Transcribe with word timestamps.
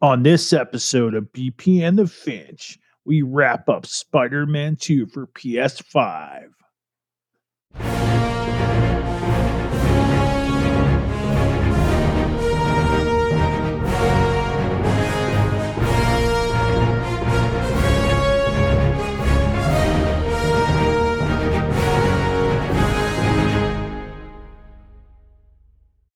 On 0.00 0.22
this 0.22 0.52
episode 0.52 1.12
of 1.16 1.32
BP 1.32 1.80
and 1.80 1.98
the 1.98 2.06
Finch, 2.06 2.78
we 3.04 3.22
wrap 3.22 3.68
up 3.68 3.84
Spider 3.84 4.46
Man 4.46 4.76
2 4.76 5.06
for 5.06 5.26
PS5. 5.26 6.50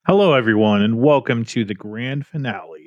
Hello, 0.07 0.35
everyone, 0.35 0.83
and 0.83 1.01
welcome 1.01 1.45
to 1.47 1.65
the 1.65 1.75
grand 1.75 2.25
finale 2.29 2.82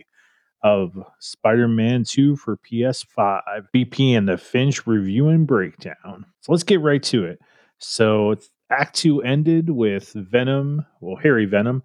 of 0.66 0.98
Spider 1.20 1.68
Man 1.68 2.04
2 2.04 2.36
for 2.38 2.58
PS5, 2.58 3.42
BP 3.74 4.18
and 4.18 4.28
the 4.28 4.36
Finch 4.36 4.88
review 4.88 5.30
and 5.30 5.46
breakdown. 5.46 6.26
So 6.42 6.52
let's 6.52 6.64
get 6.64 6.82
right 6.82 7.04
to 7.04 7.24
it. 7.24 7.40
So, 7.78 8.36
Act 8.72 8.96
2 8.96 9.22
ended 9.22 9.70
with 9.70 10.12
Venom, 10.16 10.84
well, 11.02 11.18
Harry 11.18 11.46
Venom, 11.46 11.84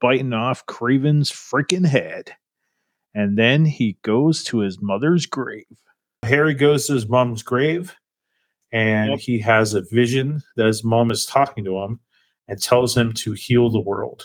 biting 0.00 0.32
off 0.32 0.64
Kraven's 0.64 1.30
freaking 1.30 1.86
head. 1.86 2.32
And 3.14 3.36
then 3.36 3.66
he 3.66 3.98
goes 4.00 4.42
to 4.44 4.60
his 4.60 4.80
mother's 4.80 5.26
grave. 5.26 5.66
Harry 6.22 6.54
goes 6.54 6.86
to 6.86 6.94
his 6.94 7.06
mom's 7.06 7.42
grave 7.42 7.94
and 8.72 9.10
Yep. 9.10 9.18
he 9.20 9.38
has 9.40 9.74
a 9.74 9.82
vision 9.82 10.42
that 10.56 10.66
his 10.66 10.82
mom 10.82 11.10
is 11.10 11.26
talking 11.26 11.64
to 11.66 11.78
him 11.80 12.00
and 12.48 12.62
tells 12.62 12.96
him 12.96 13.12
to 13.12 13.32
heal 13.32 13.68
the 13.68 13.80
world. 13.80 14.24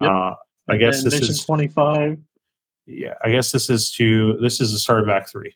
Yep. 0.00 0.10
Uh, 0.10 0.34
I 0.68 0.76
guess 0.78 1.04
this 1.04 1.20
is 1.20 1.44
25. 1.44 2.18
Yeah, 2.86 3.14
I 3.24 3.30
guess 3.30 3.52
this 3.52 3.70
is 3.70 3.90
to 3.92 4.36
this 4.40 4.60
is 4.60 4.72
the 4.72 4.78
start 4.78 5.02
of 5.02 5.08
Act 5.08 5.30
Three. 5.30 5.54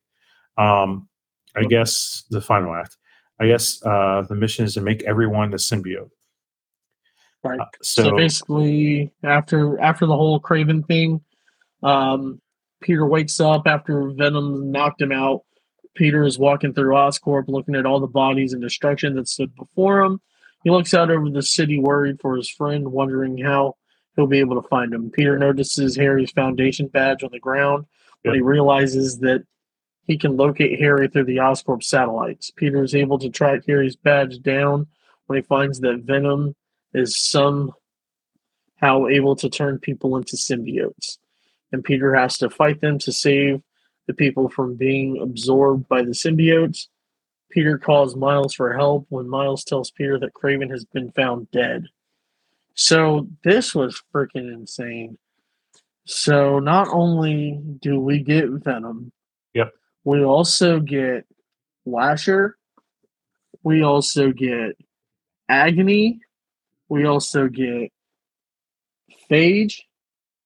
Um, 0.56 1.08
I 1.56 1.64
guess 1.64 2.24
the 2.30 2.40
final 2.40 2.74
act. 2.74 2.96
I 3.40 3.46
guess 3.46 3.84
uh, 3.84 4.22
the 4.28 4.34
mission 4.34 4.64
is 4.64 4.74
to 4.74 4.80
make 4.80 5.02
everyone 5.04 5.52
a 5.52 5.56
symbiote. 5.56 6.10
Right. 7.44 7.60
Uh, 7.60 7.66
So, 7.82 8.04
so, 8.04 8.16
basically, 8.16 9.12
after 9.22 9.80
after 9.80 10.06
the 10.06 10.16
whole 10.16 10.40
Kraven 10.40 10.86
thing, 10.86 11.20
um, 11.82 12.40
Peter 12.80 13.06
wakes 13.06 13.40
up 13.40 13.66
after 13.66 14.10
Venom 14.10 14.70
knocked 14.70 15.00
him 15.00 15.12
out. 15.12 15.42
Peter 15.94 16.24
is 16.24 16.38
walking 16.38 16.72
through 16.74 16.94
Oscorp, 16.94 17.48
looking 17.48 17.74
at 17.74 17.86
all 17.86 18.00
the 18.00 18.06
bodies 18.06 18.52
and 18.52 18.62
destruction 18.62 19.16
that 19.16 19.28
stood 19.28 19.54
before 19.56 20.00
him. 20.00 20.20
He 20.64 20.70
looks 20.70 20.94
out 20.94 21.10
over 21.10 21.30
the 21.30 21.42
city, 21.42 21.78
worried 21.78 22.20
for 22.20 22.36
his 22.36 22.50
friend, 22.50 22.90
wondering 22.90 23.38
how 23.38 23.74
he'll 24.18 24.26
be 24.26 24.40
able 24.40 24.60
to 24.60 24.68
find 24.68 24.92
him. 24.92 25.10
Peter 25.12 25.38
notices 25.38 25.94
Harry's 25.94 26.32
Foundation 26.32 26.88
badge 26.88 27.22
on 27.22 27.30
the 27.30 27.38
ground, 27.38 27.86
but 28.24 28.34
he 28.34 28.40
realizes 28.40 29.20
that 29.20 29.44
he 30.08 30.18
can 30.18 30.36
locate 30.36 30.80
Harry 30.80 31.06
through 31.06 31.26
the 31.26 31.36
Oscorp 31.36 31.84
satellites. 31.84 32.50
Peter 32.50 32.82
is 32.82 32.96
able 32.96 33.20
to 33.20 33.30
track 33.30 33.60
Harry's 33.68 33.94
badge 33.94 34.42
down 34.42 34.88
when 35.26 35.38
he 35.38 35.42
finds 35.42 35.78
that 35.80 36.02
Venom 36.02 36.56
is 36.94 37.16
somehow 37.30 37.76
able 38.82 39.36
to 39.36 39.48
turn 39.48 39.78
people 39.78 40.16
into 40.16 40.34
symbiotes. 40.34 41.18
And 41.70 41.84
Peter 41.84 42.12
has 42.12 42.38
to 42.38 42.50
fight 42.50 42.80
them 42.80 42.98
to 42.98 43.12
save 43.12 43.62
the 44.08 44.14
people 44.14 44.48
from 44.48 44.74
being 44.74 45.22
absorbed 45.22 45.86
by 45.86 46.02
the 46.02 46.10
symbiotes. 46.10 46.88
Peter 47.52 47.78
calls 47.78 48.16
Miles 48.16 48.52
for 48.52 48.72
help 48.72 49.06
when 49.10 49.28
Miles 49.28 49.62
tells 49.62 49.92
Peter 49.92 50.18
that 50.18 50.34
Kraven 50.34 50.70
has 50.70 50.84
been 50.86 51.12
found 51.12 51.48
dead. 51.52 51.84
So 52.78 53.26
this 53.42 53.74
was 53.74 54.00
freaking 54.14 54.54
insane. 54.54 55.18
So 56.06 56.60
not 56.60 56.86
only 56.92 57.60
do 57.80 57.98
we 57.98 58.20
get 58.20 58.48
Venom, 58.48 59.10
Yep. 59.54 59.72
we 60.04 60.22
also 60.22 60.78
get 60.78 61.26
Lasher, 61.86 62.56
we 63.64 63.82
also 63.82 64.30
get 64.30 64.76
Agony, 65.48 66.20
we 66.88 67.04
also 67.04 67.48
get 67.48 67.90
Phage, 69.28 69.80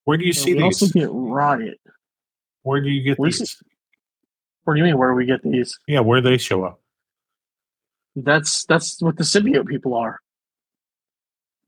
where 0.05 0.17
do 0.17 0.25
you 0.25 0.33
see 0.33 0.55
we 0.55 0.63
also 0.63 0.87
get 0.87 1.11
Riot. 1.13 1.81
Where 2.63 2.81
do 2.81 2.89
you 2.89 3.03
get 3.03 3.19
these? 3.23 3.63
What 4.65 4.73
do 4.73 4.79
you 4.79 4.85
mean? 4.85 4.97
Where 4.97 5.11
do 5.11 5.17
we 5.17 5.27
get 5.27 5.43
these? 5.43 5.79
Yeah, 5.87 6.01
where 6.01 6.23
do 6.23 6.31
they 6.31 6.39
show 6.39 6.65
up? 6.65 6.81
That's 8.17 8.65
that's 8.65 9.03
what 9.03 9.19
the 9.19 9.23
symbiote 9.23 9.67
people 9.67 9.95
are. 9.95 10.22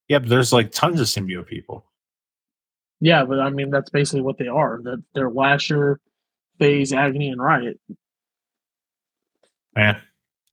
Yeah, 0.08 0.18
but 0.18 0.28
there's 0.28 0.52
like 0.52 0.70
tons 0.72 1.00
of 1.00 1.06
symbiote 1.06 1.46
people. 1.46 1.84
Yeah, 3.00 3.24
but 3.24 3.40
I 3.40 3.50
mean 3.50 3.70
that's 3.70 3.90
basically 3.90 4.22
what 4.22 4.38
they 4.38 4.48
are. 4.48 4.80
That 4.82 5.02
they're 5.14 5.30
Lasher, 5.30 6.00
Phage, 6.60 6.96
Agony, 6.96 7.28
and 7.30 7.40
Riot. 7.40 7.78
Man, 9.74 10.00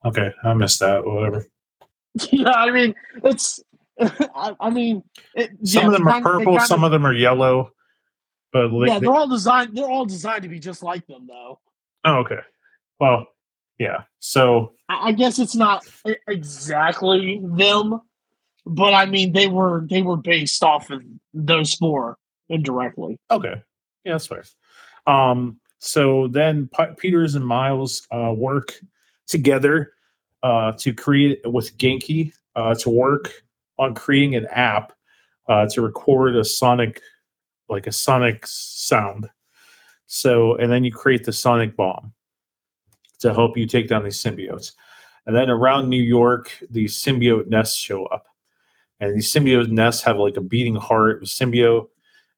okay, 0.05 0.31
I 0.43 0.53
missed 0.53 0.79
that. 0.79 1.05
Whatever. 1.05 1.45
yeah, 2.31 2.51
I 2.51 2.71
mean 2.71 2.95
it's. 3.23 3.59
I, 3.99 4.55
I 4.59 4.69
mean, 4.71 5.03
it, 5.35 5.51
Some 5.63 5.83
yeah, 5.83 5.87
of 5.87 5.93
them 5.93 6.07
are 6.07 6.21
purple, 6.21 6.57
kind 6.57 6.67
some 6.67 6.83
of 6.83 6.91
them 6.91 7.05
are 7.05 7.13
yellow. 7.13 7.71
But 8.51 8.71
like, 8.71 8.87
yeah, 8.87 8.99
they- 8.99 9.05
they're 9.05 9.15
all 9.15 9.27
designed. 9.27 9.77
They're 9.77 9.89
all 9.89 10.05
designed 10.05 10.43
to 10.43 10.49
be 10.49 10.59
just 10.59 10.81
like 10.81 11.05
them, 11.07 11.27
though. 11.27 11.59
oh, 12.05 12.15
okay. 12.17 12.39
Well, 12.99 13.27
yeah. 13.77 14.03
So 14.19 14.73
I, 14.89 15.09
I 15.09 15.11
guess 15.11 15.37
it's 15.39 15.55
not 15.55 15.85
exactly 16.27 17.41
them, 17.43 18.01
but 18.65 18.93
I 18.93 19.05
mean 19.05 19.33
they 19.33 19.47
were 19.47 19.85
they 19.89 20.01
were 20.01 20.17
based 20.17 20.63
off 20.63 20.89
of 20.89 21.01
those 21.33 21.73
four 21.75 22.17
indirectly. 22.49 23.19
Okay. 23.29 23.61
Yeah, 24.03 24.13
that's 24.13 24.27
fair. 24.27 24.43
Um, 25.07 25.59
so 25.79 26.27
then 26.27 26.69
P- 26.75 26.93
Peters 26.97 27.35
and 27.35 27.45
Miles 27.45 28.07
uh, 28.11 28.33
work 28.35 28.73
together 29.27 29.93
uh, 30.43 30.73
to 30.73 30.93
create 30.93 31.41
with 31.45 31.77
Ganke 31.77 32.33
uh, 32.55 32.75
to 32.75 32.89
work 32.89 33.43
on 33.79 33.95
creating 33.95 34.35
an 34.35 34.45
app 34.47 34.93
uh, 35.47 35.67
to 35.67 35.81
record 35.81 36.35
a 36.35 36.45
sonic, 36.45 37.01
like 37.69 37.87
a 37.87 37.91
sonic 37.91 38.45
sound. 38.45 39.29
So, 40.07 40.55
and 40.55 40.71
then 40.71 40.83
you 40.83 40.91
create 40.91 41.23
the 41.23 41.33
sonic 41.33 41.75
bomb 41.75 42.13
to 43.19 43.33
help 43.33 43.57
you 43.57 43.65
take 43.65 43.87
down 43.87 44.03
these 44.03 44.21
symbiotes. 44.21 44.73
And 45.25 45.35
then 45.35 45.49
around 45.49 45.89
New 45.89 46.01
York, 46.01 46.51
these 46.69 46.95
symbiote 46.95 47.47
nests 47.47 47.77
show 47.77 48.05
up. 48.05 48.25
And 49.01 49.13
these 49.13 49.33
symbiote 49.33 49.69
nests 49.69 50.01
have 50.03 50.17
like 50.17 50.37
a 50.37 50.41
beating 50.41 50.75
heart, 50.75 51.19
with 51.19 51.29
symbiote 51.29 51.89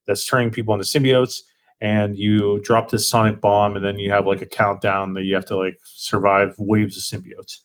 that's 0.08 0.26
turning 0.26 0.50
people 0.50 0.74
into 0.74 0.86
symbiotes. 0.86 1.42
And 1.82 2.18
you 2.18 2.60
drop 2.64 2.90
this 2.90 3.08
sonic 3.08 3.42
bomb 3.42 3.76
and 3.76 3.86
then 3.86 4.00
you 4.00 4.10
have 4.10 4.26
like 4.26 4.42
a 4.42 4.46
countdown 4.48 5.14
that 5.14 5.24
you 5.26 5.36
have 5.36 5.46
to 5.48 5.58
like 5.58 5.78
survive 5.84 6.56
waves 6.58 6.98
of 6.98 7.04
symbiotes 7.04 7.60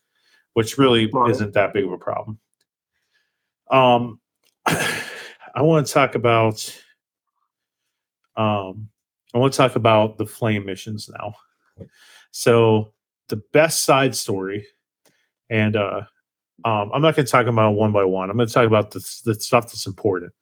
which 0.54 0.76
really 0.76 1.08
Right. 1.12 1.30
isn't 1.30 1.52
that 1.54 1.72
big 1.72 1.84
of 1.84 1.92
a 1.92 1.98
problem. 1.98 2.40
Um 3.70 4.20
i 4.66 5.62
want 5.62 5.86
to 5.86 5.92
talk 5.92 6.16
about 6.16 6.56
um 8.36 8.88
i 9.34 9.38
want 9.38 9.52
to 9.52 9.56
talk 9.56 9.76
about 9.76 10.18
the 10.18 10.26
flame 10.26 10.66
missions 10.66 11.08
now. 11.16 11.34
So 12.32 12.92
the 13.28 13.42
best 13.52 13.84
side 13.84 14.16
story 14.16 14.66
and 15.48 15.76
uh 15.76 16.02
um, 16.64 16.90
I'm 16.92 17.02
not 17.02 17.14
going 17.14 17.26
to 17.26 17.30
talk 17.30 17.46
about 17.46 17.72
one 17.72 17.92
by 17.92 18.04
one. 18.04 18.30
I'm 18.30 18.36
going 18.36 18.48
to 18.48 18.54
talk 18.54 18.66
about 18.66 18.90
the, 18.90 19.00
the 19.24 19.34
stuff 19.34 19.66
that's 19.66 19.86
important. 19.86 20.32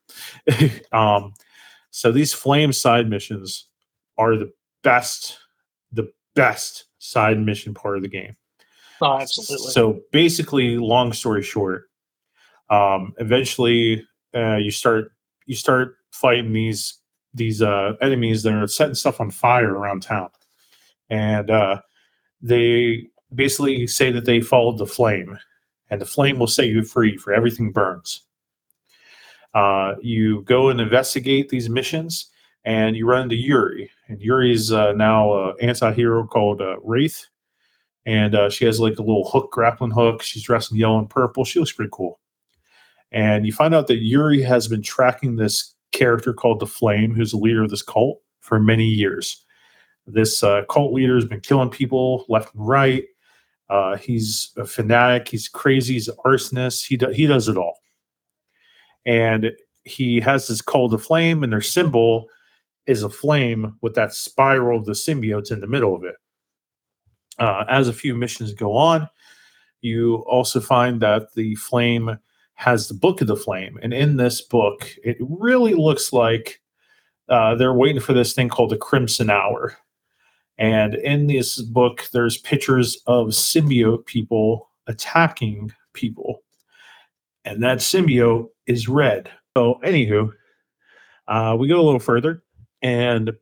um, 0.92 1.34
so 1.90 2.10
these 2.12 2.32
flame 2.32 2.72
side 2.72 3.08
missions 3.08 3.68
are 4.18 4.36
the 4.36 4.52
best, 4.82 5.38
the 5.92 6.10
best 6.34 6.84
side 6.98 7.38
mission 7.38 7.74
part 7.74 7.96
of 7.96 8.02
the 8.02 8.08
game. 8.08 8.36
Oh, 9.00 9.18
absolutely. 9.18 9.72
So 9.72 10.00
basically, 10.10 10.78
long 10.78 11.12
story 11.12 11.42
short, 11.42 11.90
um, 12.70 13.14
eventually 13.18 14.06
uh, 14.34 14.56
you 14.56 14.70
start 14.70 15.12
you 15.44 15.54
start 15.54 15.96
fighting 16.12 16.52
these 16.52 16.98
these 17.34 17.60
uh, 17.60 17.92
enemies 18.00 18.42
that 18.42 18.54
are 18.54 18.66
setting 18.66 18.94
stuff 18.94 19.20
on 19.20 19.30
fire 19.30 19.72
around 19.74 20.02
town, 20.02 20.30
and 21.10 21.50
uh, 21.50 21.80
they 22.40 23.08
basically 23.34 23.86
say 23.86 24.10
that 24.10 24.24
they 24.24 24.40
followed 24.40 24.78
the 24.78 24.86
flame, 24.86 25.38
and 25.90 26.00
the 26.00 26.06
flame 26.06 26.38
will 26.38 26.46
set 26.46 26.66
you 26.66 26.82
free 26.82 27.16
for 27.16 27.32
everything 27.32 27.72
burns. 27.72 28.22
Uh, 29.54 29.94
you 30.02 30.42
go 30.42 30.68
and 30.68 30.80
investigate 30.80 31.48
these 31.48 31.68
missions, 31.68 32.30
and 32.64 32.96
you 32.96 33.06
run 33.06 33.22
into 33.22 33.36
Yuri, 33.36 33.90
and 34.08 34.20
Yuri's 34.20 34.72
uh, 34.72 34.92
now 34.92 35.50
an 35.50 35.54
anti-hero 35.60 36.26
called 36.26 36.60
uh, 36.60 36.76
Wraith, 36.82 37.26
and 38.04 38.34
uh, 38.34 38.50
she 38.50 38.64
has 38.64 38.78
like 38.78 38.98
a 38.98 39.02
little 39.02 39.28
hook, 39.28 39.50
grappling 39.50 39.90
hook. 39.90 40.22
She's 40.22 40.42
dressed 40.42 40.72
in 40.72 40.78
yellow 40.78 40.98
and 40.98 41.08
purple. 41.08 41.44
She 41.44 41.58
looks 41.58 41.72
pretty 41.72 41.90
cool. 41.92 42.20
And 43.12 43.46
you 43.46 43.52
find 43.52 43.74
out 43.74 43.86
that 43.86 44.02
Yuri 44.02 44.42
has 44.42 44.68
been 44.68 44.82
tracking 44.82 45.36
this 45.36 45.74
character 45.92 46.32
called 46.34 46.60
the 46.60 46.66
Flame, 46.66 47.14
who's 47.14 47.30
the 47.30 47.38
leader 47.38 47.62
of 47.62 47.70
this 47.70 47.82
cult, 47.82 48.20
for 48.40 48.60
many 48.60 48.84
years. 48.84 49.44
This 50.06 50.42
uh, 50.42 50.62
cult 50.68 50.92
leader 50.92 51.14
has 51.14 51.24
been 51.24 51.40
killing 51.40 51.70
people 51.70 52.26
left 52.28 52.54
and 52.54 52.66
right. 52.66 53.04
Uh, 53.68 53.96
he's 53.96 54.52
a 54.56 54.64
fanatic. 54.64 55.28
He's 55.28 55.48
crazy. 55.48 55.94
He's 55.94 56.08
an 56.08 56.16
arsonist. 56.24 56.86
He 56.86 56.96
do, 56.96 57.08
he 57.08 57.26
does 57.26 57.48
it 57.48 57.56
all. 57.56 57.80
And 59.04 59.52
he 59.84 60.20
has 60.20 60.48
this 60.48 60.60
call 60.60 60.88
to 60.90 60.98
flame, 60.98 61.42
and 61.42 61.52
their 61.52 61.60
symbol 61.60 62.26
is 62.86 63.02
a 63.02 63.08
flame 63.08 63.76
with 63.82 63.94
that 63.94 64.12
spiral 64.12 64.78
of 64.78 64.84
the 64.84 64.92
symbiotes 64.92 65.52
in 65.52 65.60
the 65.60 65.66
middle 65.66 65.94
of 65.94 66.04
it. 66.04 66.16
Uh, 67.38 67.64
as 67.68 67.88
a 67.88 67.92
few 67.92 68.14
missions 68.14 68.52
go 68.52 68.76
on, 68.76 69.08
you 69.80 70.16
also 70.28 70.60
find 70.60 71.00
that 71.02 71.32
the 71.34 71.54
flame 71.56 72.18
has 72.54 72.88
the 72.88 72.94
book 72.94 73.20
of 73.20 73.26
the 73.26 73.36
flame, 73.36 73.78
and 73.82 73.92
in 73.92 74.16
this 74.16 74.40
book, 74.40 74.90
it 75.04 75.16
really 75.20 75.74
looks 75.74 76.12
like 76.12 76.60
uh, 77.28 77.54
they're 77.54 77.74
waiting 77.74 78.00
for 78.00 78.12
this 78.12 78.32
thing 78.32 78.48
called 78.48 78.70
the 78.70 78.76
Crimson 78.76 79.30
Hour. 79.30 79.76
And 80.58 80.94
in 80.94 81.26
this 81.26 81.60
book, 81.60 82.08
there's 82.12 82.38
pictures 82.38 82.98
of 83.06 83.28
symbiote 83.28 84.06
people 84.06 84.70
attacking 84.86 85.72
people, 85.92 86.42
and 87.44 87.62
that 87.62 87.78
symbiote 87.78 88.48
is 88.66 88.88
red. 88.88 89.30
So, 89.56 89.80
anywho, 89.84 90.30
uh, 91.28 91.56
we 91.58 91.68
go 91.68 91.80
a 91.80 91.82
little 91.82 92.00
further, 92.00 92.42
and 92.82 93.32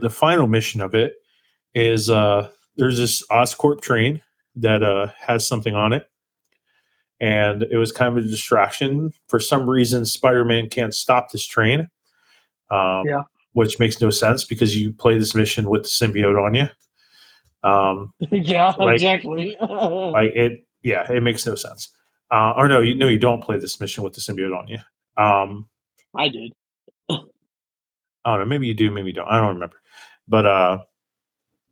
the 0.00 0.10
final 0.10 0.46
mission 0.46 0.80
of 0.80 0.94
it 0.94 1.14
is 1.74 2.08
uh, 2.08 2.48
there's 2.76 2.96
this 2.96 3.26
Oscorp 3.28 3.80
train 3.80 4.22
that 4.56 4.82
uh, 4.82 5.08
has 5.18 5.46
something 5.46 5.74
on 5.74 5.92
it, 5.92 6.08
and 7.20 7.62
it 7.64 7.76
was 7.76 7.92
kind 7.92 8.16
of 8.16 8.24
a 8.24 8.26
distraction. 8.26 9.12
For 9.28 9.38
some 9.38 9.68
reason, 9.68 10.06
Spider-Man 10.06 10.70
can't 10.70 10.94
stop 10.94 11.30
this 11.30 11.44
train. 11.44 11.88
Um, 12.70 13.06
Yeah. 13.06 13.22
Which 13.52 13.78
makes 13.78 14.00
no 14.00 14.10
sense 14.10 14.44
because 14.44 14.76
you 14.76 14.92
play 14.92 15.18
this 15.18 15.34
mission 15.34 15.68
with 15.68 15.82
the 15.82 15.88
symbiote 15.88 16.40
on 16.44 16.54
you. 16.54 16.68
Um, 17.68 18.12
yeah, 18.30 18.74
Like- 18.78 18.94
exactly. 18.94 19.56
like 19.60 20.30
it, 20.34 20.64
yeah, 20.82 21.10
it 21.10 21.22
makes 21.22 21.44
no 21.46 21.54
sense. 21.56 21.88
Uh, 22.30 22.52
or 22.56 22.68
no, 22.68 22.80
you 22.80 22.94
no, 22.94 23.08
you 23.08 23.18
don't 23.18 23.42
play 23.42 23.58
this 23.58 23.80
mission 23.80 24.04
with 24.04 24.14
the 24.14 24.20
symbiote 24.20 24.56
on 24.56 24.68
you. 24.68 24.78
Um, 25.16 25.68
I 26.14 26.28
did. 26.28 26.52
I 27.10 27.16
don't 28.36 28.40
know. 28.40 28.44
Maybe 28.44 28.66
you 28.66 28.74
do, 28.74 28.90
maybe 28.90 29.08
you 29.08 29.14
don't. 29.14 29.28
I 29.28 29.38
don't 29.40 29.54
remember. 29.54 29.80
But 30.28 30.46
uh 30.46 30.78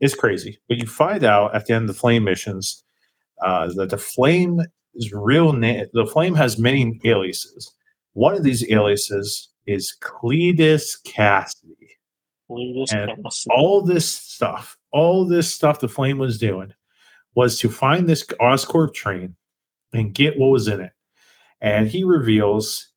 it's 0.01 0.15
crazy. 0.15 0.59
But 0.69 0.79
you 0.79 0.87
find 0.87 1.25
out 1.25 1.55
at 1.55 1.67
the 1.67 1.75
end 1.75 1.89
of 1.89 1.95
the 1.95 2.01
flame 2.01 2.25
missions 2.25 2.85
uh 3.45 3.69
that 3.77 3.91
the 3.91 3.99
flame 3.99 4.61
is 4.95 5.13
real 5.13 5.53
na- 5.53 5.85
the 5.93 6.07
flame 6.07 6.35
has 6.35 6.59
many 6.59 7.01
aliases. 7.05 7.73
One 8.15 8.35
of 8.35 8.43
these 8.43 8.69
aliases 8.71 9.49
is 9.69 9.95
Cletus 10.01 10.97
Kasady. 11.05 11.77
This 12.49 12.93
And 12.93 13.23
cast. 13.23 13.47
All 13.51 13.83
this 13.83 14.09
stuff, 14.11 14.79
all 14.91 15.27
this 15.27 15.53
stuff 15.53 15.81
the 15.81 15.89
flame 15.89 16.19
was 16.19 16.39
doing 16.39 16.73
was 17.35 17.59
to 17.61 17.69
find 17.69 18.09
this 18.09 18.25
Oscorp 18.41 18.95
train 18.95 19.37
and 19.93 20.15
get 20.15 20.39
what 20.39 20.49
was 20.49 20.67
in 20.67 20.81
it. 20.81 20.93
And 21.61 21.89
he 21.89 22.05
reveals 22.05 22.89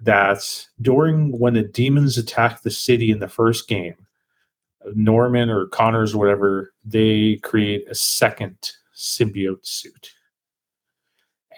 that 0.00 0.66
during 0.82 1.36
when 1.38 1.54
the 1.54 1.62
demons 1.62 2.18
attacked 2.18 2.62
the 2.62 2.70
city 2.70 3.10
in 3.10 3.18
the 3.18 3.28
first 3.28 3.66
game, 3.66 3.96
Norman 4.94 5.48
or 5.48 5.66
Connors, 5.68 6.14
or 6.14 6.18
whatever, 6.18 6.72
they 6.84 7.36
create 7.42 7.88
a 7.90 7.94
second 7.94 8.72
symbiote 8.94 9.66
suit. 9.66 10.12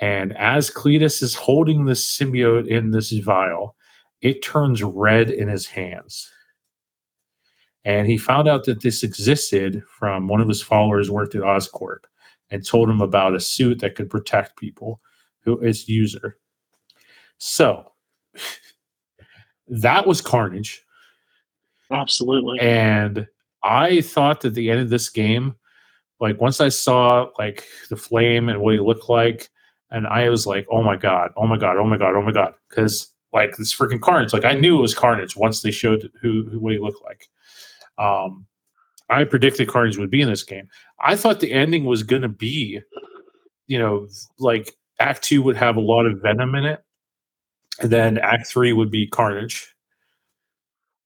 And 0.00 0.36
as 0.36 0.70
Cletus 0.70 1.22
is 1.22 1.34
holding 1.34 1.84
this 1.84 2.06
symbiote 2.06 2.68
in 2.68 2.92
this 2.92 3.10
vial, 3.10 3.76
it 4.22 4.42
turns 4.42 4.82
red 4.82 5.30
in 5.30 5.48
his 5.48 5.66
hands. 5.66 6.30
And 7.84 8.06
he 8.06 8.18
found 8.18 8.46
out 8.46 8.64
that 8.64 8.82
this 8.82 9.02
existed 9.02 9.82
from 9.88 10.28
one 10.28 10.40
of 10.40 10.48
his 10.48 10.62
followers 10.62 11.10
worked 11.10 11.34
at 11.34 11.42
Oscorp 11.42 12.04
and 12.50 12.64
told 12.64 12.90
him 12.90 13.00
about 13.00 13.34
a 13.34 13.40
suit 13.40 13.80
that 13.80 13.94
could 13.94 14.10
protect 14.10 14.58
people 14.58 15.00
who 15.40 15.58
is 15.60 15.88
user. 15.88 16.36
So 17.38 17.92
that 19.68 20.06
was 20.06 20.20
Carnage. 20.20 20.84
Absolutely. 21.90 22.60
And 22.60 23.26
I 23.62 24.02
thought 24.02 24.42
that 24.42 24.54
the 24.54 24.70
end 24.70 24.80
of 24.80 24.90
this 24.90 25.08
game, 25.08 25.54
like 26.20 26.40
once 26.40 26.60
I 26.60 26.68
saw 26.68 27.30
like 27.38 27.66
the 27.88 27.96
flame 27.96 28.48
and 28.48 28.60
what 28.60 28.74
he 28.74 28.80
looked 28.80 29.08
like, 29.08 29.48
and 29.90 30.06
I 30.06 30.28
was 30.28 30.46
like, 30.46 30.66
oh 30.70 30.82
my 30.82 30.96
god, 30.96 31.30
oh 31.36 31.46
my 31.46 31.56
god, 31.56 31.76
oh 31.78 31.84
my 31.84 31.96
god, 31.96 32.14
oh 32.14 32.22
my 32.22 32.32
god, 32.32 32.54
because 32.68 33.10
like 33.32 33.56
this 33.56 33.74
freaking 33.74 34.00
Carnage, 34.00 34.32
like 34.32 34.44
I 34.44 34.54
knew 34.54 34.78
it 34.78 34.82
was 34.82 34.94
Carnage 34.94 35.36
once 35.36 35.62
they 35.62 35.70
showed 35.70 36.10
who, 36.20 36.48
who 36.50 36.58
what 36.58 36.72
he 36.72 36.78
looked 36.78 37.02
like. 37.04 37.28
Um, 37.98 38.46
I 39.08 39.24
predicted 39.24 39.68
Carnage 39.68 39.98
would 39.98 40.10
be 40.10 40.22
in 40.22 40.28
this 40.28 40.42
game. 40.42 40.68
I 41.00 41.16
thought 41.16 41.40
the 41.40 41.52
ending 41.52 41.84
was 41.84 42.02
going 42.02 42.22
to 42.22 42.28
be, 42.28 42.80
you 43.66 43.78
know, 43.78 44.08
like 44.38 44.76
Act 44.98 45.22
Two 45.22 45.42
would 45.42 45.56
have 45.56 45.76
a 45.76 45.80
lot 45.80 46.06
of 46.06 46.20
Venom 46.20 46.54
in 46.54 46.64
it, 46.64 46.84
and 47.80 47.90
then 47.90 48.18
Act 48.18 48.46
Three 48.46 48.72
would 48.72 48.90
be 48.90 49.06
Carnage. 49.06 49.74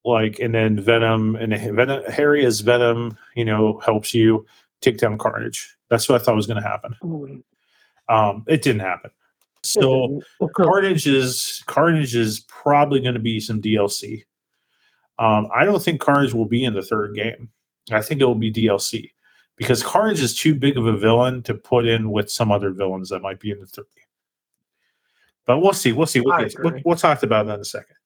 Like 0.07 0.39
and 0.39 0.55
then 0.55 0.79
venom 0.79 1.35
and 1.35 1.55
venom 1.75 2.05
harry 2.11 2.45
as 2.45 2.61
venom 2.61 3.17
you 3.35 3.45
know 3.45 3.81
helps 3.83 4.13
you 4.13 4.45
take 4.83 4.99
down 4.99 5.17
carnage. 5.17 5.75
That's 5.89 6.07
what 6.11 6.21
i 6.21 6.23
thought 6.23 6.37
was 6.37 6.47
going 6.47 6.63
to 6.63 6.69
happen 6.69 6.95
um 8.11 8.45
it 8.47 8.61
didn't 8.61 8.83
happen 8.83 9.11
so 9.65 10.21
carnage 10.55 11.07
is 11.07 11.63
carnage 11.67 12.15
is 12.15 12.41
probably 12.41 13.01
going 13.01 13.15
to 13.15 13.21
be 13.21 13.41
some 13.41 13.61
dlc 13.61 14.23
um 15.19 15.49
i 15.55 15.65
don't 15.65 15.83
think 15.83 16.01
carnage 16.01 16.35
will 16.35 16.45
be 16.47 16.65
in 16.65 16.75
the 16.75 16.83
third 16.83 17.15
game. 17.15 17.49
I 17.91 18.01
think 18.03 18.21
it 18.21 18.25
will 18.25 18.35
be 18.35 18.53
dlc 18.53 19.11
because 19.57 19.83
carnage 19.83 20.21
is 20.21 20.37
too 20.37 20.55
big 20.55 20.77
of 20.77 20.87
a 20.87 20.97
villain 20.97 21.43
to 21.45 21.55
put 21.55 21.87
in 21.87 22.11
with 22.11 22.31
some 22.31 22.51
other 22.51 22.71
villains 22.71 23.11
that 23.11 23.21
might 23.23 23.41
be 23.41 23.51
in 23.51 23.61
the 23.61 23.67
third 23.67 23.87
game. 23.95 24.05
But 25.47 25.61
we'll 25.61 25.73
see 25.75 25.93
we'll 25.93 26.07
see. 26.07 26.21
We'll, 26.21 26.39
get- 26.39 26.55
we'll, 26.59 26.81
we'll 26.85 26.97
talk 26.97 27.23
about 27.23 27.47
that 27.47 27.55
in 27.57 27.61
a 27.61 27.65
second. 27.65 27.97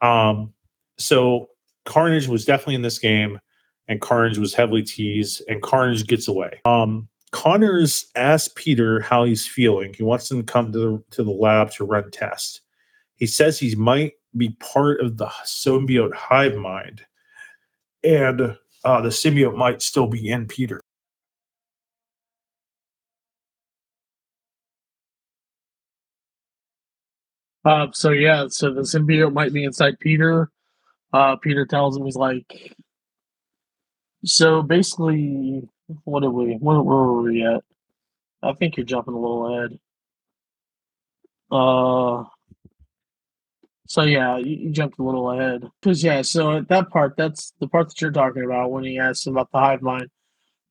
Um 0.00 0.52
so 0.98 1.48
Carnage 1.84 2.28
was 2.28 2.44
definitely 2.44 2.74
in 2.74 2.82
this 2.82 2.98
game, 2.98 3.40
and 3.88 4.00
Carnage 4.00 4.36
was 4.36 4.52
heavily 4.52 4.82
teased, 4.82 5.42
and 5.48 5.62
Carnage 5.62 6.06
gets 6.06 6.28
away. 6.28 6.60
Um, 6.66 7.08
Connors 7.30 8.06
asks 8.16 8.52
Peter 8.56 9.00
how 9.00 9.24
he's 9.24 9.46
feeling. 9.46 9.92
He 9.94 10.02
wants 10.02 10.30
him 10.30 10.38
to 10.38 10.52
come 10.52 10.72
to 10.72 10.78
the 10.78 11.04
to 11.12 11.24
the 11.24 11.30
lab 11.30 11.70
to 11.72 11.84
run 11.84 12.10
tests. 12.10 12.60
He 13.16 13.26
says 13.26 13.58
he 13.58 13.74
might 13.74 14.12
be 14.36 14.50
part 14.60 15.00
of 15.00 15.16
the 15.16 15.26
symbiote 15.44 16.14
hive 16.14 16.56
mind, 16.56 17.02
and 18.02 18.56
uh, 18.84 19.00
the 19.00 19.08
symbiote 19.08 19.56
might 19.56 19.82
still 19.82 20.06
be 20.06 20.28
in 20.28 20.46
Peter. 20.46 20.80
Uh, 27.64 27.88
so 27.92 28.10
yeah, 28.10 28.46
so 28.48 28.72
the 28.72 28.82
symbiote 28.82 29.32
might 29.32 29.52
be 29.52 29.64
inside 29.64 29.98
Peter. 30.00 30.50
Uh, 31.12 31.36
Peter 31.36 31.66
tells 31.66 31.96
him 31.96 32.04
he's 32.04 32.16
like. 32.16 32.74
So 34.24 34.62
basically, 34.62 35.68
what 36.04 36.20
did 36.20 36.28
we? 36.28 36.54
Where, 36.54 36.80
where 36.80 36.96
were 36.96 37.22
we 37.22 37.44
at? 37.44 37.62
I 38.42 38.52
think 38.52 38.76
you're 38.76 38.86
jumping 38.86 39.14
a 39.14 39.18
little 39.18 39.56
ahead. 39.56 39.78
Uh. 41.50 42.24
So 43.86 44.02
yeah, 44.02 44.36
you, 44.36 44.54
you 44.56 44.70
jumped 44.70 44.98
a 44.98 45.02
little 45.02 45.30
ahead 45.30 45.68
because 45.80 46.04
yeah. 46.04 46.22
So 46.22 46.58
at 46.58 46.68
that 46.68 46.90
part, 46.90 47.16
that's 47.16 47.52
the 47.58 47.68
part 47.68 47.88
that 47.88 48.00
you're 48.00 48.10
talking 48.10 48.44
about 48.44 48.70
when 48.70 48.84
he 48.84 48.98
asks 48.98 49.26
about 49.26 49.50
the 49.50 49.58
hive 49.58 49.82
mind. 49.82 50.08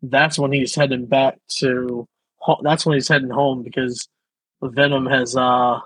That's 0.04 0.38
when 0.38 0.52
he's 0.52 0.76
heading 0.76 1.08
back 1.08 1.40
to. 1.58 2.08
That's 2.62 2.86
when 2.86 2.94
he's 2.94 3.08
heading 3.08 3.32
home 3.32 3.64
because 3.64 4.08
Venom 4.62 5.08
has 5.08 5.36
uh 5.36 5.80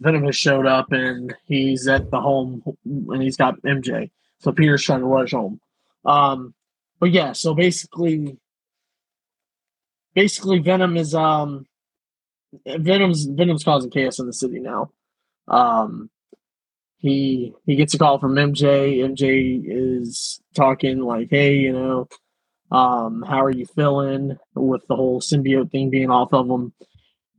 Venom 0.00 0.24
has 0.24 0.36
showed 0.36 0.66
up 0.66 0.90
and 0.90 1.34
he's 1.46 1.86
at 1.86 2.10
the 2.10 2.20
home 2.20 2.62
and 2.84 3.22
he's 3.22 3.36
got 3.36 3.60
MJ. 3.62 4.10
So 4.40 4.50
Peter's 4.50 4.82
trying 4.82 5.00
to 5.00 5.06
rush 5.06 5.30
home. 5.30 5.60
Um, 6.04 6.54
but 7.02 7.10
yeah, 7.10 7.32
so 7.32 7.52
basically, 7.52 8.38
basically 10.14 10.60
Venom 10.60 10.96
is 10.96 11.16
um, 11.16 11.66
Venom's 12.64 13.24
Venom's 13.24 13.64
causing 13.64 13.90
chaos 13.90 14.20
in 14.20 14.26
the 14.28 14.32
city 14.32 14.60
now. 14.60 14.92
Um, 15.48 16.10
he 16.98 17.54
he 17.66 17.74
gets 17.74 17.92
a 17.94 17.98
call 17.98 18.20
from 18.20 18.36
MJ. 18.36 18.98
MJ 18.98 19.64
is 19.66 20.40
talking 20.54 21.00
like, 21.00 21.26
"Hey, 21.28 21.56
you 21.56 21.72
know, 21.72 22.08
um, 22.70 23.24
how 23.26 23.42
are 23.42 23.50
you 23.50 23.66
feeling 23.66 24.38
with 24.54 24.82
the 24.86 24.94
whole 24.94 25.20
symbiote 25.20 25.72
thing 25.72 25.90
being 25.90 26.08
off 26.08 26.32
of 26.32 26.48
him?" 26.48 26.72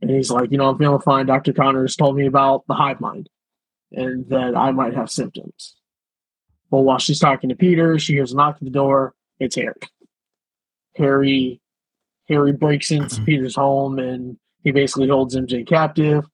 And 0.02 0.10
he's 0.10 0.30
like, 0.30 0.52
you 0.52 0.58
know, 0.58 0.68
I'm 0.68 0.76
feeling 0.76 1.00
fine. 1.00 1.24
Dr. 1.24 1.54
Connors 1.54 1.96
told 1.96 2.16
me 2.16 2.26
about 2.26 2.66
the 2.68 2.74
hive 2.74 3.00
mind 3.00 3.30
and 3.92 4.28
that 4.28 4.54
I 4.54 4.72
might 4.72 4.92
have 4.92 5.10
symptoms. 5.10 5.74
Well, 6.70 6.84
while 6.84 6.98
she's 6.98 7.18
talking 7.18 7.48
to 7.48 7.56
Peter, 7.56 7.98
she 7.98 8.12
hears 8.12 8.34
a 8.34 8.36
knock 8.36 8.56
at 8.56 8.64
the 8.64 8.68
door. 8.68 9.14
It's 9.40 9.56
Harry. 9.56 9.74
Harry 10.96 11.60
Harry 12.28 12.52
breaks 12.52 12.90
into 12.90 13.20
Peter's 13.22 13.54
home 13.56 13.98
and 13.98 14.38
he 14.62 14.70
basically 14.70 15.08
holds 15.08 15.36
MJ 15.36 15.66
captive. 15.66 16.24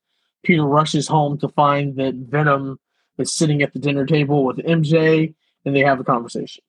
Peter 0.44 0.64
rushes 0.64 1.08
home 1.08 1.36
to 1.38 1.48
find 1.48 1.96
that 1.96 2.14
Venom 2.14 2.78
is 3.18 3.34
sitting 3.34 3.62
at 3.62 3.72
the 3.72 3.78
dinner 3.80 4.06
table 4.06 4.44
with 4.44 4.58
MJ 4.58 5.34
and 5.64 5.74
they 5.74 5.80
have 5.80 5.98
a 6.00 6.04
conversation. 6.04 6.62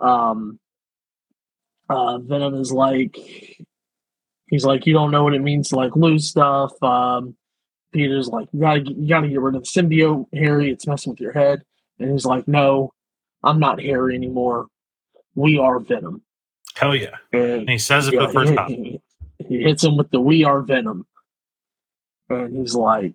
Um, 0.00 0.58
uh, 1.90 2.18
Venom 2.18 2.54
is 2.54 2.72
like, 2.72 3.16
he's 4.46 4.64
like, 4.64 4.86
you 4.86 4.94
don't 4.94 5.10
know 5.10 5.24
what 5.24 5.34
it 5.34 5.42
means 5.42 5.68
to 5.68 5.76
like 5.76 5.94
lose 5.94 6.26
stuff. 6.28 6.72
Um, 6.82 7.36
Peter's 7.92 8.28
like, 8.28 8.48
you 8.52 8.60
gotta, 8.60 8.80
get- 8.80 8.96
you 8.96 9.08
gotta 9.08 9.28
get 9.28 9.40
rid 9.40 9.56
of 9.56 9.62
the 9.64 9.68
symbiote, 9.68 10.26
Harry. 10.34 10.70
It's 10.70 10.86
messing 10.86 11.10
with 11.12 11.20
your 11.20 11.32
head. 11.32 11.62
And 11.98 12.10
he's 12.12 12.24
like, 12.24 12.46
No, 12.48 12.92
I'm 13.42 13.60
not 13.60 13.80
Harry 13.80 14.14
anymore. 14.14 14.66
We 15.38 15.58
are 15.58 15.78
Venom. 15.78 16.22
Hell 16.76 16.96
yeah. 16.96 17.16
And 17.32 17.42
And 17.62 17.70
he 17.70 17.78
says 17.78 18.08
it 18.08 18.14
yeah, 18.14 18.26
the 18.26 18.32
first 18.32 18.50
he, 18.50 18.56
time. 18.56 18.68
he- 18.70 19.00
he 19.48 19.62
hits 19.62 19.84
him 19.84 19.96
with 19.96 20.10
the 20.10 20.20
"We 20.20 20.42
are 20.44 20.62
Venom," 20.62 21.06
and 22.28 22.56
he's 22.56 22.74
like, 22.74 23.14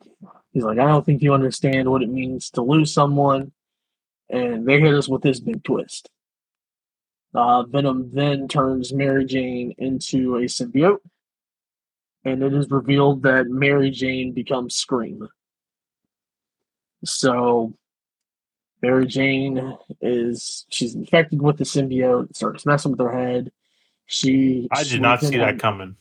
"He's 0.54 0.64
like, 0.64 0.80
I 0.80 0.88
don't 0.88 1.06
think 1.06 1.22
you 1.22 1.34
understand 1.34 1.90
what 1.92 2.02
it 2.02 2.10
means 2.10 2.50
to 2.52 2.62
lose 2.62 2.94
someone." 2.94 3.52
And 4.30 4.66
they 4.66 4.80
hit 4.80 4.94
us 4.96 5.10
with 5.10 5.22
this 5.22 5.42
big 5.42 5.64
twist. 5.66 6.10
Uh, 7.34 7.64
Venom 7.64 8.10
then 8.14 8.48
turns 8.48 8.94
Mary 8.94 9.26
Jane 9.26 9.74
into 9.78 10.38
a 10.38 10.44
symbiote, 10.44 11.02
and 12.26 12.42
it 12.42 12.54
is 12.54 12.70
revealed 12.72 13.24
that 13.24 13.48
Mary 13.48 13.92
Jane 13.92 14.32
becomes 14.34 14.76
Scream. 14.76 15.28
So, 17.06 17.74
Mary 18.84 19.08
Jane 19.08 19.78
is 20.02 20.66
she's 20.70 20.94
infected 20.94 21.42
with 21.42 21.58
the 21.58 21.64
symbiote, 21.64 22.36
starts 22.36 22.66
messing 22.66 22.92
with 22.92 23.00
her 23.00 23.18
head. 23.18 23.50
She 24.08 24.68
I 24.72 24.84
did 24.84 25.02
not 25.02 25.22
see 25.22 25.38
that 25.38 25.58
coming. 25.58 25.96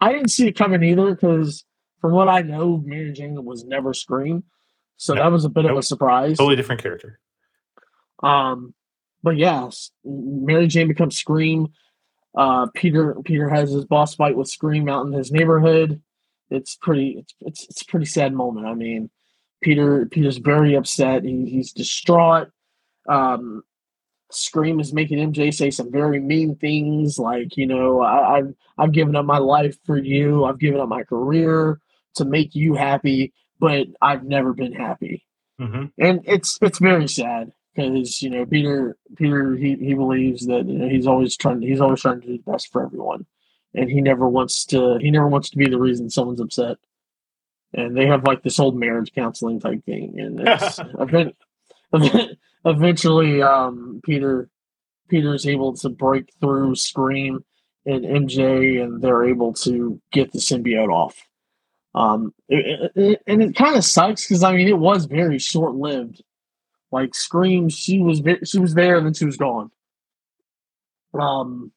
I 0.00 0.10
didn't 0.12 0.30
see 0.30 0.48
it 0.48 0.56
coming 0.56 0.82
either 0.82 1.14
because, 1.14 1.64
from 2.00 2.12
what 2.12 2.28
I 2.28 2.40
know, 2.40 2.82
Mary 2.84 3.12
Jane 3.12 3.44
was 3.44 3.64
never 3.64 3.92
Scream, 3.92 4.42
so 4.96 5.12
No, 5.12 5.22
that 5.22 5.32
was 5.32 5.44
a 5.44 5.50
bit 5.50 5.66
of 5.66 5.76
a 5.76 5.82
surprise. 5.82 6.38
Totally 6.38 6.56
different 6.56 6.82
character. 6.82 7.20
Um, 8.22 8.72
but 9.22 9.36
yes, 9.36 9.90
Mary 10.02 10.66
Jane 10.66 10.88
becomes 10.88 11.18
Scream. 11.18 11.68
Uh, 12.34 12.68
Peter 12.74 13.16
Peter 13.22 13.50
has 13.50 13.70
his 13.70 13.84
boss 13.84 14.14
fight 14.14 14.34
with 14.34 14.48
Scream 14.48 14.88
out 14.88 15.06
in 15.06 15.12
his 15.12 15.30
neighborhood. 15.30 16.00
It's 16.48 16.74
pretty 16.74 17.18
it's 17.18 17.34
it's, 17.42 17.68
it's 17.68 17.82
a 17.82 17.86
pretty 17.86 18.06
sad 18.06 18.32
moment. 18.32 18.66
I 18.66 18.72
mean, 18.72 19.10
Peter 19.64 20.06
Peter's 20.06 20.38
very 20.38 20.74
upset. 20.76 21.24
He, 21.24 21.46
he's 21.50 21.72
distraught. 21.72 22.50
Um, 23.08 23.64
Scream 24.30 24.80
is 24.80 24.92
making 24.92 25.18
MJ 25.18 25.52
say 25.52 25.70
some 25.70 25.92
very 25.92 26.20
mean 26.20 26.56
things, 26.56 27.18
like 27.18 27.56
you 27.56 27.66
know, 27.66 28.00
I, 28.00 28.38
I've 28.38 28.54
I've 28.78 28.92
given 28.92 29.16
up 29.16 29.24
my 29.26 29.38
life 29.38 29.76
for 29.84 29.98
you. 29.98 30.44
I've 30.44 30.58
given 30.60 30.80
up 30.80 30.88
my 30.88 31.02
career 31.04 31.80
to 32.16 32.24
make 32.24 32.54
you 32.54 32.74
happy, 32.74 33.32
but 33.58 33.88
I've 34.02 34.24
never 34.24 34.52
been 34.52 34.72
happy 34.72 35.24
hmm 35.58 35.84
and 35.98 36.20
it's 36.24 36.58
it's 36.62 36.78
very 36.78 37.08
sad 37.08 37.52
because 37.74 38.22
you 38.22 38.30
know 38.30 38.44
Peter 38.46 38.96
Peter 39.16 39.54
he, 39.56 39.76
he 39.76 39.94
believes 39.94 40.46
that 40.46 40.66
you 40.66 40.78
know, 40.78 40.88
he's 40.88 41.06
always 41.06 41.36
trying 41.36 41.62
he's 41.62 41.80
always 41.80 42.00
trying 42.00 42.20
to 42.20 42.26
do 42.26 42.38
the 42.38 42.50
best 42.50 42.72
for 42.72 42.84
everyone, 42.84 43.26
and 43.74 43.90
he 43.90 44.00
never 44.00 44.28
wants 44.28 44.64
to 44.66 44.98
he 45.00 45.10
never 45.10 45.28
wants 45.28 45.50
to 45.50 45.58
be 45.58 45.68
the 45.68 45.78
reason 45.78 46.10
someone's 46.10 46.40
upset. 46.40 46.76
And 47.74 47.96
they 47.96 48.06
have 48.06 48.24
like 48.24 48.42
this 48.42 48.60
old 48.60 48.76
marriage 48.76 49.12
counseling 49.14 49.60
type 49.60 49.84
thing, 49.84 50.14
and 50.18 50.40
it's 50.40 50.78
event, 51.00 51.36
event, 51.92 52.38
eventually 52.64 53.42
um, 53.42 54.00
Peter 54.04 54.48
Peter's 55.08 55.46
able 55.46 55.74
to 55.76 55.88
break 55.88 56.32
through 56.40 56.76
Scream 56.76 57.44
and 57.84 58.04
MJ, 58.04 58.82
and 58.82 59.02
they're 59.02 59.24
able 59.24 59.52
to 59.54 60.00
get 60.12 60.32
the 60.32 60.38
symbiote 60.38 60.92
off. 60.92 61.16
Um, 61.94 62.34
it, 62.48 62.92
it, 62.96 63.22
and 63.26 63.42
it 63.42 63.54
kind 63.54 63.76
of 63.76 63.84
sucks 63.84 64.26
because 64.26 64.42
I 64.42 64.54
mean 64.54 64.68
it 64.68 64.78
was 64.78 65.06
very 65.06 65.38
short 65.38 65.74
lived. 65.74 66.22
Like 66.90 67.14
Scream, 67.14 67.68
she 67.68 67.98
was 67.98 68.22
she 68.44 68.58
was 68.58 68.74
there 68.74 68.96
and 68.96 69.06
then 69.06 69.14
she 69.14 69.24
was 69.24 69.36
gone. 69.36 69.70
Um, 71.18 71.72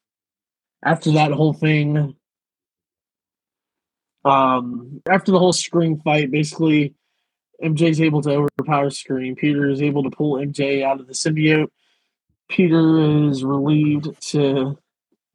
after 0.84 1.12
that 1.12 1.32
whole 1.32 1.52
thing, 1.52 2.14
um, 4.24 5.00
after 5.08 5.32
the 5.32 5.38
whole 5.38 5.52
Scream 5.52 6.00
fight, 6.00 6.30
basically 6.30 6.94
MJ's 7.62 8.00
able 8.00 8.22
to 8.22 8.30
overpower 8.30 8.90
Scream. 8.90 9.34
Peter 9.34 9.68
is 9.68 9.82
able 9.82 10.02
to 10.04 10.10
pull 10.10 10.34
MJ 10.34 10.82
out 10.82 11.00
of 11.00 11.06
the 11.06 11.12
symbiote. 11.12 11.68
Peter 12.48 13.28
is 13.28 13.44
relieved 13.44 14.08
to 14.30 14.78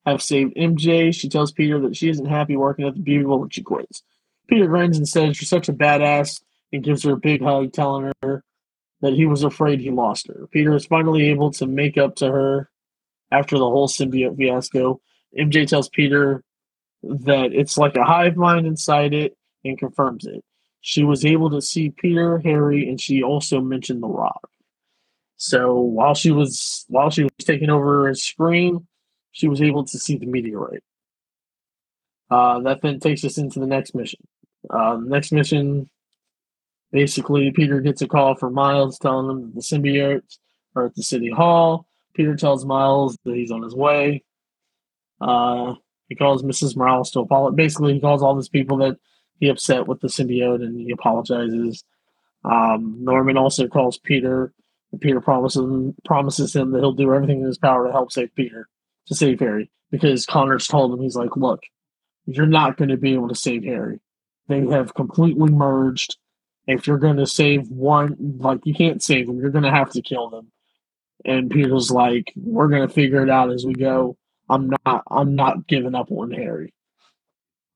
have 0.06 0.22
saved 0.22 0.56
MJ. 0.56 1.14
She 1.14 1.30
tells 1.30 1.52
Peter 1.52 1.80
that 1.82 1.96
she 1.96 2.10
isn't 2.10 2.26
happy 2.26 2.58
working 2.58 2.88
at 2.88 2.96
the 2.96 3.02
Bugle 3.02 3.44
and 3.44 3.54
she 3.54 3.62
quits. 3.62 4.04
Peter 4.48 4.68
grins 4.68 4.98
and 4.98 5.08
says 5.08 5.40
You're 5.40 5.48
such 5.48 5.70
a 5.70 5.74
badass 5.74 6.42
and 6.72 6.84
gives 6.84 7.04
her 7.04 7.14
a 7.14 7.18
big 7.18 7.42
hug, 7.42 7.72
telling 7.72 8.12
her 8.22 8.44
that 9.02 9.14
he 9.14 9.26
was 9.26 9.44
afraid 9.44 9.80
he 9.80 9.92
lost 9.92 10.28
her. 10.28 10.48
Peter 10.52 10.76
is 10.76 10.86
finally 10.86 11.30
able 11.30 11.52
to 11.52 11.68
make 11.68 11.98
up 11.98 12.16
to 12.16 12.32
her 12.32 12.70
after 13.32 13.58
the 13.58 13.70
whole 13.70 13.88
symbiote 13.88 14.38
fiasco. 14.38 15.02
MJ 15.38 15.68
tells 15.68 15.90
Peter 15.90 16.44
that 17.04 17.54
it's 17.54 17.78
like 17.78 17.96
a 17.96 18.04
hive 18.04 18.38
mind 18.38 18.66
inside 18.66 19.14
it 19.14 19.36
and 19.64 19.78
confirms 19.78 20.26
it. 20.26 20.44
She 20.82 21.04
was 21.04 21.26
able 21.26 21.50
to 21.52 21.62
see 21.62 21.90
Peter, 21.90 22.40
Harry, 22.40 22.90
and 22.90 23.00
she 23.00 23.24
also 23.24 23.62
mentioned 23.62 24.04
the 24.04 24.08
rock. 24.08 24.50
So 25.38 25.80
while 25.80 26.14
she 26.14 26.32
was 26.32 26.86
while 26.88 27.10
she 27.10 27.24
was 27.24 27.32
taking 27.42 27.70
over 27.70 28.08
a 28.08 28.16
screen, 28.16 28.88
she 29.32 29.48
was 29.48 29.62
able 29.62 29.86
to 29.86 30.00
see 30.00 30.18
the 30.18 30.26
meteorite. 30.26 30.84
Uh, 32.30 32.60
that 32.62 32.82
then 32.82 33.00
takes 33.00 33.24
us 33.24 33.38
into 33.38 33.60
the 33.60 33.68
next 33.68 33.94
mission. 33.94 34.20
Uh, 34.70 34.98
next 35.02 35.32
mission, 35.32 35.90
basically, 36.92 37.52
Peter 37.52 37.82
gets 37.82 38.02
a 38.02 38.08
call 38.08 38.36
from 38.36 38.54
Miles 38.54 38.98
telling 38.98 39.30
him 39.30 39.42
that 39.42 39.56
the 39.56 39.62
symbiotes 39.62 40.38
are 40.76 40.86
at 40.86 40.96
the 40.96 41.04
city 41.04 41.30
hall. 41.30 41.88
Peter 42.14 42.36
tells 42.36 42.66
Miles 42.66 43.18
that 43.26 43.36
he's 43.36 43.52
on 43.52 43.62
his 43.62 43.76
way. 43.76 44.24
Uh, 45.20 45.76
he 46.14 46.16
calls 46.16 46.44
Mrs. 46.44 46.78
Morales 46.78 47.10
to 47.10 47.22
apologize. 47.22 47.56
Basically, 47.56 47.96
he 47.96 48.00
calls 48.00 48.22
all 48.22 48.36
these 48.36 48.48
people 48.48 48.78
that 48.78 48.98
he 49.40 49.50
upset 49.50 49.88
with 49.88 50.00
the 50.00 50.08
symbiote 50.08 50.64
and 50.64 50.80
he 50.80 50.92
apologizes. 50.92 51.84
Um, 52.46 52.98
Norman 53.00 53.36
also 53.36 53.68
calls 53.68 53.98
Peter. 53.98 54.54
And 54.92 55.02
Peter 55.02 55.20
promises 55.20 55.64
him, 55.64 55.96
promises 56.06 56.56
him 56.56 56.70
that 56.72 56.82
he'll 56.82 56.92
do 56.92 57.12
everything 57.12 57.40
in 57.40 57.48
his 57.48 57.58
power 57.58 57.88
to 57.88 57.92
help 57.92 58.12
save 58.12 58.30
Peter, 58.36 58.68
to 59.08 59.16
save 59.16 59.40
Harry, 59.40 59.72
because 59.90 60.28
Connors 60.28 60.68
told 60.68 60.94
him 60.94 61.02
he's 61.02 61.16
like, 61.16 61.36
look, 61.36 61.64
you're 62.28 62.46
not 62.46 62.78
going 62.78 62.90
to 62.90 62.98
be 62.98 63.16
able 63.16 63.30
to 63.30 63.36
save 63.36 63.64
Harry. 63.64 64.00
They 64.50 64.68
have 64.68 64.94
completely 64.94 65.50
merged. 65.50 66.16
If 66.68 66.86
you're 66.86 67.00
going 67.00 67.18
to 67.18 67.26
save 67.26 67.70
one, 67.70 68.38
like 68.38 68.60
you 68.66 68.76
can't 68.76 69.02
save 69.02 69.26
them, 69.26 69.40
you're 69.40 69.50
going 69.50 69.64
to 69.64 69.72
have 69.72 69.90
to 69.94 70.02
kill 70.04 70.30
them. 70.30 70.52
And 71.26 71.50
Peter's 71.50 71.90
like, 71.90 72.32
we're 72.36 72.68
going 72.68 72.88
to 72.88 72.94
figure 72.94 73.24
it 73.24 73.32
out 73.32 73.52
as 73.52 73.66
we 73.66 73.74
go. 73.74 74.16
I'm 74.50 74.72
not, 74.86 75.04
I'm 75.10 75.36
not 75.36 75.68
giving 75.68 75.96
up 75.96 76.12
on 76.12 76.32
Harry. 76.32 76.74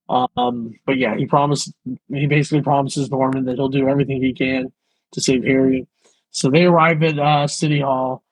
Um, 0.10 0.74
but 0.86 0.98
yeah, 0.98 1.16
he 1.16 1.26
promised, 1.26 1.74
he 2.10 2.28
basically 2.28 2.62
promises 2.62 3.12
Norman 3.12 3.46
that 3.46 3.56
he'll 3.56 3.70
do 3.70 3.90
everything 3.90 4.22
he 4.22 4.34
can 4.34 4.72
to 5.14 5.22
save 5.22 5.44
Harry. 5.44 5.88
So 6.32 6.50
they 6.50 6.66
arrive 6.66 7.04
at 7.04 7.20
uh, 7.20 7.48
City 7.48 7.82
Hall. 7.82 8.24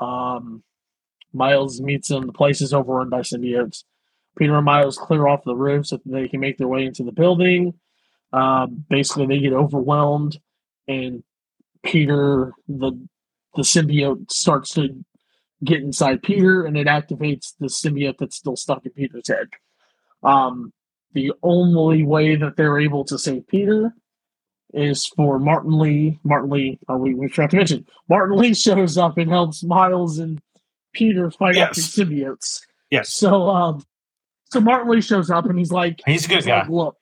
Um, 0.00 0.62
Miles 1.32 1.80
meets 1.80 2.08
them. 2.08 2.26
The 2.26 2.32
place 2.32 2.60
is 2.60 2.72
overrun 2.72 3.10
by 3.10 3.20
symbiotes. 3.20 3.84
Peter 4.36 4.56
and 4.56 4.64
Miles 4.64 4.98
clear 4.98 5.26
off 5.26 5.44
the 5.44 5.54
roof 5.54 5.86
so 5.86 5.98
they 6.04 6.28
can 6.28 6.40
make 6.40 6.58
their 6.58 6.68
way 6.68 6.84
into 6.84 7.02
the 7.02 7.12
building. 7.12 7.74
Um, 8.32 8.84
basically, 8.88 9.26
they 9.26 9.38
get 9.38 9.52
overwhelmed, 9.52 10.38
and 10.88 11.22
Peter, 11.82 12.52
the 12.68 12.92
the 13.54 13.62
symbiote, 13.62 14.30
starts 14.30 14.74
to 14.74 15.04
get 15.64 15.80
inside 15.82 16.22
Peter, 16.22 16.64
and 16.64 16.76
it 16.76 16.86
activates 16.86 17.54
the 17.58 17.66
symbiote 17.66 18.18
that's 18.18 18.36
still 18.36 18.56
stuck 18.56 18.84
in 18.84 18.92
Peter's 18.92 19.28
head. 19.28 19.48
Um, 20.22 20.72
the 21.12 21.32
only 21.42 22.02
way 22.02 22.36
that 22.36 22.56
they're 22.56 22.78
able 22.78 23.04
to 23.04 23.18
save 23.18 23.46
Peter 23.46 23.92
is 24.74 25.06
for 25.06 25.38
Martin 25.38 25.78
Lee. 25.78 26.18
Martin 26.24 26.50
Lee, 26.50 26.78
uh, 26.90 26.96
we, 26.96 27.14
we 27.14 27.28
forgot 27.28 27.50
to 27.50 27.56
mention, 27.56 27.86
Martin 28.08 28.36
Lee 28.36 28.54
shows 28.66 28.98
up 28.98 29.16
and 29.16 29.30
helps 29.30 29.62
Miles 29.62 30.18
and 30.18 30.40
Peter 30.92 31.30
fight 31.30 31.56
off 31.56 31.76
Yes. 31.76 31.94
the 31.94 32.04
symbiotes. 32.04 32.60
Yes. 32.90 33.10
So, 33.10 33.48
um, 33.48 33.84
so 34.52 34.60
Martin 34.60 34.90
Lee 34.90 35.00
shows 35.00 35.30
up 35.30 35.46
and 35.46 35.58
he's 35.58 35.72
like, 35.72 36.00
He's 36.06 36.24
a 36.26 36.28
good 36.28 36.34
he's 36.36 36.46
guy. 36.46 36.60
like, 36.60 36.68
look, 36.68 36.96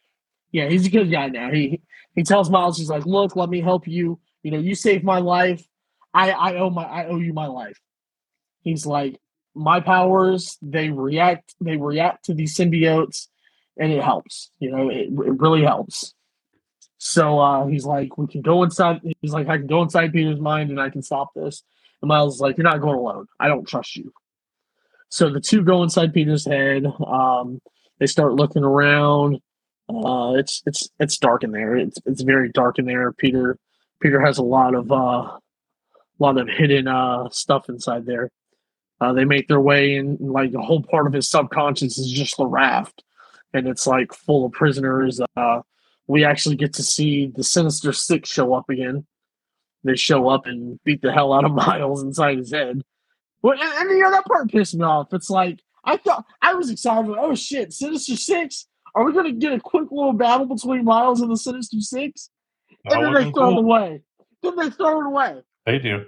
yeah, 0.53 0.69
he's 0.69 0.87
a 0.87 0.91
good 0.91 1.11
guy 1.11 1.29
now. 1.29 1.51
He 1.51 1.81
he 2.15 2.23
tells 2.23 2.49
Miles, 2.49 2.79
he's 2.79 2.89
like, 2.91 3.07
look, 3.07 3.35
let 3.35 3.49
me 3.51 3.61
help 3.61 3.89
you. 3.89 4.21
You 4.45 4.53
know, 4.53 4.59
you 4.59 4.75
saved 4.77 5.03
my 5.03 5.19
life. 5.19 5.67
I 6.13 6.31
I 6.31 6.55
owe 6.59 6.71
my 6.71 6.85
I 6.85 7.07
owe 7.07 7.17
you 7.19 7.33
my 7.33 7.47
life. 7.47 7.81
He's 8.65 8.85
like, 8.87 9.21
my 9.55 9.79
powers 9.79 10.59
they 10.61 10.91
react 10.91 11.55
they 11.61 11.77
react 11.77 12.25
to 12.25 12.35
these 12.35 12.57
symbiotes, 12.57 13.29
and 13.79 13.93
it 13.93 14.03
helps. 14.03 14.51
You 14.59 14.73
know, 14.73 14.91
it, 14.91 15.09
it 15.11 15.41
really 15.41 15.63
helps. 15.63 16.15
So 16.99 17.39
uh, 17.39 17.67
he's 17.67 17.85
like, 17.85 18.17
we 18.17 18.27
can 18.27 18.41
go 18.41 18.63
inside. 18.63 19.01
He's 19.21 19.33
like, 19.33 19.49
I 19.49 19.59
can 19.59 19.67
go 19.67 19.83
inside 19.83 20.13
Peter's 20.13 20.41
mind 20.41 20.71
and 20.71 20.81
I 20.81 20.89
can 20.89 21.03
stop 21.03 21.35
this. 21.35 21.63
And 22.01 22.09
Miles 22.09 22.37
is 22.37 22.41
like, 22.41 22.57
you're 22.57 22.65
not 22.65 22.81
going 22.81 22.97
alone. 22.97 23.27
I 23.39 23.49
don't 23.49 23.69
trust 23.69 23.95
you. 23.95 24.11
So 25.11 25.29
the 25.29 25.41
two 25.41 25.63
go 25.63 25.83
inside 25.83 26.15
Peter's 26.15 26.47
head. 26.47 26.87
Um, 27.07 27.61
they 27.99 28.07
start 28.07 28.35
looking 28.35 28.65
around. 28.65 29.41
Uh, 29.89 30.33
it's 30.37 30.63
it's 30.65 30.89
it's 30.99 31.19
dark 31.19 31.45
in 31.45 31.53
there. 31.53 31.77
It's 31.77 31.99
it's 32.07 32.23
very 32.23 32.49
dark 32.51 32.79
in 32.79 32.87
there. 32.87 33.13
Peter 33.13 33.59
Peter 34.01 34.19
has 34.21 34.39
a 34.39 34.43
lot 34.43 34.75
of 34.75 34.91
uh, 34.91 35.37
lot 36.19 36.39
of 36.39 36.49
hidden 36.49 36.89
uh, 36.89 37.29
stuff 37.29 37.69
inside 37.69 38.07
there. 38.07 38.31
Uh, 39.01 39.13
they 39.13 39.25
make 39.25 39.49
their 39.49 39.61
way 39.61 39.97
in, 39.97 40.17
and 40.21 40.31
like 40.33 40.53
the 40.53 40.61
whole 40.61 40.83
part 40.83 41.07
of 41.07 41.13
his 41.13 41.29
subconscious 41.29 41.99
is 41.99 42.11
just 42.11 42.37
the 42.37 42.47
raft, 42.47 43.03
and 43.53 43.67
it's 43.69 43.87
like 43.87 44.13
full 44.13 44.47
of 44.47 44.53
prisoners. 44.53 45.21
Uh, 45.37 45.61
we 46.07 46.25
actually 46.25 46.57
get 46.57 46.73
to 46.75 46.83
see 46.83 47.27
the 47.35 47.43
Sinister 47.45 47.93
Six 47.93 48.29
show 48.31 48.55
up 48.55 48.69
again. 48.71 49.05
they 49.83 49.97
show 49.97 50.29
up 50.29 50.47
and 50.47 50.83
beat 50.85 51.03
the 51.03 51.13
hell 51.13 51.33
out 51.33 51.45
of 51.45 51.53
Miles 51.55 52.03
inside 52.03 52.39
his 52.39 52.53
head. 52.53 52.83
Well, 53.43 53.55
and, 53.61 53.63
and 53.63 53.91
you 53.91 54.03
know 54.03 54.11
that 54.13 54.25
part 54.25 54.51
pissed 54.51 54.75
me 54.75 54.85
off. 54.85 55.13
It's 55.13 55.29
like 55.31 55.61
I 55.85 55.97
thought 55.99 56.25
I 56.41 56.55
was 56.55 56.71
excited. 56.71 57.11
Like, 57.11 57.21
oh 57.21 57.35
shit, 57.35 57.73
Sinister 57.73 58.17
Six. 58.17 58.67
Are 58.95 59.05
we 59.05 59.13
gonna 59.13 59.33
get 59.33 59.53
a 59.53 59.61
quick 59.61 59.91
little 59.91 60.13
battle 60.13 60.47
between 60.47 60.85
Miles 60.85 61.21
and 61.21 61.31
the 61.31 61.37
Sinister 61.37 61.81
Six? 61.81 62.31
And 62.87 63.05
then 63.05 63.13
they 63.13 63.31
throw 63.33 63.51
it 63.51 63.59
away. 63.59 64.03
Then 64.43 64.57
they 64.57 64.71
throw 64.71 65.01
it 65.01 65.07
away. 65.07 65.43
They 65.67 65.79
do. 65.79 66.05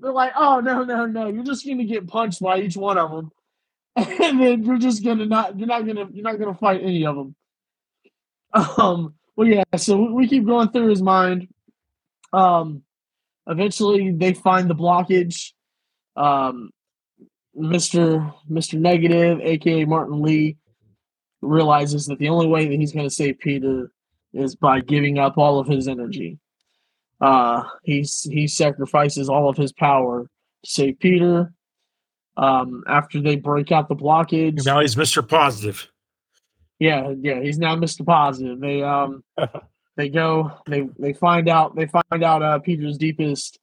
They're 0.00 0.12
like, 0.12 0.32
oh 0.36 0.60
no, 0.60 0.84
no, 0.84 1.06
no! 1.06 1.28
You're 1.28 1.44
just 1.44 1.66
gonna 1.66 1.84
get 1.84 2.06
punched 2.08 2.40
by 2.40 2.58
each 2.60 2.76
one 2.76 2.98
of 2.98 3.10
them, 3.10 3.30
and 3.96 4.40
then 4.40 4.64
you're 4.64 4.78
just 4.78 5.04
gonna 5.04 5.26
not. 5.26 5.58
You're 5.58 5.68
not 5.68 5.86
gonna. 5.86 6.08
You're 6.12 6.24
not 6.24 6.38
gonna 6.38 6.54
fight 6.54 6.80
any 6.82 7.04
of 7.04 7.16
them. 7.16 7.34
Um. 8.54 9.14
Well, 9.36 9.46
yeah. 9.46 9.64
So 9.76 9.96
we- 10.12 10.28
keep 10.28 10.46
going 10.46 10.70
through 10.70 10.88
his 10.88 11.02
mind. 11.02 11.48
Um. 12.32 12.82
Eventually, 13.46 14.12
they 14.12 14.34
find 14.34 14.68
the 14.70 14.74
blockage. 14.74 15.52
Um. 16.16 16.70
Mister 17.54 18.32
Mister 18.48 18.78
Negative, 18.78 19.40
aka 19.42 19.84
Martin 19.84 20.22
Lee, 20.22 20.56
realizes 21.42 22.06
that 22.06 22.18
the 22.18 22.28
only 22.28 22.46
way 22.46 22.66
that 22.66 22.78
he's 22.78 22.92
going 22.92 23.08
to 23.08 23.14
save 23.14 23.38
Peter 23.38 23.90
is 24.32 24.54
by 24.54 24.80
giving 24.80 25.18
up 25.18 25.36
all 25.36 25.58
of 25.58 25.66
his 25.66 25.88
energy. 25.88 26.38
Uh, 27.20 27.64
he's 27.84 28.22
he 28.22 28.46
sacrifices 28.46 29.28
all 29.28 29.48
of 29.48 29.56
his 29.56 29.72
power 29.72 30.24
to 30.64 30.70
save 30.70 30.98
Peter. 30.98 31.52
Um, 32.36 32.84
after 32.86 33.20
they 33.20 33.36
break 33.36 33.70
out 33.72 33.88
the 33.88 33.96
blockage, 33.96 34.64
Now 34.64 34.80
he's 34.80 34.94
Mr. 34.94 35.26
Positive. 35.26 35.86
yeah, 36.78 37.12
yeah, 37.20 37.40
he's 37.42 37.58
now 37.58 37.76
Mr. 37.76 38.06
Positive. 38.06 38.58
They 38.60 38.82
um 38.82 39.22
they 39.96 40.08
go 40.08 40.50
they 40.66 40.88
they 40.98 41.12
find 41.12 41.48
out 41.48 41.76
they 41.76 41.86
find 41.86 42.24
out 42.24 42.42
uh 42.42 42.58
Peter's 42.60 42.96
deepest 42.96 43.58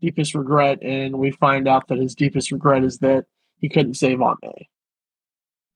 deepest 0.00 0.34
regret, 0.34 0.82
and 0.82 1.18
we 1.18 1.30
find 1.32 1.68
out 1.68 1.86
that 1.88 1.98
his 1.98 2.14
deepest 2.16 2.50
regret 2.50 2.82
is 2.84 2.98
that 2.98 3.26
he 3.60 3.68
couldn't 3.68 3.94
save 3.94 4.20
Aunt 4.22 4.38
May. 4.42 4.68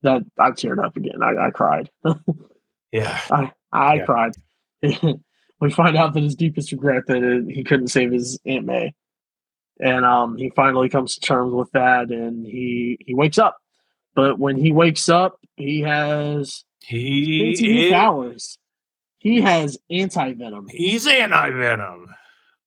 That 0.01 0.23
I 0.37 0.51
teared 0.51 0.83
up 0.83 0.97
again. 0.97 1.21
I, 1.23 1.47
I 1.47 1.49
cried. 1.51 1.89
Yeah. 2.91 3.19
I 3.31 3.51
I 3.71 3.95
Yeah. 3.95 4.05
cried. 4.05 4.31
we 5.63 5.71
find 5.71 5.95
out 5.97 6.13
that 6.13 6.23
his 6.23 6.35
deepest 6.35 6.71
regret 6.71 7.03
that 7.07 7.23
it, 7.23 7.45
he 7.49 7.63
couldn't 7.63 7.87
save 7.87 8.11
his 8.11 8.39
Aunt 8.45 8.65
May, 8.65 8.93
and 9.79 10.05
um, 10.05 10.37
he 10.37 10.51
finally 10.55 10.89
comes 10.89 11.15
to 11.15 11.21
terms 11.21 11.53
with 11.53 11.71
that, 11.71 12.09
and 12.11 12.45
he 12.45 12.97
he 13.05 13.15
wakes 13.15 13.37
up. 13.37 13.57
But 14.15 14.37
when 14.37 14.57
he 14.57 14.71
wakes 14.71 15.09
up, 15.09 15.39
he 15.55 15.81
has 15.81 16.63
He 16.81 17.89
powers. 17.91 18.57
He 19.19 19.41
has 19.41 19.77
anti 19.89 20.33
venom. 20.33 20.67
he's 20.69 21.07
anti 21.07 21.49
venom. 21.51 22.13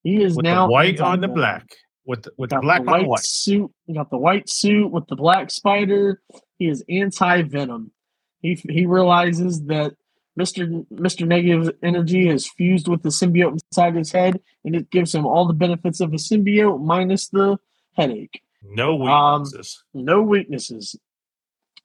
He 0.03 0.23
is 0.23 0.37
With 0.37 0.45
now 0.45 0.69
white 0.69 1.00
on 1.00 1.21
the 1.21 1.29
black. 1.29 1.67
With 2.07 2.23
the, 2.23 2.31
with 2.38 2.50
the 2.50 2.57
Got 2.57 2.62
black 2.62 2.85
the 2.85 2.91
white 2.91 3.07
white. 3.09 3.25
suit. 3.25 3.71
He 3.87 3.95
got 3.95 4.11
the 4.11 4.17
white 4.19 4.49
suit 4.49 4.91
with 4.91 5.07
the 5.09 5.17
black 5.17 5.50
spider. 5.50 6.23
He 6.59 6.69
is 6.69 6.83
anti 6.88 7.43
venom. 7.43 7.93
He 8.41 8.55
he 8.69 8.87
realizes 8.87 9.65
that 9.65 9.95
Mister 10.37 10.69
Mister 10.90 11.25
Negative 11.25 11.75
Energy 11.83 12.28
has 12.28 12.47
fused 12.47 12.88
with 12.88 13.02
the 13.02 13.09
symbiote 13.09 13.52
inside 13.52 13.97
his 13.97 14.12
head, 14.12 14.40
and 14.64 14.76
it 14.76 14.90
gives 14.90 15.14
him 15.14 15.25
all 15.25 15.47
the 15.47 15.55
benefits 15.55 16.00
of 16.00 16.12
a 16.12 16.16
symbiote 16.16 16.85
minus 16.85 17.28
the 17.28 17.59
headache. 17.95 18.43
No 18.62 19.02
Um, 19.07 19.43
weaknesses. 19.43 19.85
No 19.95 20.23
weaknesses. 20.23 20.97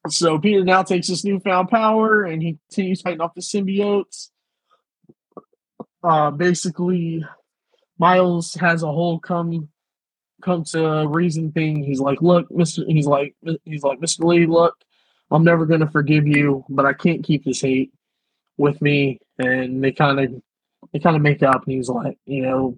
So 0.09 0.37
Peter 0.39 0.63
now 0.63 0.83
takes 0.83 1.07
this 1.07 1.23
newfound 1.23 1.69
power, 1.69 2.23
and 2.23 2.41
he 2.41 2.57
continues 2.69 3.01
fighting 3.01 3.21
off 3.21 3.35
the 3.35 3.41
symbiotes. 3.41 4.29
Uh, 6.03 6.31
basically, 6.31 7.23
Miles 7.97 8.55
has 8.55 8.83
a 8.83 8.91
whole 8.91 9.19
come 9.19 9.69
come 10.41 10.63
to 10.65 11.07
reason 11.07 11.51
thing. 11.51 11.83
He's 11.83 11.99
like, 11.99 12.21
look, 12.21 12.51
Mister. 12.51 12.83
He's 12.85 13.05
like, 13.05 13.35
he's 13.63 13.83
like, 13.83 14.01
Mister 14.01 14.25
Lee, 14.25 14.45
look, 14.45 14.75
I'm 15.29 15.43
never 15.43 15.65
gonna 15.65 15.89
forgive 15.89 16.27
you, 16.27 16.65
but 16.67 16.85
I 16.85 16.93
can't 16.93 17.23
keep 17.23 17.45
this 17.45 17.61
hate 17.61 17.93
with 18.61 18.81
me. 18.81 19.19
And 19.37 19.83
they 19.83 19.91
kind 19.91 20.19
of 20.19 20.41
they 20.93 20.99
kind 20.99 21.15
of 21.15 21.21
make 21.21 21.43
up, 21.43 21.63
and 21.65 21.73
he's 21.73 21.89
like, 21.89 22.17
you 22.25 22.43
know, 22.43 22.77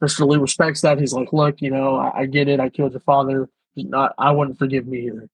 Mister 0.00 0.24
Lee 0.24 0.38
respects 0.38 0.80
that. 0.80 0.98
He's 0.98 1.12
like, 1.12 1.32
look, 1.32 1.60
you 1.62 1.70
know, 1.70 1.96
I, 1.96 2.20
I 2.20 2.26
get 2.26 2.48
it. 2.48 2.60
I 2.60 2.68
killed 2.68 2.92
your 2.92 3.00
father. 3.00 3.48
Not, 3.76 4.14
I 4.18 4.30
wouldn't 4.30 4.58
forgive 4.58 4.86
me 4.86 5.06
either. 5.06 5.28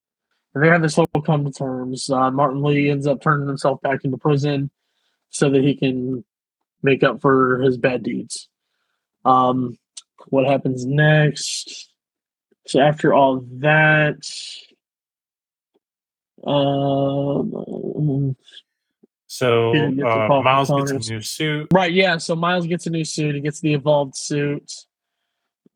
And 0.54 0.64
they 0.64 0.68
have 0.68 0.82
this 0.82 0.96
whole 0.96 1.06
come 1.24 1.44
to 1.44 1.52
terms. 1.52 2.08
Uh, 2.10 2.30
Martin 2.30 2.62
Lee 2.62 2.90
ends 2.90 3.06
up 3.06 3.20
turning 3.20 3.46
himself 3.46 3.80
back 3.82 4.04
into 4.04 4.16
prison 4.16 4.70
so 5.28 5.50
that 5.50 5.62
he 5.62 5.76
can 5.76 6.24
make 6.82 7.02
up 7.02 7.20
for 7.20 7.58
his 7.60 7.76
bad 7.76 8.02
deeds. 8.02 8.48
Um, 9.24 9.78
what 10.28 10.46
happens 10.46 10.86
next? 10.86 11.92
So 12.66 12.80
after 12.80 13.12
all 13.12 13.44
that, 13.58 14.22
um, 16.46 18.36
So 19.32 19.70
Peter 19.72 19.90
gets 19.92 20.02
a 20.02 20.08
uh, 20.08 20.42
Miles 20.42 20.70
gets 20.70 21.08
a 21.08 21.12
new 21.12 21.22
suit. 21.22 21.68
right, 21.72 21.92
yeah. 21.92 22.16
So 22.16 22.34
Miles 22.34 22.66
gets 22.66 22.88
a 22.88 22.90
new 22.90 23.04
suit. 23.04 23.36
He 23.36 23.40
gets 23.40 23.60
the 23.60 23.74
evolved 23.74 24.16
suit. 24.16 24.68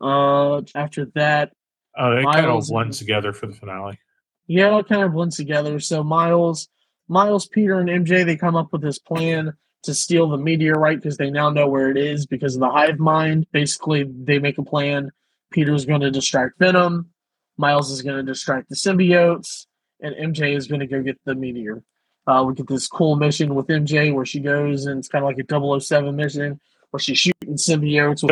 Uh, 0.01 0.63
after 0.75 1.07
that, 1.15 1.53
Oh, 1.97 2.17
they 2.17 2.25
kind 2.25 2.39
of 2.41 2.45
Miles 2.47 2.71
blend 2.71 2.87
and- 2.87 2.95
together 2.95 3.33
for 3.33 3.47
the 3.47 3.53
finale. 3.55 4.01
Yeah, 4.49 4.77
it 4.79 4.89
kind 4.89 5.05
of 5.05 5.13
blends 5.13 5.37
together. 5.37 5.79
So 5.79 6.03
Miles, 6.03 6.69
Miles, 7.07 7.47
Peter, 7.47 7.79
and 7.79 7.89
MJ 7.89 8.27
they 8.27 8.37
come 8.37 8.57
up 8.57 8.73
with 8.73 8.83
this 8.83 8.99
plan 8.99 9.53
to 9.85 9.95
steal 9.95 10.29
the 10.29 10.37
meteorite 10.37 11.01
because 11.01 11.17
they 11.17 11.31
now 11.31 11.49
know 11.49 11.69
where 11.69 11.91
it 11.93 11.97
is 11.97 12.27
because 12.27 12.57
of 12.57 12.61
the 12.61 12.69
hive 12.69 12.99
mind. 12.99 13.47
Basically, 13.53 14.03
they 14.03 14.41
make 14.41 14.59
a 14.59 14.65
plan. 14.65 15.13
Peter's 15.53 15.85
going 15.87 16.01
to 16.01 16.11
distract 16.11 16.59
Venom. 16.59 17.11
Miles 17.57 17.93
is 17.93 18.03
going 18.03 18.17
to 18.17 18.25
distract 18.25 18.69
the 18.69 18.75
symbiotes, 18.75 19.67
and 20.01 20.17
MJ 20.35 20.57
is 20.57 20.67
going 20.67 20.81
to 20.81 20.89
go 20.89 21.01
get 21.03 21.21
the 21.25 21.37
meteor. 21.37 21.85
Uh, 22.27 22.45
we 22.47 22.55
get 22.55 22.67
this 22.67 22.87
cool 22.89 23.17
mission 23.17 23.55
with 23.55 23.67
MJ 23.67 24.13
where 24.15 24.25
she 24.25 24.41
goes 24.41 24.87
and 24.87 24.99
it's 24.99 25.09
kind 25.09 25.25
of 25.25 25.29
like 25.29 25.39
a 25.39 25.81
007 25.81 26.17
mission 26.17 26.59
where 26.91 27.01
she's 27.01 27.19
shooting 27.19 27.55
symbiotes. 27.55 28.23
with 28.23 28.31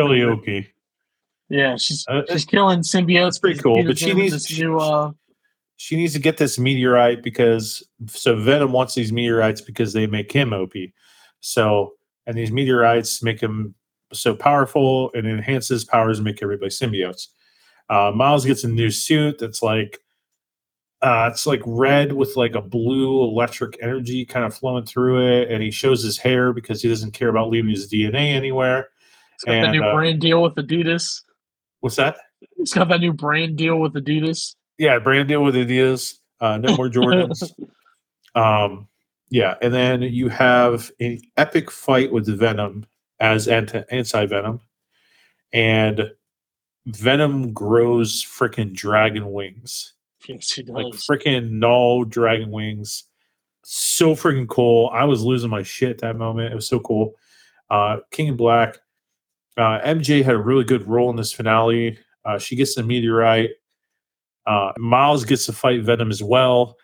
Yeah, 1.49 1.75
she's 1.77 2.05
Uh, 2.07 2.23
she's 2.31 2.45
killing 2.45 2.79
symbiotes. 2.79 3.23
That's 3.25 3.39
pretty 3.39 3.59
cool, 3.59 3.83
but 3.83 3.97
she 3.97 4.13
needs- 4.13 4.33
this 4.33 4.59
new. 4.59 4.79
Uh, 4.79 5.11
She 5.75 5.95
needs 5.97 6.13
to 6.13 6.19
get 6.19 6.37
this 6.37 6.57
meteorite 6.57 7.23
because 7.23 7.83
so 8.07 8.35
Venom 8.35 8.71
wants 8.71 8.95
these 8.95 9.11
meteorites 9.11 9.59
because 9.59 9.91
they 9.91 10.07
make 10.07 10.31
him 10.31 10.53
OP. 10.53 10.73
So 11.41 11.93
and 12.25 12.37
these 12.37 12.51
meteorites 12.51 13.21
make 13.21 13.39
him 13.41 13.75
so 14.13 14.33
powerful 14.35 15.11
and 15.13 15.27
enhances 15.27 15.83
powers 15.83 16.19
and 16.19 16.25
make 16.25 16.41
everybody 16.41 16.69
symbiotes. 16.69 17.27
Uh, 17.89 18.11
Miles 18.15 18.45
gets 18.45 18.63
a 18.63 18.67
new 18.67 18.89
suit 18.89 19.39
that's 19.39 19.61
like 19.61 19.99
uh, 21.03 21.29
it's 21.29 21.45
like 21.45 21.61
red 21.65 22.13
with 22.13 22.37
like 22.37 22.55
a 22.55 22.61
blue 22.61 23.21
electric 23.23 23.77
energy 23.81 24.23
kind 24.23 24.45
of 24.45 24.55
flowing 24.55 24.85
through 24.85 25.21
it, 25.27 25.51
and 25.51 25.61
he 25.61 25.69
shows 25.69 26.01
his 26.01 26.17
hair 26.17 26.53
because 26.53 26.81
he 26.81 26.87
doesn't 26.87 27.11
care 27.11 27.27
about 27.27 27.49
leaving 27.49 27.71
his 27.71 27.91
DNA 27.91 28.33
anywhere. 28.33 28.87
It's 29.35 29.43
got 29.43 29.55
And, 29.55 29.71
new 29.73 29.83
uh, 29.83 29.93
brand 29.93 30.21
deal 30.21 30.41
with 30.41 30.55
Adidas. 30.55 31.21
What's 31.81 31.97
that? 31.97 32.15
It's 32.57 32.73
got 32.73 32.87
that 32.87 33.01
new 33.01 33.11
brand 33.11 33.57
deal 33.57 33.79
with 33.79 33.93
Adidas. 33.93 34.55
yeah, 34.77 34.97
brand 34.97 35.27
deal 35.27 35.43
with 35.43 35.55
Adidas. 35.55 36.19
Uh, 36.39 36.57
no 36.57 36.75
more 36.77 36.87
Jordans. 36.89 37.51
um, 38.35 38.87
yeah, 39.29 39.55
and 39.61 39.73
then 39.73 40.03
you 40.03 40.29
have 40.29 40.89
an 41.01 41.19
epic 41.35 41.69
fight 41.69 42.13
with 42.13 42.27
Venom 42.27 42.85
as 43.19 43.49
anti 43.49 44.25
Venom, 44.25 44.61
and 45.51 46.11
Venom 46.85 47.51
grows 47.51 48.23
freaking 48.23 48.73
dragon 48.73 49.33
wings, 49.33 49.93
Yes, 50.27 50.45
she 50.45 50.63
does. 50.63 50.73
like 50.73 50.93
freaking 50.93 51.51
Knull 51.51 52.05
dragon 52.05 52.49
wings. 52.51 53.03
So 53.63 54.15
freaking 54.15 54.47
cool! 54.47 54.89
I 54.93 55.03
was 55.05 55.23
losing 55.23 55.49
my 55.49 55.63
shit 55.63 55.89
at 55.91 55.97
that 55.99 56.17
moment. 56.17 56.51
It 56.51 56.55
was 56.55 56.67
so 56.67 56.79
cool. 56.79 57.13
Uh, 57.69 57.97
King 58.11 58.27
in 58.27 58.37
Black. 58.37 58.77
Uh, 59.57 59.79
MJ 59.81 60.23
had 60.23 60.35
a 60.35 60.39
really 60.41 60.63
good 60.63 60.87
role 60.87 61.09
in 61.09 61.15
this 61.15 61.31
finale. 61.31 61.97
Uh, 62.25 62.37
she 62.37 62.55
gets 62.55 62.75
the 62.75 62.83
meteorite. 62.83 63.51
Uh, 64.45 64.71
Miles 64.77 65.23
gets 65.25 65.45
to 65.45 65.53
fight 65.53 65.83
Venom 65.83 66.09
as 66.09 66.23
well 66.23 66.77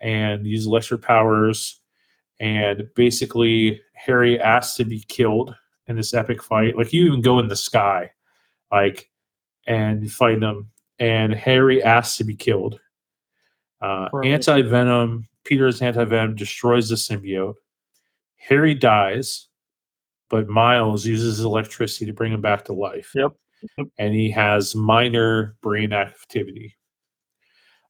and 0.00 0.46
use 0.46 0.66
lesser 0.66 0.98
powers. 0.98 1.80
And 2.40 2.88
basically, 2.94 3.80
Harry 3.94 4.40
asks 4.40 4.76
to 4.76 4.84
be 4.84 5.00
killed 5.08 5.54
in 5.86 5.96
this 5.96 6.14
epic 6.14 6.42
fight. 6.42 6.76
Like, 6.76 6.92
you 6.92 7.06
even 7.06 7.20
go 7.22 7.38
in 7.38 7.48
the 7.48 7.56
sky, 7.56 8.10
like, 8.72 9.08
and 9.66 10.10
fight 10.10 10.40
them. 10.40 10.70
And 10.98 11.34
Harry 11.34 11.82
asks 11.82 12.16
to 12.18 12.24
be 12.24 12.34
killed. 12.34 12.80
Uh, 13.80 14.08
Anti 14.24 14.62
Venom, 14.62 15.28
Peter's 15.44 15.82
anti 15.82 16.04
Venom 16.04 16.34
destroys 16.34 16.88
the 16.88 16.94
symbiote. 16.96 17.54
Harry 18.36 18.74
dies, 18.74 19.48
but 20.30 20.48
Miles 20.48 21.04
uses 21.04 21.40
electricity 21.40 22.06
to 22.06 22.12
bring 22.12 22.32
him 22.32 22.40
back 22.40 22.64
to 22.66 22.72
life. 22.72 23.12
Yep. 23.14 23.32
Yep. 23.78 23.86
And 23.98 24.14
he 24.14 24.30
has 24.30 24.74
minor 24.74 25.56
brain 25.62 25.92
activity. 25.92 26.76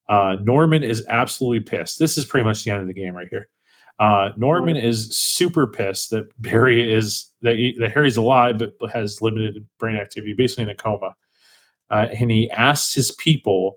Uh, 0.09 0.37
Norman 0.42 0.83
is 0.83 1.05
absolutely 1.09 1.61
pissed. 1.61 1.99
This 1.99 2.16
is 2.16 2.25
pretty 2.25 2.45
much 2.45 2.64
the 2.64 2.71
end 2.71 2.81
of 2.81 2.87
the 2.87 2.95
game 2.95 3.14
right 3.14 3.29
here. 3.31 3.49
Uh, 3.99 4.31
Norman 4.37 4.77
is 4.77 5.16
super 5.16 5.66
pissed 5.66 6.11
that 6.11 6.27
Barry 6.40 6.92
is 6.92 7.33
that, 7.42 7.57
he, 7.57 7.77
that 7.79 7.92
Harry's 7.92 8.19
alive 8.19 8.59
but 8.59 8.90
has 8.92 9.23
limited 9.23 9.66
brain 9.79 9.97
activity, 9.97 10.35
basically 10.35 10.64
in 10.64 10.71
a 10.71 10.75
coma. 10.75 11.14
Uh, 11.90 12.09
and 12.18 12.31
he 12.31 12.51
asks 12.51 12.94
his 12.94 13.12
people 13.12 13.77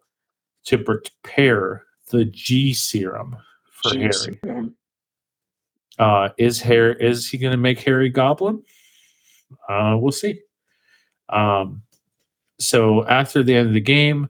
to 0.66 0.78
prepare 0.78 1.86
the 2.12 2.26
G 2.26 2.74
serum 2.74 3.38
for 3.72 3.92
Jeez. 3.92 4.38
Harry. 4.44 4.70
Uh, 5.98 6.30
is 6.38 6.62
Harry 6.62 6.96
is 7.00 7.30
he 7.30 7.38
going 7.38 7.52
to 7.52 7.58
make 7.58 7.80
Harry 7.82 8.10
Goblin? 8.10 8.64
Uh, 9.68 9.98
we'll 10.00 10.12
see. 10.12 10.40
Um, 11.30 11.84
so 12.60 13.06
after 13.08 13.44
the 13.44 13.56
end 13.56 13.68
of 13.68 13.74
the 13.74 13.82
game, 13.82 14.30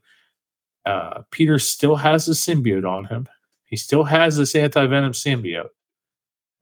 uh, 0.86 1.22
Peter 1.30 1.58
still 1.58 1.96
has 1.96 2.26
the 2.26 2.32
symbiote 2.32 2.88
on 2.88 3.04
him. 3.04 3.28
He 3.64 3.76
still 3.76 4.04
has 4.04 4.36
this 4.36 4.54
anti 4.54 4.86
venom 4.86 5.12
symbiote. 5.12 5.68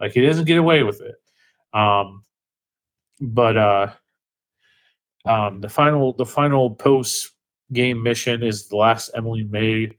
Like 0.01 0.13
he 0.13 0.21
doesn't 0.21 0.45
get 0.45 0.59
away 0.59 0.83
with 0.83 1.01
it. 1.01 1.17
Um, 1.73 2.25
but 3.21 3.57
uh, 3.57 3.93
um, 5.25 5.61
the 5.61 5.69
final 5.69 6.13
the 6.13 6.27
final 6.27 6.71
post 6.71 7.33
game 7.73 8.03
mission 8.03 8.43
is 8.43 8.69
the 8.69 8.77
last 8.77 9.11
Emily 9.15 9.45
made, 9.45 9.97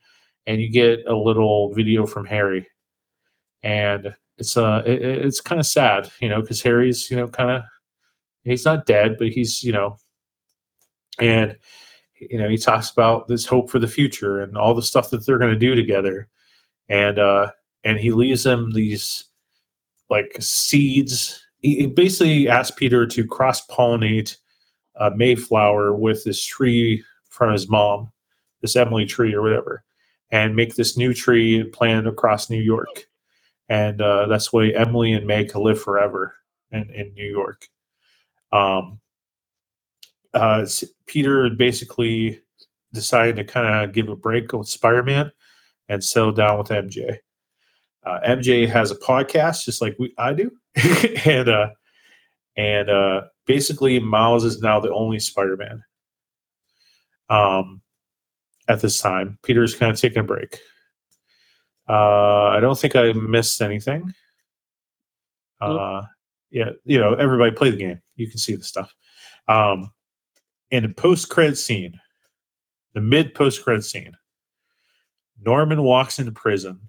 and 0.47 0.61
you 0.61 0.69
get 0.69 1.05
a 1.07 1.15
little 1.15 1.73
video 1.73 2.05
from 2.05 2.25
Harry, 2.25 2.67
and 3.63 4.13
it's 4.37 4.57
uh 4.57 4.81
it, 4.85 5.01
it's 5.01 5.41
kind 5.41 5.59
of 5.59 5.67
sad, 5.67 6.09
you 6.19 6.29
know, 6.29 6.41
because 6.41 6.61
Harry's 6.61 7.09
you 7.11 7.17
know 7.17 7.27
kind 7.27 7.51
of 7.51 7.63
he's 8.43 8.65
not 8.65 8.85
dead, 8.85 9.17
but 9.17 9.29
he's 9.29 9.63
you 9.63 9.71
know, 9.71 9.97
and 11.19 11.57
you 12.19 12.37
know 12.37 12.49
he 12.49 12.57
talks 12.57 12.89
about 12.89 13.27
this 13.27 13.45
hope 13.45 13.69
for 13.69 13.79
the 13.79 13.87
future 13.87 14.41
and 14.41 14.57
all 14.57 14.73
the 14.73 14.81
stuff 14.81 15.09
that 15.09 15.25
they're 15.25 15.37
going 15.37 15.53
to 15.53 15.59
do 15.59 15.75
together, 15.75 16.27
and 16.87 17.19
uh 17.19 17.51
and 17.83 17.99
he 17.99 18.11
leaves 18.11 18.43
them 18.43 18.71
these 18.71 19.25
like 20.09 20.35
seeds. 20.39 21.41
He, 21.61 21.75
he 21.75 21.87
basically 21.87 22.47
asked 22.49 22.77
Peter 22.77 23.05
to 23.05 23.25
cross 23.25 23.65
pollinate 23.67 24.37
uh, 24.99 25.11
Mayflower 25.15 25.93
with 25.93 26.23
this 26.23 26.43
tree 26.43 27.03
from 27.29 27.51
his 27.51 27.69
mom, 27.69 28.11
this 28.61 28.75
Emily 28.75 29.05
tree 29.05 29.33
or 29.33 29.41
whatever, 29.41 29.83
and 30.31 30.55
make 30.55 30.75
this 30.75 30.97
new 30.97 31.13
tree 31.13 31.63
planted 31.63 32.07
across 32.07 32.49
New 32.49 32.61
York. 32.61 33.05
And 33.69 34.01
uh, 34.01 34.27
that's 34.27 34.51
why 34.51 34.69
Emily 34.69 35.13
and 35.13 35.25
May 35.25 35.45
can 35.45 35.63
live 35.63 35.81
forever 35.81 36.35
in, 36.71 36.89
in 36.91 37.13
New 37.13 37.29
York. 37.29 37.67
Um, 38.51 38.99
uh, 40.33 40.65
Peter 41.05 41.49
basically 41.49 42.41
decided 42.93 43.35
to 43.35 43.43
kind 43.43 43.67
of 43.67 43.93
give 43.93 44.09
a 44.09 44.15
break 44.15 44.51
with 44.53 44.67
Spider 44.67 45.03
Man 45.03 45.31
and 45.87 46.03
settle 46.03 46.31
down 46.31 46.57
with 46.57 46.67
MJ. 46.67 47.17
Uh, 48.03 48.19
MJ 48.25 48.67
has 48.67 48.91
a 48.91 48.95
podcast 48.95 49.65
just 49.65 49.81
like 49.81 49.95
we 49.99 50.13
I 50.17 50.33
do, 50.33 50.51
and 51.25 51.49
uh, 51.49 51.69
and 52.59 52.89
uh, 52.89 53.21
basically 53.45 53.99
Miles 53.99 54.43
is 54.43 54.61
now 54.61 54.81
the 54.81 54.91
only 54.91 55.17
Spider 55.17 55.55
Man. 55.55 55.81
Um, 57.29 57.81
at 58.67 58.81
this 58.81 58.99
time, 58.99 59.39
Peter's 59.43 59.73
kind 59.73 59.89
of 59.93 59.97
taking 59.97 60.19
a 60.19 60.23
break. 60.23 60.59
Uh, 61.87 62.47
I 62.47 62.59
don't 62.59 62.77
think 62.77 62.97
I 62.97 63.13
missed 63.13 63.61
anything. 63.61 64.13
Uh, 65.61 66.01
yeah, 66.51 66.71
you 66.83 66.99
know, 66.99 67.13
everybody 67.13 67.51
play 67.51 67.71
the 67.71 67.77
game. 67.77 68.01
You 68.17 68.27
can 68.27 68.39
see 68.39 68.55
the 68.55 68.63
stuff. 68.63 68.93
Um, 69.47 69.91
in 70.69 70.83
a 70.83 70.89
post 70.89 71.29
credit 71.29 71.57
scene, 71.57 71.97
the 72.93 72.99
mid 73.01 73.33
post 73.35 73.63
credit 73.63 73.85
scene, 73.85 74.17
Norman 75.41 75.81
walks 75.81 76.19
into 76.19 76.33
prison 76.33 76.81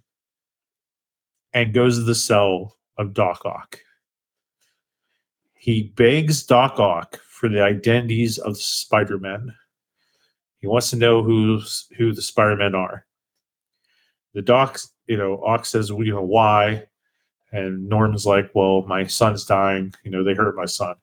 and 1.53 1.73
goes 1.73 1.97
to 1.97 2.03
the 2.03 2.15
cell 2.17 2.77
of 2.99 3.15
Doc 3.15 3.43
Ock. 3.45 3.79
He 5.61 5.93
begs 5.95 6.43
Doc 6.43 6.81
Ock 6.81 7.21
for 7.29 7.51
the 7.51 7.63
identities 7.63 8.39
of 8.39 8.55
the 8.55 8.61
Spider-Men. 8.61 9.55
He 10.57 10.67
wants 10.67 10.89
to 10.89 10.97
know 10.97 11.23
who's 11.23 11.87
who 11.99 12.15
the 12.15 12.23
Spider-Men 12.23 12.75
are. 12.75 13.05
The 14.33 14.41
Doc, 14.41 14.81
you 15.07 15.19
know, 15.19 15.45
Ock 15.45 15.67
says, 15.67 15.93
well, 15.93 16.07
you 16.07 16.15
know, 16.15 16.23
why? 16.23 16.87
And 17.53 17.87
Norman's 17.91 18.25
like, 18.25 18.51
well, 18.55 18.87
my 18.87 19.05
son's 19.07 19.45
dying. 19.45 19.93
You 20.03 20.11
know, 20.11 20.25
they 20.25 20.33
hurt 20.33 20.57
my 20.57 20.65
son. 20.65 20.95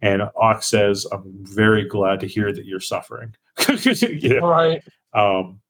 And 0.00 0.22
Ock 0.36 0.62
says, 0.62 1.04
I'm 1.10 1.24
very 1.42 1.84
glad 1.84 2.20
to 2.20 2.28
hear 2.28 2.52
that 2.52 2.66
you're 2.66 2.78
suffering. 2.78 3.34
you 3.68 4.34
know? 4.34 4.46
All 4.46 4.50
right. 4.50 4.80
um, 5.12 5.60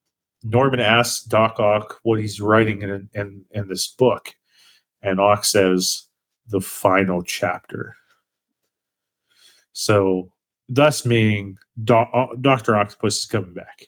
Norman 0.43 0.81
asks 0.81 1.25
Doc 1.25 1.59
Ock 1.61 1.99
what 2.03 2.21
he's 2.21 2.43
writing 2.43 2.83
in, 2.83 3.09
in 3.15 3.45
in 3.53 3.69
this 3.69 3.89
book, 3.89 4.35
and 5.01 5.19
Ock 5.19 5.47
says 5.47 6.09
the 6.47 6.61
final 6.61 7.23
chapter. 7.23 7.97
So, 9.79 10.33
thus 10.69 11.07
meaning 11.07 11.57
Doc, 11.85 12.11
Doctor 12.41 12.77
Octopus 12.77 13.19
is 13.19 13.27
coming 13.27 13.55
back. 13.55 13.87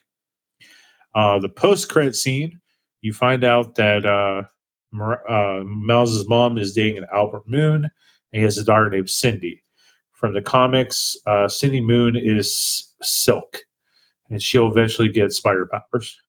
Uh, 1.14 1.40
the 1.40 1.48
post 1.48 1.88
credit 1.88 2.14
scene, 2.14 2.60
you 3.00 3.12
find 3.12 3.42
out 3.42 3.74
that 3.74 4.06
uh, 4.06 4.42
uh, 5.28 5.64
Miles' 5.64 6.28
mom 6.28 6.58
is 6.58 6.74
dating 6.74 6.98
an 6.98 7.08
Albert 7.12 7.48
Moon, 7.48 7.84
and 7.84 7.90
he 8.32 8.42
has 8.42 8.58
a 8.58 8.64
daughter 8.64 8.88
named 8.88 9.10
Cindy. 9.10 9.64
From 10.12 10.32
the 10.34 10.42
comics, 10.42 11.16
uh, 11.26 11.48
Cindy 11.48 11.80
Moon 11.80 12.14
is 12.14 12.94
Silk, 13.02 13.58
and 14.28 14.40
she'll 14.40 14.70
eventually 14.70 15.08
get 15.08 15.32
spider 15.32 15.66
powers 15.66 16.20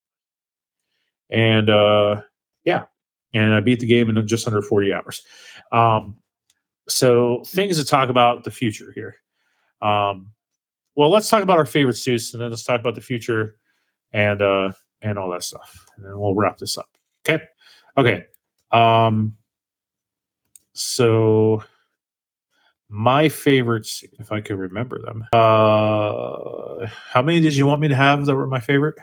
and 1.31 1.69
uh, 1.69 2.21
yeah, 2.65 2.83
and 3.33 3.53
I 3.53 3.61
beat 3.61 3.79
the 3.79 3.85
game 3.85 4.09
in 4.09 4.27
just 4.27 4.47
under 4.47 4.61
40 4.61 4.93
hours. 4.93 5.23
Um, 5.71 6.17
so 6.87 7.43
things 7.45 7.77
to 7.77 7.85
talk 7.85 8.09
about 8.09 8.43
the 8.43 8.51
future 8.51 8.91
here. 8.93 9.15
Um, 9.81 10.31
well, 10.95 11.09
let's 11.09 11.29
talk 11.29 11.43
about 11.43 11.57
our 11.57 11.65
favorite 11.65 11.97
suits, 11.97 12.33
and 12.33 12.41
then 12.41 12.49
let's 12.49 12.63
talk 12.63 12.79
about 12.79 12.95
the 12.95 13.01
future 13.01 13.57
and 14.11 14.41
uh, 14.41 14.71
and 15.01 15.17
all 15.17 15.29
that 15.31 15.43
stuff, 15.43 15.85
and 15.95 16.05
then 16.05 16.17
we'll 16.19 16.35
wrap 16.35 16.57
this 16.57 16.77
up. 16.77 16.89
Okay, 17.27 17.43
okay. 17.97 18.25
Um, 18.71 19.35
so 20.73 21.63
my 22.89 23.29
favorites, 23.29 24.03
if 24.19 24.31
I 24.31 24.41
could 24.41 24.57
remember 24.57 24.99
them. 24.99 25.25
Uh, 25.33 26.87
how 27.09 27.21
many 27.21 27.39
did 27.39 27.55
you 27.55 27.65
want 27.65 27.81
me 27.81 27.87
to 27.87 27.95
have 27.95 28.25
that 28.25 28.35
were 28.35 28.47
my 28.47 28.59
favorite? 28.59 28.95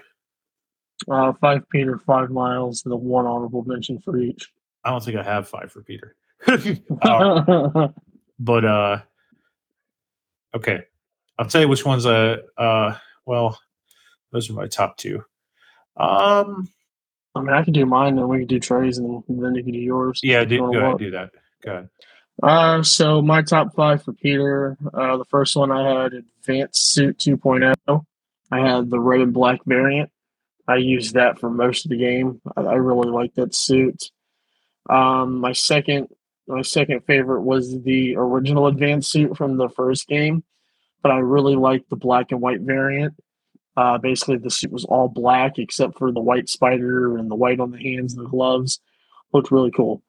Uh, 1.11 1.33
five 1.41 1.69
Peter, 1.71 1.99
five 1.99 2.31
Miles, 2.31 2.83
and 2.85 2.93
the 2.93 2.97
one 2.97 3.25
honorable 3.25 3.65
mention 3.65 3.99
for 4.01 4.19
each. 4.19 4.51
I 4.85 4.91
don't 4.91 5.03
think 5.03 5.17
I 5.17 5.23
have 5.23 5.49
five 5.49 5.73
for 5.73 5.83
Peter. 5.83 6.17
Uh, 7.03 7.89
but 8.39 8.65
uh 8.65 9.01
okay. 10.55 10.81
I'll 11.39 11.47
tell 11.47 11.61
you 11.61 11.69
which 11.69 11.85
ones 11.85 12.07
uh 12.07 12.39
uh 12.57 12.97
well 13.27 13.59
those 14.33 14.51
are 14.51 14.55
my 14.55 14.67
top 14.67 14.97
two. 14.97 15.25
Um 15.97 16.69
I 17.35 17.41
mean, 17.41 17.53
I 17.53 17.63
could 17.63 17.75
do 17.75 17.87
mine, 17.87 18.19
and 18.19 18.29
we 18.29 18.41
could 18.41 18.49
do 18.49 18.59
Trey's, 18.59 18.99
and 18.99 19.23
then 19.29 19.55
you 19.55 19.63
can 19.63 19.73
do 19.73 19.79
yours. 19.79 20.21
yeah, 20.25 20.45
do, 20.45 20.59
go 20.59 20.73
ahead, 20.75 20.99
do 20.99 21.11
that. 21.13 21.31
Go 21.63 21.71
ahead. 21.71 21.89
Uh, 22.43 22.83
so 22.83 23.21
my 23.21 23.43
top 23.43 23.75
five 23.75 24.03
for 24.03 24.13
Peter. 24.13 24.77
Uh, 24.93 25.17
the 25.17 25.25
first 25.25 25.57
one 25.57 25.71
I 25.71 26.03
had 26.03 26.13
Advanced 26.15 26.93
Suit 26.93 27.19
2.0. 27.19 28.05
I 28.51 28.61
had 28.61 28.91
the 28.91 29.01
red 29.01 29.21
and 29.21 29.33
black 29.33 29.61
variant. 29.67 30.11
I 30.67 30.77
used 30.77 31.15
that 31.15 31.39
for 31.39 31.51
most 31.51 31.85
of 31.85 31.91
the 31.91 31.97
game. 31.97 32.41
I, 32.57 32.63
I 32.63 32.75
really 32.75 33.11
like 33.11 33.35
that 33.35 33.55
suit. 33.55 34.11
Um, 34.89 35.41
my 35.41 35.53
second, 35.53 36.09
my 36.49 36.63
second 36.63 37.05
favorite 37.05 37.43
was 37.43 37.81
the 37.83 38.17
original 38.17 38.67
Advanced 38.67 39.11
Suit 39.11 39.37
from 39.37 39.57
the 39.57 39.69
first 39.69 40.09
game, 40.09 40.43
but 41.03 41.13
I 41.13 41.19
really 41.19 41.57
liked 41.57 41.91
the 41.91 41.97
black 41.97 42.33
and 42.33 42.41
white 42.41 42.61
variant. 42.61 43.15
Uh, 43.77 43.99
basically, 43.99 44.39
the 44.39 44.51
suit 44.51 44.73
was 44.73 44.85
all 44.87 45.09
black 45.09 45.59
except 45.59 45.99
for 45.99 46.11
the 46.11 46.21
white 46.21 46.49
spider 46.49 47.17
and 47.17 47.31
the 47.31 47.37
white 47.37 47.61
on 47.61 47.71
the 47.71 47.79
hands 47.79 48.15
and 48.15 48.25
the 48.25 48.31
gloves. 48.31 48.81
Looked 49.33 49.53
really 49.53 49.71
cool. 49.71 50.03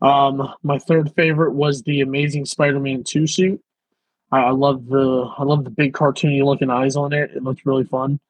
Um, 0.00 0.54
my 0.62 0.78
third 0.78 1.12
favorite 1.16 1.52
was 1.54 1.82
the 1.82 2.02
Amazing 2.02 2.44
Spider-Man 2.44 3.02
two 3.02 3.26
suit. 3.26 3.60
I, 4.30 4.40
I 4.44 4.50
love 4.50 4.86
the 4.86 5.32
I 5.36 5.42
love 5.42 5.64
the 5.64 5.70
big 5.70 5.94
cartoony 5.94 6.44
looking 6.44 6.70
eyes 6.70 6.96
on 6.96 7.12
it. 7.12 7.32
It 7.34 7.42
looked 7.42 7.66
really 7.66 7.84
fun. 7.84 8.20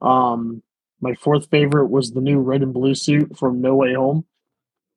Um, 0.00 0.62
my 1.00 1.14
fourth 1.14 1.48
favorite 1.50 1.86
was 1.86 2.12
the 2.12 2.20
new 2.20 2.38
red 2.38 2.62
and 2.62 2.72
blue 2.72 2.94
suit 2.94 3.36
from 3.36 3.60
No 3.60 3.74
Way 3.74 3.94
Home. 3.94 4.24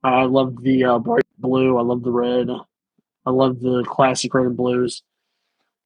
I 0.04 0.26
love 0.26 0.62
the 0.62 0.84
uh, 0.84 1.00
bright 1.00 1.25
blue. 1.38 1.78
I 1.78 1.82
love 1.82 2.04
the 2.04 2.12
red. 2.12 2.50
I 3.26 3.30
love 3.32 3.60
the 3.60 3.84
classic 3.88 4.34
red 4.34 4.46
and 4.46 4.58
blues. 4.58 5.04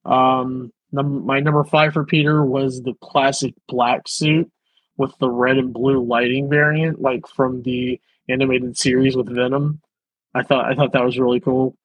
Um, 0.05 0.71
num- 0.91 1.25
my 1.25 1.39
number 1.39 1.63
five 1.63 1.93
for 1.93 2.05
Peter 2.05 2.43
was 2.43 2.81
the 2.81 2.93
classic 3.01 3.53
black 3.67 4.07
suit 4.07 4.51
with 4.97 5.17
the 5.19 5.29
red 5.29 5.57
and 5.57 5.73
blue 5.73 6.03
lighting 6.03 6.49
variant, 6.49 7.01
like 7.01 7.27
from 7.27 7.63
the 7.63 7.99
animated 8.27 8.77
series 8.77 9.15
with 9.15 9.33
Venom. 9.33 9.81
I 10.33 10.43
thought 10.43 10.65
I 10.65 10.75
thought 10.75 10.93
that 10.93 11.05
was 11.05 11.17
really 11.17 11.39
cool. 11.39 11.75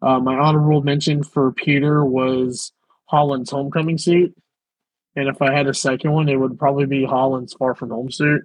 Uh, 0.00 0.18
my 0.18 0.36
honorable 0.36 0.82
mention 0.82 1.22
for 1.22 1.52
Peter 1.52 2.04
was 2.04 2.72
Holland's 3.06 3.50
homecoming 3.50 3.98
suit, 3.98 4.34
and 5.16 5.28
if 5.28 5.42
I 5.42 5.52
had 5.52 5.66
a 5.66 5.74
second 5.74 6.12
one, 6.12 6.28
it 6.28 6.36
would 6.36 6.58
probably 6.58 6.86
be 6.86 7.04
Holland's 7.04 7.52
Far 7.54 7.74
From 7.74 7.90
Home 7.90 8.10
suit. 8.10 8.42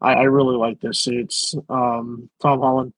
I, 0.00 0.14
I 0.14 0.22
really 0.24 0.56
like 0.56 0.80
those 0.80 1.00
suits. 1.00 1.54
Um, 1.68 2.28
Tom 2.42 2.60
Holland, 2.60 2.92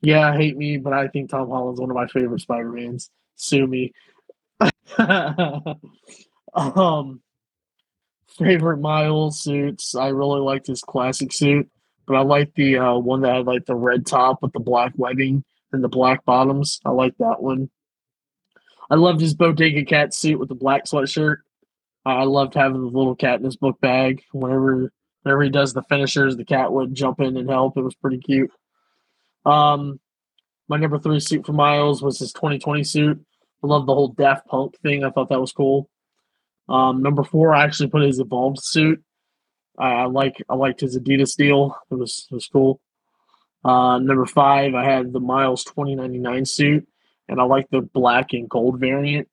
Yeah, 0.00 0.30
I 0.30 0.36
hate 0.36 0.56
me, 0.56 0.76
but 0.76 0.92
I 0.92 1.08
think 1.08 1.30
Tom 1.30 1.48
Holland's 1.48 1.80
one 1.80 1.90
of 1.90 1.96
my 1.96 2.06
favorite 2.06 2.40
Spider 2.40 2.70
Mans. 2.70 3.10
Sue 3.34 3.66
me. 3.66 3.92
um, 6.54 7.20
favorite 8.36 8.78
Miles 8.78 9.40
suits. 9.42 9.94
I 9.94 10.08
really 10.08 10.40
liked 10.40 10.66
his 10.66 10.82
classic 10.82 11.32
suit, 11.32 11.68
but 12.06 12.16
I 12.16 12.22
like 12.22 12.54
the 12.54 12.78
uh, 12.78 12.98
one 12.98 13.22
that 13.22 13.36
had 13.36 13.46
like 13.46 13.66
the 13.66 13.74
red 13.74 14.06
top 14.06 14.42
with 14.42 14.52
the 14.52 14.60
black 14.60 14.92
webbing 14.96 15.44
and 15.72 15.82
the 15.82 15.88
black 15.88 16.24
bottoms. 16.24 16.80
I 16.84 16.90
like 16.90 17.16
that 17.18 17.42
one. 17.42 17.70
I 18.90 18.94
loved 18.94 19.20
his 19.20 19.34
Bodega 19.34 19.84
Cat 19.84 20.14
suit 20.14 20.38
with 20.38 20.48
the 20.48 20.54
black 20.54 20.84
sweatshirt. 20.84 21.38
I 22.06 22.24
loved 22.24 22.54
having 22.54 22.80
the 22.80 22.86
little 22.86 23.14
cat 23.14 23.38
in 23.38 23.44
his 23.44 23.56
book 23.56 23.80
bag. 23.80 24.22
Whenever 24.32 24.90
whenever 25.22 25.42
he 25.42 25.50
does 25.50 25.74
the 25.74 25.82
finishers, 25.82 26.36
the 26.36 26.44
cat 26.44 26.72
would 26.72 26.94
jump 26.94 27.20
in 27.20 27.36
and 27.36 27.50
help. 27.50 27.76
It 27.76 27.82
was 27.82 27.94
pretty 27.96 28.18
cute. 28.18 28.50
Um, 29.48 30.00
my 30.68 30.76
number 30.76 30.98
three 30.98 31.20
suit 31.20 31.46
for 31.46 31.52
Miles 31.52 32.02
was 32.02 32.18
his 32.18 32.32
2020 32.32 32.84
suit. 32.84 33.24
I 33.62 33.66
love 33.66 33.86
the 33.86 33.94
whole 33.94 34.08
Daft 34.08 34.46
Punk 34.46 34.78
thing. 34.80 35.04
I 35.04 35.10
thought 35.10 35.30
that 35.30 35.40
was 35.40 35.52
cool. 35.52 35.88
Um, 36.68 37.02
number 37.02 37.24
four, 37.24 37.54
I 37.54 37.64
actually 37.64 37.88
put 37.88 38.02
his 38.02 38.20
evolved 38.20 38.62
suit. 38.62 39.02
I, 39.78 40.04
like 40.04 40.42
I 40.48 40.54
liked 40.54 40.80
his 40.80 40.98
Adidas 40.98 41.36
deal. 41.36 41.76
It 41.90 41.94
was 41.94 42.26
it 42.30 42.34
was 42.34 42.48
cool. 42.48 42.80
Uh, 43.64 43.98
number 43.98 44.26
five, 44.26 44.74
I 44.74 44.84
had 44.84 45.12
the 45.12 45.20
Miles 45.20 45.64
2099 45.64 46.44
suit, 46.44 46.88
and 47.28 47.40
I 47.40 47.44
like 47.44 47.68
the 47.70 47.80
black 47.80 48.32
and 48.32 48.48
gold 48.48 48.80
variant. 48.80 49.28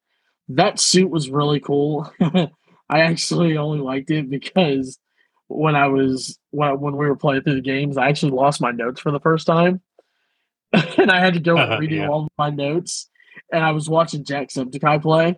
That 0.50 0.80
suit 0.80 1.10
was 1.10 1.30
really 1.30 1.60
cool. 1.60 2.12
I 2.22 3.02
actually 3.02 3.58
only 3.58 3.80
liked 3.80 4.12
it 4.12 4.30
because 4.30 5.00
when 5.48 5.76
I 5.76 5.88
was 5.88 6.40
when, 6.52 6.80
when 6.80 6.96
we 6.96 7.08
were 7.08 7.16
playing 7.16 7.42
through 7.42 7.56
the 7.56 7.62
games, 7.62 7.98
I 7.98 8.08
actually 8.10 8.32
lost 8.32 8.62
my 8.62 8.72
notes 8.72 9.02
for 9.02 9.12
the 9.12 9.20
first 9.20 9.48
time, 9.48 9.82
and 10.98 11.12
I 11.12 11.20
had 11.20 11.34
to 11.36 11.40
go 11.40 11.58
Uh-huh, 11.58 11.78
redo 11.80 11.98
yeah. 11.98 12.08
all 12.10 12.28
my 12.38 12.50
notes. 12.50 13.10
And 13.52 13.64
I 13.64 13.72
was 13.72 13.90
watching 13.90 14.24
Jacksepticeye 14.24 15.02
play, 15.02 15.38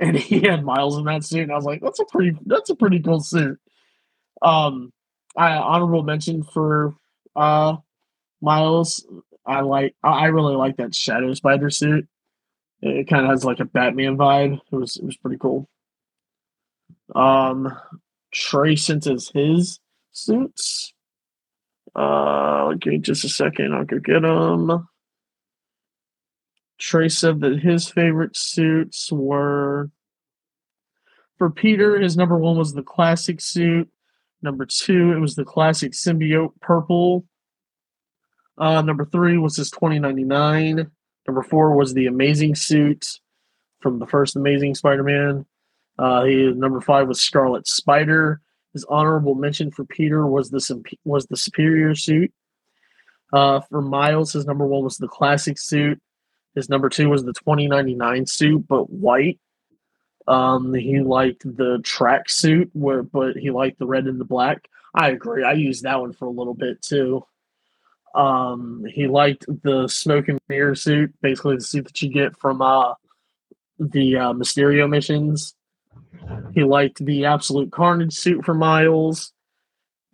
and 0.00 0.16
he 0.30 0.40
had 0.40 0.64
Miles 0.64 0.96
in 0.98 1.04
that 1.04 1.24
suit, 1.24 1.42
and 1.42 1.52
I 1.52 1.56
was 1.56 1.64
like, 1.64 1.80
"That's 1.82 2.00
a 2.00 2.04
pretty 2.06 2.36
that's 2.46 2.70
a 2.70 2.74
pretty 2.74 3.00
cool 3.00 3.20
suit." 3.20 3.58
Um, 4.42 4.92
I 5.36 5.52
honorable 5.56 6.02
mention 6.02 6.42
for 6.42 6.94
uh 7.36 7.76
Miles. 8.40 9.06
I 9.46 9.60
like 9.60 9.94
I 10.02 10.26
really 10.26 10.56
like 10.56 10.78
that 10.78 10.94
Shadow 10.94 11.32
Spider 11.34 11.70
suit. 11.70 12.08
It 12.80 13.08
kind 13.08 13.24
of 13.24 13.30
has 13.30 13.44
like 13.44 13.60
a 13.60 13.64
Batman 13.66 14.16
vibe. 14.16 14.58
It 14.72 14.76
was 14.76 14.96
it 14.96 15.04
was 15.04 15.16
pretty 15.18 15.36
cool. 15.38 15.68
Um, 17.14 17.70
Trey 18.32 18.76
sent 18.76 19.06
us 19.06 19.30
his 19.32 19.78
suits. 20.12 20.93
Uh, 21.94 22.72
give 22.74 22.92
me 22.92 22.98
just 22.98 23.24
a 23.24 23.28
second. 23.28 23.74
I'll 23.74 23.84
go 23.84 23.98
get 23.98 24.22
them. 24.22 24.88
Trey 26.78 27.08
said 27.08 27.40
that 27.40 27.60
his 27.60 27.88
favorite 27.88 28.36
suits 28.36 29.10
were 29.12 29.90
for 31.38 31.50
Peter. 31.50 32.00
His 32.00 32.16
number 32.16 32.36
one 32.36 32.56
was 32.56 32.72
the 32.72 32.82
classic 32.82 33.40
suit. 33.40 33.88
Number 34.42 34.66
two, 34.66 35.12
it 35.12 35.20
was 35.20 35.36
the 35.36 35.44
classic 35.44 35.92
symbiote 35.92 36.52
purple. 36.60 37.24
Uh, 38.58 38.82
number 38.82 39.04
three 39.04 39.38
was 39.38 39.56
his 39.56 39.70
2099. 39.70 40.90
Number 41.26 41.42
four 41.42 41.74
was 41.74 41.94
the 41.94 42.06
amazing 42.06 42.54
suit 42.54 43.06
from 43.80 43.98
the 43.98 44.06
first 44.06 44.36
Amazing 44.36 44.74
Spider-Man. 44.74 45.46
Uh, 45.98 46.24
he, 46.24 46.52
number 46.52 46.80
five 46.80 47.08
was 47.08 47.20
Scarlet 47.20 47.66
Spider. 47.66 48.40
His 48.74 48.84
honorable 48.84 49.34
mention 49.34 49.70
for 49.70 49.84
Peter 49.84 50.26
was 50.26 50.50
the 50.50 50.82
was 51.04 51.26
the 51.26 51.36
Superior 51.36 51.94
suit. 51.94 52.32
Uh, 53.32 53.60
for 53.60 53.80
Miles, 53.80 54.32
his 54.32 54.44
number 54.44 54.66
one 54.66 54.84
was 54.84 54.98
the 54.98 55.08
classic 55.08 55.58
suit. 55.58 56.00
His 56.54 56.68
number 56.68 56.88
two 56.88 57.08
was 57.08 57.24
the 57.24 57.32
2099 57.32 58.26
suit, 58.26 58.66
but 58.68 58.90
white. 58.90 59.40
Um, 60.26 60.74
he 60.74 61.00
liked 61.00 61.42
the 61.44 61.80
track 61.82 62.28
suit, 62.28 62.70
where 62.72 63.02
but 63.02 63.36
he 63.36 63.50
liked 63.50 63.78
the 63.78 63.86
red 63.86 64.06
and 64.06 64.20
the 64.20 64.24
black. 64.24 64.68
I 64.94 65.10
agree. 65.10 65.44
I 65.44 65.52
used 65.52 65.84
that 65.84 66.00
one 66.00 66.12
for 66.12 66.26
a 66.26 66.30
little 66.30 66.54
bit 66.54 66.82
too. 66.82 67.24
Um, 68.14 68.84
he 68.88 69.08
liked 69.08 69.44
the 69.62 69.88
smoke 69.88 70.28
and 70.28 70.40
mirror 70.48 70.74
suit, 70.74 71.12
basically 71.20 71.56
the 71.56 71.62
suit 71.62 71.84
that 71.86 72.00
you 72.00 72.10
get 72.10 72.38
from 72.38 72.62
uh 72.62 72.94
the 73.78 74.16
uh, 74.16 74.32
Mysterio 74.32 74.88
missions. 74.88 75.54
He 76.54 76.62
liked 76.64 77.04
the 77.04 77.24
Absolute 77.24 77.72
Carnage 77.72 78.14
suit 78.14 78.44
for 78.44 78.54
Miles, 78.54 79.32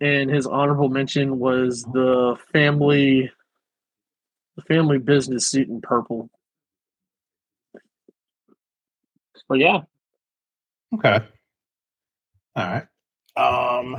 and 0.00 0.30
his 0.30 0.46
honorable 0.46 0.88
mention 0.88 1.38
was 1.38 1.82
the 1.84 2.36
family, 2.52 3.30
the 4.56 4.62
family 4.62 4.98
business 4.98 5.46
suit 5.46 5.68
in 5.68 5.80
purple. 5.80 6.30
But 9.48 9.58
yeah, 9.58 9.80
Okay. 10.94 11.20
All 12.56 12.66
right. 12.66 12.86
Um. 13.36 13.96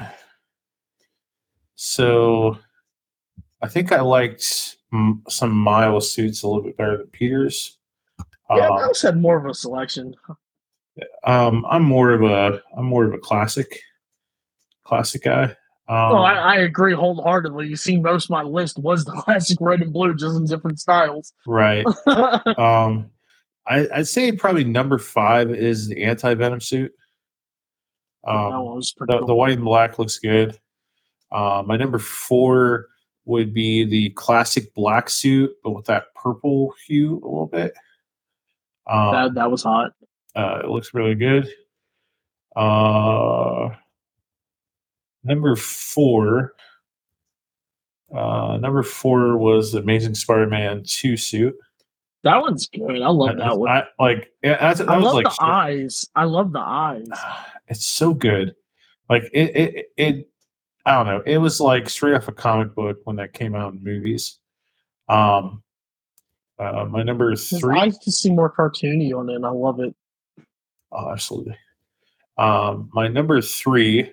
So, 1.75 2.57
I 3.61 3.67
think 3.67 3.91
I 3.91 4.01
liked 4.01 4.77
some 5.29 5.51
Miles 5.51 6.11
suits 6.11 6.43
a 6.43 6.47
little 6.47 6.63
bit 6.63 6.77
better 6.77 6.97
than 6.97 7.07
Peter's. 7.07 7.77
yeah, 8.49 8.67
Um, 8.67 8.75
Miles 8.75 9.01
had 9.01 9.17
more 9.17 9.37
of 9.37 9.45
a 9.45 9.53
selection. 9.53 10.13
Um, 11.23 11.65
I'm 11.69 11.83
more 11.83 12.11
of 12.11 12.23
a 12.23 12.61
I'm 12.77 12.85
more 12.85 13.05
of 13.05 13.13
a 13.13 13.17
classic, 13.17 13.81
classic 14.83 15.23
guy. 15.23 15.43
Um, 15.87 16.13
Oh, 16.13 16.17
I, 16.17 16.33
I 16.33 16.55
agree 16.57 16.93
wholeheartedly. 16.93 17.67
You 17.67 17.75
see, 17.75 17.97
most 17.97 18.25
of 18.25 18.29
my 18.29 18.43
list 18.43 18.79
was 18.79 19.03
the 19.05 19.11
classic 19.11 19.57
red 19.59 19.81
and 19.81 19.93
blue, 19.93 20.15
just 20.15 20.37
in 20.37 20.45
different 20.45 20.79
styles. 20.79 21.33
right. 21.45 21.85
Um, 22.57 23.09
I, 23.67 23.87
I'd 23.93 24.07
say 24.07 24.31
probably 24.31 24.63
number 24.63 24.97
five 24.97 25.51
is 25.51 25.87
the 25.87 26.03
anti 26.03 26.33
venom 26.33 26.61
suit. 26.61 26.91
Um, 28.25 28.81
pretty 28.97 29.13
the, 29.13 29.19
cool. 29.19 29.27
the 29.27 29.35
white 29.35 29.53
and 29.53 29.63
black 29.63 29.99
looks 29.99 30.19
good. 30.19 30.59
Uh, 31.31 31.63
my 31.65 31.77
number 31.77 31.99
four 31.99 32.87
would 33.25 33.53
be 33.53 33.85
the 33.85 34.09
classic 34.11 34.73
black 34.73 35.09
suit, 35.09 35.51
but 35.63 35.71
with 35.71 35.85
that 35.85 36.13
purple 36.15 36.73
hue 36.85 37.13
a 37.13 37.27
little 37.27 37.47
bit. 37.47 37.73
Um, 38.89 39.13
that, 39.13 39.33
that 39.35 39.51
was 39.51 39.63
hot. 39.63 39.93
Uh, 40.35 40.61
it 40.63 40.69
looks 40.69 40.93
really 40.93 41.15
good. 41.15 41.47
Uh, 42.55 43.69
number 45.23 45.55
four. 45.55 46.53
Uh, 48.13 48.57
number 48.57 48.83
four 48.83 49.37
was 49.37 49.73
Amazing 49.73 50.15
Spider-Man 50.15 50.83
two 50.85 51.15
suit. 51.15 51.55
That 52.23 52.39
one's 52.41 52.67
good. 52.67 53.01
I 53.01 53.07
love 53.07 53.37
that 53.37 53.57
one. 53.57 53.69
I, 53.69 53.83
like 53.97 54.31
yeah, 54.43 54.57
that's, 54.59 54.79
that 54.79 54.89
I 54.89 54.97
love 54.97 55.15
like 55.15 55.25
the 55.25 55.43
eyes. 55.43 56.05
I 56.15 56.25
love 56.25 56.51
the 56.51 56.59
eyes. 56.59 57.07
it's 57.67 57.85
so 57.85 58.13
good. 58.13 58.53
Like 59.09 59.23
it, 59.33 59.55
it, 59.55 59.85
it. 59.97 60.29
I 60.85 60.95
don't 60.95 61.07
know. 61.07 61.23
It 61.25 61.37
was 61.37 61.59
like 61.59 61.89
straight 61.89 62.15
off 62.15 62.27
a 62.27 62.31
comic 62.31 62.75
book 62.75 62.97
when 63.05 63.15
that 63.15 63.33
came 63.33 63.55
out 63.55 63.73
in 63.73 63.83
movies. 63.83 64.37
Um, 65.09 65.63
uh, 66.59 66.85
my 66.85 67.01
number 67.01 67.35
three. 67.35 67.79
eyes 67.79 67.97
just 67.97 68.21
seem 68.21 68.35
more 68.35 68.51
cartoony 68.51 69.13
on 69.17 69.29
it. 69.29 69.35
and 69.35 69.45
I 69.45 69.49
love 69.49 69.79
it. 69.79 69.95
Oh, 70.91 71.11
absolutely. 71.11 71.57
Um, 72.37 72.89
my 72.93 73.07
number 73.07 73.41
three 73.41 74.11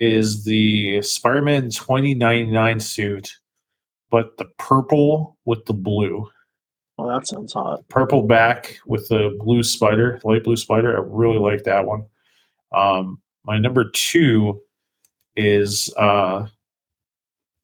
is 0.00 0.44
the 0.44 1.02
Spider-Man 1.02 1.70
2099 1.70 2.80
suit, 2.80 3.32
but 4.10 4.36
the 4.36 4.46
purple 4.58 5.36
with 5.44 5.64
the 5.66 5.74
blue. 5.74 6.28
Well, 6.96 7.08
that 7.08 7.26
sounds 7.26 7.52
hot. 7.52 7.88
Purple 7.88 8.22
back 8.22 8.78
with 8.86 9.08
the 9.08 9.36
blue 9.40 9.62
spider, 9.62 10.20
light 10.24 10.44
blue 10.44 10.56
spider. 10.56 10.96
I 10.96 11.00
really 11.04 11.38
like 11.38 11.64
that 11.64 11.84
one. 11.84 12.04
Um, 12.72 13.20
my 13.44 13.58
number 13.58 13.90
two 13.90 14.60
is 15.36 15.92
uh, 15.96 16.46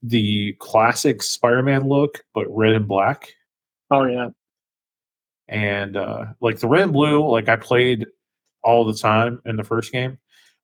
the 0.02 0.52
classic 0.60 1.22
Spider-Man 1.22 1.88
look, 1.88 2.24
but 2.34 2.46
red 2.48 2.74
and 2.74 2.86
black. 2.86 3.32
Oh 3.90 4.04
yeah. 4.04 4.30
and 5.48 5.96
uh, 5.96 6.26
like 6.40 6.58
the 6.58 6.68
red 6.68 6.82
and 6.84 6.92
blue, 6.92 7.28
like 7.28 7.48
I 7.48 7.56
played 7.56 8.06
all 8.64 8.84
the 8.84 8.94
time 8.94 9.40
in 9.44 9.56
the 9.56 9.64
first 9.64 9.92
game, 9.92 10.18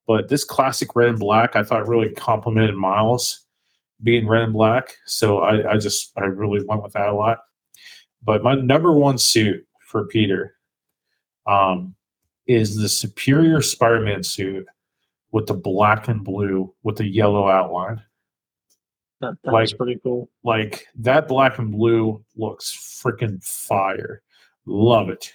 but 0.07 0.29
this 0.29 0.45
classic 0.45 0.97
red 0.97 1.11
and 1.11 1.19
black, 1.19 1.55
I 1.57 1.63
thought 1.63 1.87
really 1.89 2.11
complemented 2.15 2.75
Miles 2.77 3.47
being 4.03 4.27
red 4.27 4.43
and 4.45 4.53
black. 4.53 4.97
So 5.07 5.39
I, 5.41 5.73
I 5.73 5.77
just 5.77 6.13
I 6.17 6.25
really 6.25 6.65
went 6.65 6.83
with 6.83 6.95
that 6.95 7.09
a 7.09 7.15
lot. 7.15 7.39
But 8.23 8.43
my 8.43 8.55
number 8.55 8.93
one 8.93 9.19
suit 9.19 9.67
for 9.87 10.07
Peter 10.07 10.55
um, 11.47 11.95
is 12.47 12.77
the 12.77 12.89
Superior 12.89 13.61
Spider-Man 13.63 14.23
suit 14.23 14.67
with 15.33 15.47
the 15.47 15.55
black 15.55 16.09
and 16.09 16.25
blue 16.25 16.75
with 16.83 16.97
the 16.97 17.07
yellow 17.07 17.49
outline 17.49 18.03
That, 19.21 19.35
that 19.45 19.53
Like- 19.53 19.77
pretty 19.77 20.01
cool. 20.03 20.29
like 20.45 20.87
that 20.97 21.29
black 21.29 21.59
and 21.59 21.71
blue 21.71 22.25
looks 22.37 23.01
freaking 23.03 23.43
fire. 23.45 24.23
Love 24.67 25.09
it. 25.09 25.33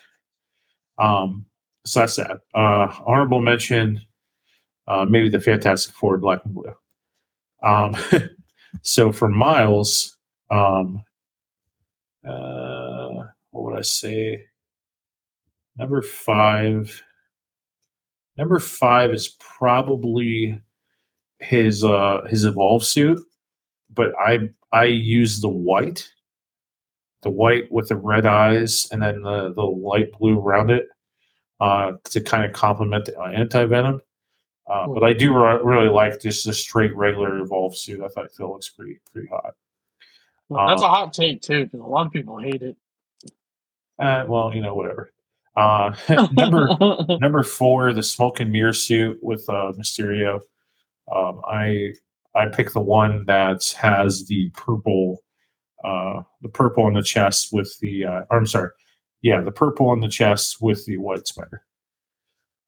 Um, 0.98 1.46
so 1.86 2.00
that's 2.02 2.16
that. 2.16 2.42
Uh, 2.54 2.94
honorable 3.06 3.42
mention, 3.42 4.02
uh, 4.88 5.06
maybe 5.08 5.30
the 5.30 5.40
Fantastic 5.40 5.94
Four 5.96 6.18
black 6.18 6.44
and 6.46 6.54
blue. 6.54 6.74
Um, 7.64 7.96
so 8.82 9.12
for 9.12 9.30
Miles, 9.30 10.18
um, 10.50 11.04
uh, 12.28 13.10
what 13.52 13.64
would 13.64 13.78
I 13.78 13.82
say? 13.82 14.46
Number 15.78 16.02
five. 16.02 17.04
Number 18.38 18.60
five 18.60 19.14
is 19.14 19.30
probably 19.40 20.62
his 21.40 21.84
uh 21.84 22.22
his 22.30 22.46
evolve 22.46 22.84
suit, 22.84 23.20
but 23.94 24.12
I 24.20 24.50
I 24.72 24.86
use 24.86 25.40
the 25.40 25.50
white, 25.50 26.10
the 27.22 27.30
white 27.30 27.72
with 27.72 27.90
the 27.90 27.96
red 27.96 28.26
eyes, 28.26 28.88
and 28.92 29.02
then 29.02 29.22
the 29.22 29.54
the 29.54 29.64
light 29.64 30.12
blue 30.20 30.40
around 30.40 30.70
it, 30.70 30.88
uh, 31.60 31.94
to 32.06 32.22
kind 32.22 32.46
of 32.46 32.54
complement 32.54 33.06
the 33.06 33.20
anti 33.22 33.66
venom. 33.66 34.02
Uh, 34.68 34.88
but 34.88 35.04
I 35.04 35.14
do 35.14 35.34
re- 35.34 35.60
really 35.64 35.90
like 35.90 36.20
just 36.20 36.46
the 36.46 36.54
straight 36.54 36.96
regular 36.96 37.38
evolve 37.40 37.78
suit. 37.78 38.02
I 38.04 38.08
thought 38.08 38.26
it 38.26 38.40
looks 38.40 38.70
pretty 38.70 39.00
pretty 39.12 39.28
hot. 39.28 39.54
Well, 40.50 40.68
that's 40.68 40.82
Uh, 40.82 40.86
a 40.86 40.90
hot 40.90 41.14
take 41.14 41.42
too, 41.42 41.66
because 41.66 41.80
a 41.80 41.84
lot 41.84 42.08
of 42.08 42.14
people 42.14 42.38
hate 42.40 42.62
it. 42.64 42.76
Uh, 44.00 44.26
well, 44.28 44.54
you 44.54 44.62
know, 44.62 44.76
whatever. 44.76 45.12
Uh, 45.56 45.96
number 46.34 46.68
number 47.20 47.44
four, 47.44 47.94
the 47.94 48.04
smoke 48.04 48.40
and 48.40 48.52
mirror 48.52 48.74
suit 48.74 49.18
with 49.22 49.48
uh, 49.50 49.72
Mysterio. 49.78 50.40
Um, 51.16 51.42
I 51.48 51.94
I 52.34 52.48
picked 52.48 52.74
the 52.74 52.82
one 52.82 53.24
that 53.26 53.64
has 53.80 54.26
the 54.26 54.50
purple, 54.50 55.24
uh, 55.84 56.24
the 56.42 56.50
purple 56.50 56.84
on 56.86 56.94
the 56.94 57.04
chest 57.04 57.50
with 57.54 57.78
the. 57.80 58.06
Uh, 58.06 58.22
I'm 58.32 58.46
sorry, 58.48 58.72
yeah, 59.26 59.42
the 59.42 59.52
purple 59.52 59.90
on 59.90 60.02
the 60.02 60.08
chest 60.08 60.62
with 60.62 60.86
the 60.86 60.98
white 60.98 61.26
spider. 61.26 61.64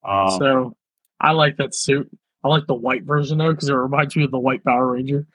Um, 0.04 0.40
so 0.40 0.78
I 1.22 1.32
like 1.32 1.56
that 1.58 1.76
suit. 1.76 2.10
I 2.44 2.48
like 2.48 2.66
the 2.66 2.74
white 2.74 3.04
version 3.04 3.38
though, 3.38 3.52
because 3.52 3.70
it 3.70 3.74
reminds 3.74 4.16
me 4.16 4.24
of 4.24 4.32
the 4.32 4.40
white 4.40 4.64
Power 4.64 4.94
Ranger. 4.94 5.28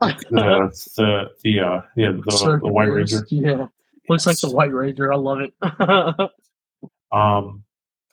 the 0.00 0.72
the 0.96 1.28
the 1.44 1.60
uh, 1.60 1.82
yeah 1.94 2.12
the, 2.12 2.60
the 2.62 2.72
white 2.72 2.86
Ranger. 2.90 3.26
Yeah. 3.28 3.66
Looks 4.08 4.26
like 4.26 4.38
the 4.38 4.50
White 4.50 4.72
Ranger. 4.72 5.12
I 5.12 5.16
love 5.16 5.40
it. 5.40 5.52
Um, 7.12 7.62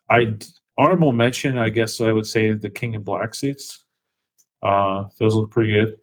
I 0.09 0.35
honorable 0.77 1.13
mention, 1.13 1.57
I 1.57 1.69
guess 1.69 2.01
I 2.01 2.11
would 2.11 2.27
say 2.27 2.51
the 2.51 2.69
King 2.69 2.95
in 2.95 3.01
Black 3.01 3.33
suits. 3.33 3.85
Uh, 4.61 5.05
those 5.17 5.35
look 5.35 5.51
pretty 5.51 5.71
good, 5.71 5.95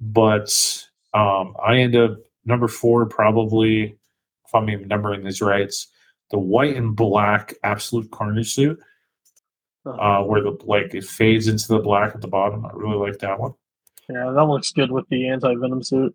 but 0.00 0.50
um, 1.14 1.54
I 1.64 1.76
end 1.76 1.94
up 1.94 2.18
number 2.44 2.66
four 2.66 3.06
probably 3.06 3.96
if 4.46 4.54
I'm 4.54 4.70
even 4.70 4.88
numbering 4.88 5.24
these 5.24 5.40
right. 5.40 5.72
The 6.30 6.38
white 6.38 6.76
and 6.76 6.96
black 6.96 7.54
absolute 7.62 8.10
carnage 8.10 8.52
suit, 8.52 8.78
uh, 9.86 10.22
where 10.22 10.42
the 10.42 10.56
like 10.64 10.94
it 10.94 11.04
fades 11.04 11.46
into 11.46 11.68
the 11.68 11.78
black 11.78 12.14
at 12.14 12.20
the 12.20 12.28
bottom. 12.28 12.66
I 12.66 12.70
really 12.72 12.96
like 12.96 13.20
that 13.20 13.38
one. 13.38 13.54
yeah, 14.10 14.32
that 14.34 14.44
looks 14.44 14.72
good 14.72 14.90
with 14.90 15.08
the 15.08 15.28
anti 15.28 15.54
venom 15.54 15.82
suit. 15.82 16.14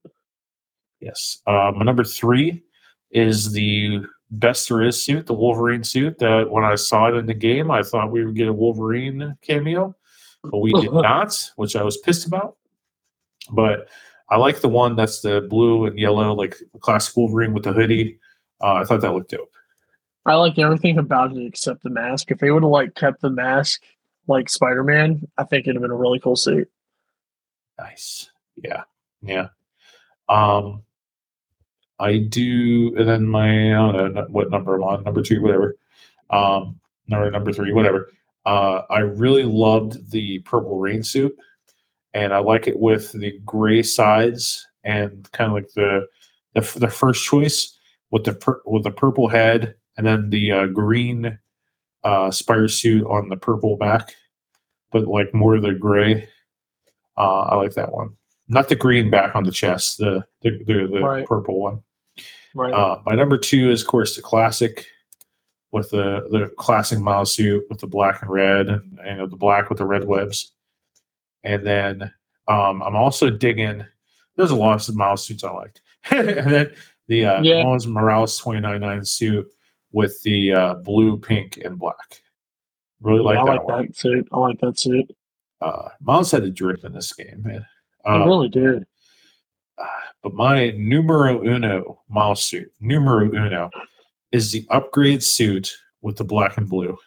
Yes. 1.00 1.42
Uh, 1.48 1.72
my 1.76 1.84
number 1.84 2.04
three 2.04 2.64
is 3.10 3.52
the 3.52 4.02
best 4.30 4.70
there 4.70 4.82
is 4.82 5.02
suit, 5.02 5.26
the 5.26 5.34
Wolverine 5.34 5.84
suit. 5.84 6.20
That 6.20 6.50
when 6.50 6.64
I 6.64 6.76
saw 6.76 7.08
it 7.08 7.16
in 7.16 7.26
the 7.26 7.34
game, 7.34 7.72
I 7.72 7.84
thought 7.84 8.12
we 8.12 8.26
would 8.26 8.36
get 8.36 8.48
a 8.48 8.54
Wolverine 8.54 9.36
cameo, 9.42 9.96
but 10.44 10.60
we 10.60 10.72
did 10.74 10.94
not, 10.94 11.52
which 11.56 11.76
I 11.76 11.84
was 11.84 11.98
pissed 11.98 12.28
about. 12.28 12.58
But 13.52 13.88
I 14.32 14.38
like 14.38 14.62
the 14.62 14.70
one 14.70 14.96
that's 14.96 15.22
the 15.22 15.42
blue 15.42 15.86
and 15.86 16.00
yellow, 16.00 16.34
like 16.34 16.56
classic 16.80 17.16
Wolverine 17.16 17.54
with 17.54 17.64
the 17.64 17.74
hoodie. 17.74 18.18
Uh, 18.62 18.76
I 18.76 18.84
thought 18.86 19.02
that 19.02 19.14
looked 19.14 19.32
dope. 19.32 19.52
I 20.26 20.36
like 20.36 20.58
everything 20.58 20.98
about 20.98 21.36
it 21.36 21.46
except 21.46 21.84
the 21.84 21.90
mask. 21.90 22.32
If 22.32 22.40
they 22.40 22.50
would 22.50 22.64
have 22.64 22.72
like 22.72 22.96
kept 22.96 23.22
the 23.22 23.30
mask 23.30 23.82
like 24.28 24.50
Spider 24.50 24.84
Man, 24.84 25.28
I 25.38 25.44
think 25.44 25.66
it'd 25.66 25.76
have 25.76 25.82
been 25.82 25.92
a 25.92 25.96
really 25.96 26.20
cool 26.20 26.36
suit. 26.36 26.70
Nice. 27.78 28.30
Yeah. 28.56 28.84
Yeah. 29.22 29.50
Um, 30.30 30.84
I 32.00 32.18
do, 32.18 32.96
and 32.98 33.08
then 33.08 33.28
my 33.28 33.74
I 33.74 33.92
don't 33.92 34.14
know 34.14 34.28
what 34.30 34.50
number 34.50 34.76
I'm 34.76 34.84
on, 34.84 35.04
number 35.04 35.22
two, 35.22 35.42
whatever. 35.42 35.76
Um, 36.30 36.80
number 37.08 37.30
number 37.30 37.52
three, 37.52 37.74
whatever. 37.74 38.10
Uh, 38.46 38.82
I 38.90 39.00
really 39.00 39.44
loved 39.44 40.10
the 40.10 40.40
Purple 40.40 40.80
Reign 40.80 41.04
suit, 41.04 41.36
and 42.14 42.34
I 42.34 42.40
like 42.40 42.68
it 42.68 42.80
with 42.80 43.12
the 43.14 43.40
gray 43.46 43.84
sides 43.84 44.68
and 44.84 45.30
kind 45.32 45.50
of 45.50 45.54
like 45.56 45.70
the 45.76 46.08
the, 46.54 46.80
the 46.80 46.88
first 46.90 47.24
choice 47.24 47.78
with 48.12 48.24
the 48.26 48.58
with 48.66 48.84
the 48.84 48.92
purple 48.92 49.28
head 49.28 49.76
and 49.98 50.06
then 50.06 50.30
the 50.30 50.52
uh, 50.52 50.66
green 50.68 51.38
uh, 52.04 52.32
spider 52.32 52.68
suit 52.68 53.06
on 53.08 53.30
the 53.30 53.38
purple 53.38 53.78
back, 53.78 54.16
but 54.92 55.08
like 55.08 55.34
more 55.34 55.56
of 55.56 55.62
the 55.62 55.74
gray. 55.74 56.28
Uh, 57.18 57.42
I 57.42 57.56
like 57.56 57.74
that 57.74 57.92
one. 57.94 58.16
Not 58.48 58.68
the 58.70 58.76
green 58.76 59.10
back 59.10 59.36
on 59.36 59.44
the 59.44 59.52
chest, 59.52 59.98
the 60.00 60.26
the, 60.42 60.52
the, 60.66 60.88
the 60.92 61.00
Right. 61.02 61.26
purple 61.26 61.60
one. 61.60 61.82
Right. 62.54 62.74
Uh, 62.74 63.00
my 63.06 63.16
number 63.16 63.38
two 63.38 63.70
is, 63.72 63.82
of 63.82 63.88
course, 63.88 64.16
the 64.16 64.22
classic 64.22 64.88
with 65.72 65.90
the 65.92 66.28
the 66.32 66.52
classic 66.58 67.00
Miles 67.00 67.34
suit 67.34 67.64
with 67.70 67.80
the 67.80 67.88
black 67.88 68.22
and 68.22 68.30
red, 68.32 68.68
and 68.68 68.98
you 69.06 69.16
know 69.16 69.28
the 69.28 69.38
black 69.38 69.70
with 69.70 69.78
the 69.78 69.86
red 69.86 70.04
webs. 70.06 70.52
And 71.44 71.66
then 71.66 72.12
um, 72.48 72.82
I'm 72.84 72.96
also 72.96 73.30
digging. 73.30 73.86
There's 74.36 74.52
a 74.52 74.56
lot 74.56 74.88
of 74.88 74.96
Miles 74.96 75.24
suits 75.26 75.44
I 75.44 75.52
liked, 75.52 75.82
and 76.12 76.28
then 76.52 76.74
the 77.08 77.26
uh, 77.26 77.42
Yeah. 77.42 77.64
Miles 77.64 77.88
Morales 77.88 78.38
299 78.40 79.06
suit 79.06 79.48
with 79.92 80.22
the 80.24 80.54
uh, 80.54 80.74
blue, 80.76 81.18
pink, 81.18 81.58
and 81.64 81.78
black. 81.78 82.22
Really 83.02 83.20
Yeah, 83.20 83.24
like 83.24 83.38
I 83.40 83.44
that 83.46 83.52
like 83.52 83.64
one. 83.68 83.86
that 83.88 83.98
suit. 83.98 84.28
I 84.32 84.38
like 84.40 84.60
that 84.62 84.80
suit. 84.80 85.16
Uh, 85.60 85.90
Miles 86.00 86.32
had 86.32 86.44
a 86.44 86.50
drip 86.50 86.84
in 86.86 86.94
this 86.94 87.14
game, 87.14 87.42
man. 87.44 87.66
I 88.06 88.16
Uh, 88.16 88.26
really 88.26 88.50
did. 88.50 88.86
but 90.24 90.34
my 90.34 90.70
numero 90.72 91.44
uno 91.44 92.02
Miles 92.10 92.44
suit, 92.44 92.72
numero 92.80 93.26
uno, 93.34 93.70
is 94.32 94.52
the 94.52 94.66
upgrade 94.70 95.22
suit 95.24 95.72
with 96.02 96.18
the 96.18 96.24
black 96.24 96.58
and 96.58 96.70
blue. 96.70 96.98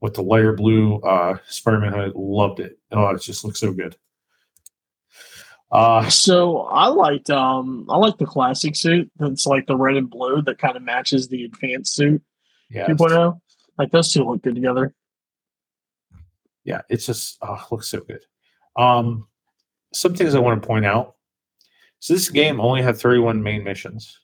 With 0.00 0.14
the 0.14 0.22
lighter 0.22 0.52
blue 0.52 0.96
uh 1.00 1.38
Spider-Man 1.46 1.92
hood. 1.92 2.12
Loved 2.14 2.60
it. 2.60 2.78
Oh, 2.92 3.08
it 3.08 3.20
just 3.20 3.44
looks 3.44 3.60
so 3.60 3.72
good. 3.72 3.96
Uh 5.70 6.08
So 6.08 6.60
I 6.62 6.86
liked 6.86 7.30
um 7.30 7.86
I 7.90 7.96
like 7.96 8.16
the 8.18 8.26
classic 8.26 8.76
suit 8.76 9.10
that's 9.18 9.46
like 9.46 9.66
the 9.66 9.76
red 9.76 9.96
and 9.96 10.08
blue 10.08 10.42
that 10.42 10.58
kind 10.58 10.76
of 10.76 10.82
matches 10.82 11.28
the 11.28 11.44
advanced 11.44 11.94
suit 11.94 12.22
yeah. 12.70 12.86
2.0. 12.86 13.40
Like 13.78 13.90
those 13.90 14.12
two 14.12 14.24
look 14.24 14.42
good 14.42 14.54
together. 14.54 14.94
yeah, 16.64 16.82
it's 16.88 17.06
just 17.06 17.38
oh, 17.42 17.66
looks 17.70 17.88
so 17.88 18.00
good. 18.00 18.20
Um, 18.76 19.26
some 19.92 20.14
things 20.14 20.34
I 20.34 20.40
want 20.40 20.62
to 20.62 20.66
point 20.66 20.84
out. 20.84 21.14
So 22.00 22.14
this 22.14 22.28
game 22.30 22.60
only 22.60 22.82
had 22.82 22.96
31 22.96 23.42
main 23.42 23.64
missions. 23.64 24.20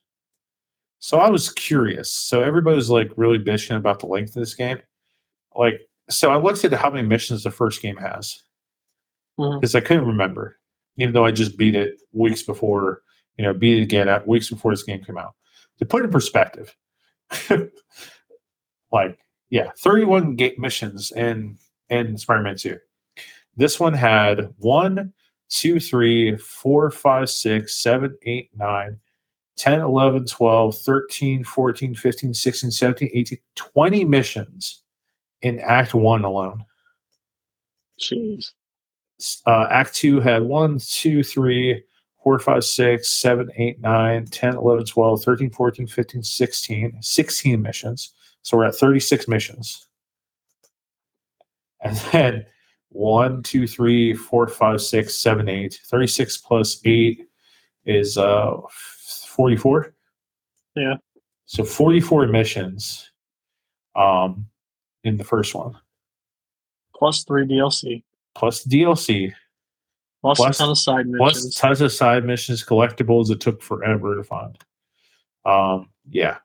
So 0.98 1.18
I 1.18 1.28
was 1.28 1.50
curious. 1.52 2.10
So 2.10 2.42
everybody 2.42 2.76
was 2.76 2.90
like 2.90 3.10
really 3.16 3.38
bitching 3.38 3.76
about 3.76 4.00
the 4.00 4.06
length 4.06 4.30
of 4.36 4.42
this 4.42 4.54
game. 4.54 4.78
Like, 5.54 5.80
so 6.10 6.30
I 6.30 6.36
looked 6.36 6.64
at 6.64 6.72
how 6.72 6.90
many 6.90 7.06
missions 7.06 7.44
the 7.44 7.50
first 7.50 7.80
game 7.80 7.96
has 7.96 8.42
mm-hmm. 9.38 9.58
because 9.58 9.74
I 9.74 9.80
couldn't 9.80 10.06
remember, 10.06 10.58
even 10.96 11.14
though 11.14 11.24
I 11.24 11.30
just 11.30 11.56
beat 11.56 11.74
it 11.74 12.00
weeks 12.12 12.42
before. 12.42 13.02
You 13.36 13.44
know, 13.44 13.52
beat 13.52 13.78
it 13.78 13.82
again 13.82 14.08
at 14.08 14.28
weeks 14.28 14.48
before 14.48 14.72
this 14.72 14.84
game 14.84 15.02
came 15.02 15.18
out. 15.18 15.34
To 15.80 15.86
put 15.86 16.02
it 16.02 16.04
in 16.04 16.12
perspective, 16.12 16.72
like 18.92 19.18
yeah, 19.50 19.70
31 19.78 20.36
gate 20.36 20.58
missions 20.58 21.10
in 21.12 21.58
in 21.90 22.16
Spider-Man 22.16 22.56
2. 22.56 22.78
This 23.56 23.80
one 23.80 23.92
had 23.92 24.54
one, 24.58 25.12
two, 25.48 25.80
three, 25.80 26.36
four, 26.36 26.90
five, 26.90 27.28
six, 27.28 27.76
seven, 27.82 28.16
eight, 28.22 28.50
nine, 28.56 28.98
10, 29.56 29.80
11, 29.80 30.26
12, 30.26 30.78
13, 30.78 31.44
14, 31.44 31.94
15, 31.94 32.34
16, 32.34 32.70
17, 32.70 33.10
18, 33.12 33.38
20 33.54 34.04
missions 34.04 34.83
in 35.44 35.60
Act 35.60 35.94
1 35.94 36.24
alone. 36.24 36.64
Jeez. 38.00 38.52
Uh, 39.46 39.66
Act 39.70 39.94
2 39.94 40.20
had 40.20 40.42
one, 40.42 40.78
two, 40.80 41.22
three, 41.22 41.84
four, 42.22 42.38
five, 42.38 42.64
six, 42.64 43.10
seven, 43.10 43.50
eight, 43.56 43.78
nine, 43.80 44.24
10, 44.24 44.56
11, 44.56 44.86
12, 44.86 45.22
13, 45.22 45.50
14, 45.50 45.86
15, 45.86 46.22
16, 46.22 46.98
16 47.00 47.62
missions. 47.62 48.14
So 48.42 48.56
we're 48.56 48.64
at 48.64 48.74
36 48.74 49.28
missions. 49.28 49.86
And 51.82 51.96
then 52.12 52.46
one, 52.88 53.42
two, 53.42 53.66
three, 53.66 54.14
four, 54.14 54.48
five, 54.48 54.80
six, 54.80 55.14
seven, 55.14 55.48
eight. 55.48 55.78
36 55.84 56.38
plus 56.38 56.80
eight 56.86 57.26
is 57.84 58.16
uh 58.16 58.54
44. 58.70 59.94
Yeah. 60.74 60.94
So 61.44 61.64
44 61.64 62.28
missions 62.28 63.10
um 63.94 64.46
in 65.04 65.16
the 65.16 65.24
first 65.24 65.54
one. 65.54 65.76
Plus 66.94 67.24
three 67.24 67.46
DLC. 67.46 68.02
Plus 68.34 68.64
DLC. 68.64 69.32
Plus, 70.20 70.38
Plus- 70.38 70.56
a 70.56 70.58
ton 70.58 70.70
of 70.70 70.78
side 70.78 71.06
plus 71.16 71.34
missions. 71.36 71.54
tons 71.56 71.80
of 71.82 71.92
side 71.92 72.24
missions, 72.24 72.64
collectibles 72.64 73.28
that 73.28 73.40
took 73.40 73.62
forever 73.62 74.16
to 74.16 74.24
find. 74.24 74.58
Um, 75.44 75.90
yeah, 76.08 76.38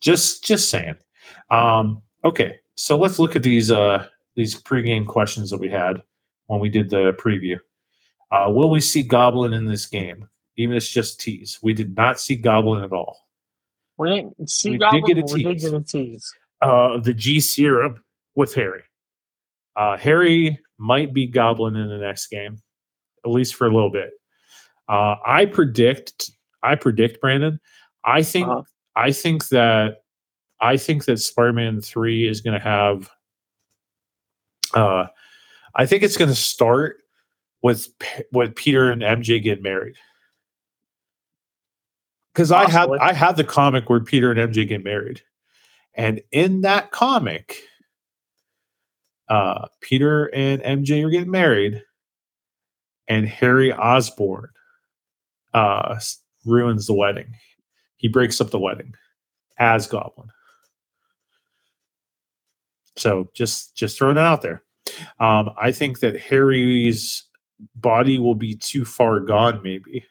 just 0.00 0.42
just 0.44 0.68
saying. 0.68 0.96
Um, 1.50 2.02
okay, 2.24 2.56
so 2.74 2.96
let's 2.98 3.20
look 3.20 3.36
at 3.36 3.44
these 3.44 3.70
uh 3.70 4.06
these 4.34 4.60
pregame 4.60 5.06
questions 5.06 5.50
that 5.50 5.60
we 5.60 5.68
had 5.68 6.02
when 6.46 6.58
we 6.58 6.68
did 6.68 6.90
the 6.90 7.12
preview. 7.12 7.58
Uh, 8.32 8.50
will 8.50 8.70
we 8.70 8.80
see 8.80 9.02
Goblin 9.02 9.52
in 9.52 9.64
this 9.64 9.86
game? 9.86 10.28
even 10.56 10.76
if 10.76 10.82
it's 10.82 10.90
just 10.92 11.20
tease. 11.20 11.58
We 11.62 11.72
did 11.72 11.96
not 11.96 12.20
see 12.20 12.36
Goblin 12.36 12.84
at 12.84 12.92
all. 12.92 13.26
We 13.96 14.10
didn't 14.10 14.50
see 14.50 14.70
We 14.70 14.76
did 14.76 14.80
Goblin, 14.82 15.04
get 15.04 15.18
a 15.18 15.22
but 15.22 15.32
we 15.32 15.42
did 15.42 15.58
get 15.60 15.74
a 15.74 15.80
tease. 15.80 16.34
Uh, 16.60 16.98
the 16.98 17.14
G 17.14 17.40
serum 17.40 18.02
with 18.34 18.54
Harry. 18.54 18.82
Uh, 19.76 19.96
Harry 19.96 20.58
might 20.78 21.14
be 21.14 21.26
Goblin 21.26 21.76
in 21.76 21.88
the 21.88 21.98
next 21.98 22.26
game, 22.26 22.58
at 23.24 23.30
least 23.30 23.54
for 23.54 23.66
a 23.66 23.72
little 23.72 23.90
bit. 23.90 24.10
Uh, 24.88 25.16
I 25.24 25.46
predict. 25.46 26.30
I 26.62 26.74
predict 26.74 27.20
Brandon. 27.20 27.60
I 28.04 28.22
think. 28.22 28.48
Uh-huh. 28.48 28.62
I 28.96 29.12
think 29.12 29.48
that. 29.48 29.98
I 30.62 30.76
think 30.76 31.06
that 31.06 31.16
Spider-Man 31.16 31.80
Three 31.80 32.28
is 32.28 32.40
going 32.40 32.58
to 32.58 32.62
have. 32.64 33.10
Uh, 34.74 35.06
I 35.74 35.86
think 35.86 36.02
it's 36.02 36.16
going 36.16 36.28
to 36.28 36.34
start 36.34 36.98
with 37.62 37.88
with 38.32 38.54
Peter 38.54 38.90
and 38.90 39.02
MJ 39.02 39.42
get 39.42 39.62
married. 39.62 39.96
Because 42.34 42.52
I 42.52 42.70
have 42.70 42.90
I 42.92 43.12
have 43.12 43.36
the 43.36 43.44
comic 43.44 43.90
where 43.90 44.00
Peter 44.00 44.30
and 44.30 44.52
MJ 44.52 44.66
get 44.66 44.84
married, 44.84 45.22
and 45.94 46.20
in 46.32 46.62
that 46.62 46.90
comic, 46.90 47.56
uh, 49.28 49.66
Peter 49.80 50.26
and 50.34 50.62
MJ 50.62 51.04
are 51.04 51.10
getting 51.10 51.30
married, 51.30 51.82
and 53.08 53.26
Harry 53.28 53.72
Osborn 53.72 54.48
uh, 55.54 55.98
ruins 56.44 56.86
the 56.86 56.94
wedding. 56.94 57.34
He 57.96 58.08
breaks 58.08 58.40
up 58.40 58.50
the 58.50 58.58
wedding 58.58 58.94
as 59.58 59.86
Goblin. 59.86 60.28
So 62.96 63.30
just 63.34 63.76
just 63.76 63.96
throwing 63.96 64.16
it 64.16 64.20
out 64.20 64.42
there. 64.42 64.62
Um, 65.18 65.50
I 65.60 65.72
think 65.72 66.00
that 66.00 66.18
Harry's 66.20 67.24
body 67.74 68.18
will 68.18 68.34
be 68.34 68.54
too 68.54 68.84
far 68.84 69.20
gone, 69.20 69.60
maybe, 69.62 70.04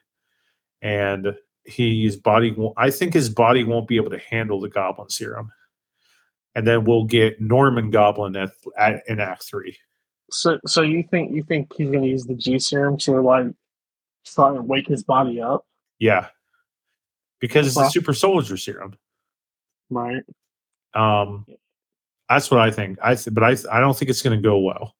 and 0.82 1.36
his 1.66 2.16
body. 2.16 2.52
Won't, 2.52 2.74
I 2.78 2.90
think 2.90 3.14
his 3.14 3.30
body 3.30 3.64
won't 3.64 3.88
be 3.88 3.98
able 3.98 4.12
to 4.12 4.20
handle 4.20 4.60
the 4.60 4.70
Goblin 4.70 5.10
serum, 5.10 5.52
and 6.56 6.66
then 6.68 6.84
we'll 6.86 7.06
get 7.06 7.40
Norman 7.40 7.92
Goblin 7.92 8.36
at, 8.36 8.52
at 8.78 9.04
in 9.08 9.20
Act 9.20 9.44
Three. 9.44 9.78
So, 10.32 10.60
so 10.66 10.82
you 10.82 11.04
think 11.10 11.34
you 11.34 11.44
think 11.44 11.72
he's 11.76 11.90
going 11.90 12.04
to 12.04 12.08
use 12.10 12.26
the 12.26 12.36
G 12.36 12.60
serum 12.60 12.98
to 13.00 13.20
like 13.22 13.48
try 14.26 14.50
and 14.56 14.68
wake 14.68 14.88
his 14.88 15.04
body 15.04 15.42
up, 15.42 15.66
Yeah, 16.00 16.28
because 17.40 17.68
it's 17.68 17.78
a 17.78 17.90
super 17.90 18.14
soldier 18.14 18.58
serum. 18.58 18.94
right? 19.90 20.24
Um, 20.94 21.46
that's 22.28 22.52
what 22.52 22.60
I 22.60 22.70
think. 22.72 23.00
I 23.02 23.16
th- 23.16 23.34
but 23.34 23.44
I 23.44 23.56
th- 23.56 23.66
I 23.72 23.80
don't 23.80 23.98
think 23.98 24.10
it's 24.10 24.22
going 24.22 24.38
to 24.38 24.44
go 24.44 24.60
well. 24.60 24.96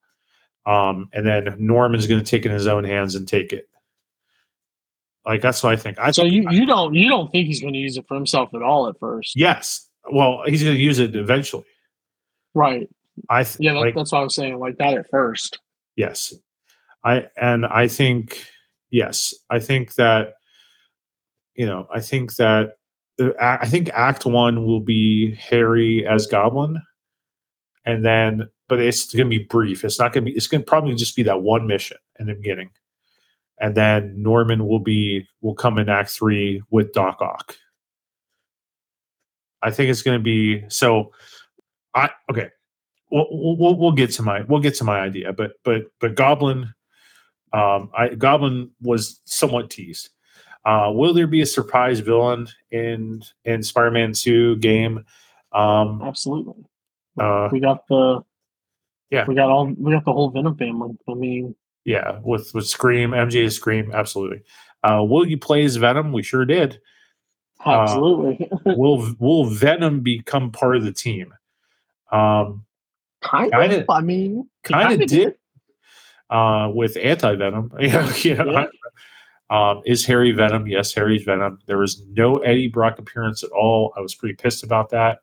Um, 0.66 1.10
and 1.14 1.26
then 1.26 1.56
Norman's 1.60 2.06
going 2.08 2.24
to 2.24 2.26
take 2.26 2.46
it 2.46 2.50
in 2.50 2.54
his 2.54 2.68
own 2.68 2.84
hands 2.84 3.16
and 3.16 3.28
take 3.28 3.54
it. 3.54 3.68
Like 5.26 5.42
that's 5.42 5.62
what 5.62 5.74
I 5.74 5.76
think. 5.76 6.00
I 6.00 6.12
So 6.12 6.24
think- 6.24 6.34
you 6.34 6.50
you 6.50 6.66
don't 6.66 6.94
you 6.96 7.08
don't 7.10 7.32
think 7.32 7.48
he's 7.48 7.62
going 7.62 7.74
to 7.74 7.80
use 7.80 7.98
it 7.98 8.06
for 8.08 8.16
himself 8.16 8.54
at 8.56 8.62
all 8.64 8.88
at 8.88 9.00
first, 9.00 9.36
yes. 9.36 9.88
Well, 10.12 10.44
he's 10.46 10.64
going 10.64 10.76
to 10.76 10.82
use 10.82 11.00
it 11.00 11.16
eventually. 11.16 11.66
right? 12.54 12.90
I 13.30 13.44
th- 13.44 13.58
Yeah, 13.60 13.74
that, 13.74 13.80
like 13.80 13.96
that's 13.96 14.12
what 14.12 14.20
I 14.20 14.24
was 14.24 14.36
saying. 14.36 14.60
Like 14.60 14.78
that 14.78 14.98
at 14.98 15.10
first. 15.10 15.60
yes. 15.96 16.34
I 17.04 17.28
and 17.40 17.66
I 17.66 17.88
think 17.88 18.46
yes. 18.92 19.34
I 19.50 19.60
think 19.60 19.96
that 19.96 20.34
you 21.56 21.66
know. 21.66 21.88
I 21.94 22.02
think 22.02 22.36
that 22.36 22.74
I 23.40 23.68
think 23.68 23.90
Act 23.94 24.26
One 24.26 24.66
will 24.66 24.82
be 24.82 25.34
Harry 25.36 26.06
as 26.06 26.28
Goblin, 26.28 26.82
and 27.86 28.04
then 28.04 28.50
but 28.68 28.80
it's 28.82 29.14
going 29.14 29.30
to 29.30 29.38
be 29.38 29.46
brief. 29.46 29.86
It's 29.86 29.98
not 30.00 30.12
going 30.12 30.26
to 30.26 30.32
be. 30.32 30.36
It's 30.36 30.48
going 30.48 30.62
to 30.62 30.66
probably 30.68 30.94
just 30.96 31.16
be 31.16 31.24
that 31.24 31.42
one 31.42 31.68
mission 31.68 31.98
in 32.20 32.28
the 32.28 32.34
beginning, 32.34 32.70
and 33.62 33.76
then 33.76 34.22
Norman 34.22 34.68
will 34.68 34.80
be 34.80 35.26
will 35.42 35.56
come 35.56 35.78
in 35.78 35.88
Act 35.88 36.10
Three 36.10 36.62
with 36.70 36.92
Doc 36.92 37.22
Ock. 37.22 37.56
I 39.62 39.72
think 39.72 39.90
it's 39.90 40.02
going 40.02 40.18
to 40.20 40.24
be 40.24 40.64
so. 40.70 41.12
I 41.94 42.10
okay. 42.32 42.50
We'll, 43.12 43.28
we'll 43.32 43.76
we'll 43.76 43.92
get 43.92 44.12
to 44.12 44.22
my 44.22 44.42
we'll 44.42 44.62
get 44.62 44.76
to 44.76 44.84
my 44.84 45.00
idea, 45.00 45.34
but 45.34 45.54
but 45.64 45.84
but 46.00 46.16
Goblin, 46.16 46.74
um, 47.54 47.90
I 47.98 48.10
Goblin 48.10 48.72
was 48.82 49.22
somewhat 49.26 49.70
teased. 49.70 50.10
Uh, 50.66 50.92
will 50.94 51.14
there 51.14 51.26
be 51.26 51.42
a 51.42 51.46
surprise 51.46 52.00
villain 52.00 52.48
in 52.72 53.24
in 53.46 53.64
Spider-Man 53.64 54.14
Two 54.14 54.58
game? 54.58 55.06
Um, 55.52 56.02
Absolutely. 56.04 56.66
uh, 57.20 57.50
We 57.52 57.60
got 57.60 57.88
the 57.88 58.22
Yeah. 59.10 59.26
We 59.26 59.34
got 59.36 59.50
all 59.50 59.66
we 59.66 59.92
got 59.92 60.06
the 60.06 60.14
whole 60.14 60.30
Venom 60.30 60.56
family. 60.58 60.96
I 61.08 61.14
mean, 61.16 61.56
Yeah, 61.86 62.20
with 62.24 62.54
with 62.54 62.68
Scream, 62.68 63.12
MJ 63.12 63.52
Scream, 63.52 63.92
absolutely. 63.94 64.44
Uh, 64.84 65.04
will 65.04 65.26
you 65.28 65.38
play 65.38 65.64
as 65.66 65.78
Venom? 65.78 66.14
We 66.14 66.22
sure 66.24 66.46
did. 66.46 66.80
Uh, 67.66 67.82
absolutely. 67.82 68.50
will 68.66 69.14
Will 69.20 69.46
Venom 69.46 70.00
become 70.02 70.52
part 70.52 70.76
of 70.78 70.84
the 70.84 70.94
team? 70.94 71.34
Um, 72.12 72.66
kind 73.22 73.52
kinda- 73.52 73.82
of. 73.82 73.90
I 73.90 74.02
mean, 74.02 74.50
he 74.66 74.74
kind 74.74 74.90
kinda 74.90 75.04
of 75.04 75.10
did. 75.10 75.36
Uh, 76.30 76.72
with 76.74 76.96
anti 76.98 77.36
Venom, 77.36 77.72
yeah, 77.80 78.14
yeah. 78.24 78.44
Yeah. 78.44 78.66
Um, 79.50 79.82
is 79.86 80.06
Harry 80.06 80.32
Venom? 80.32 80.68
Yes, 80.68 80.94
Harry's 80.94 81.24
Venom. 81.24 81.60
There 81.66 81.80
was 81.80 82.04
no 82.14 82.36
Eddie 82.36 82.68
Brock 82.68 83.00
appearance 83.00 83.44
at 83.44 83.50
all. 83.50 83.94
I 83.98 84.00
was 84.00 84.14
pretty 84.14 84.36
pissed 84.36 84.64
about 84.64 84.92
that. 84.92 85.22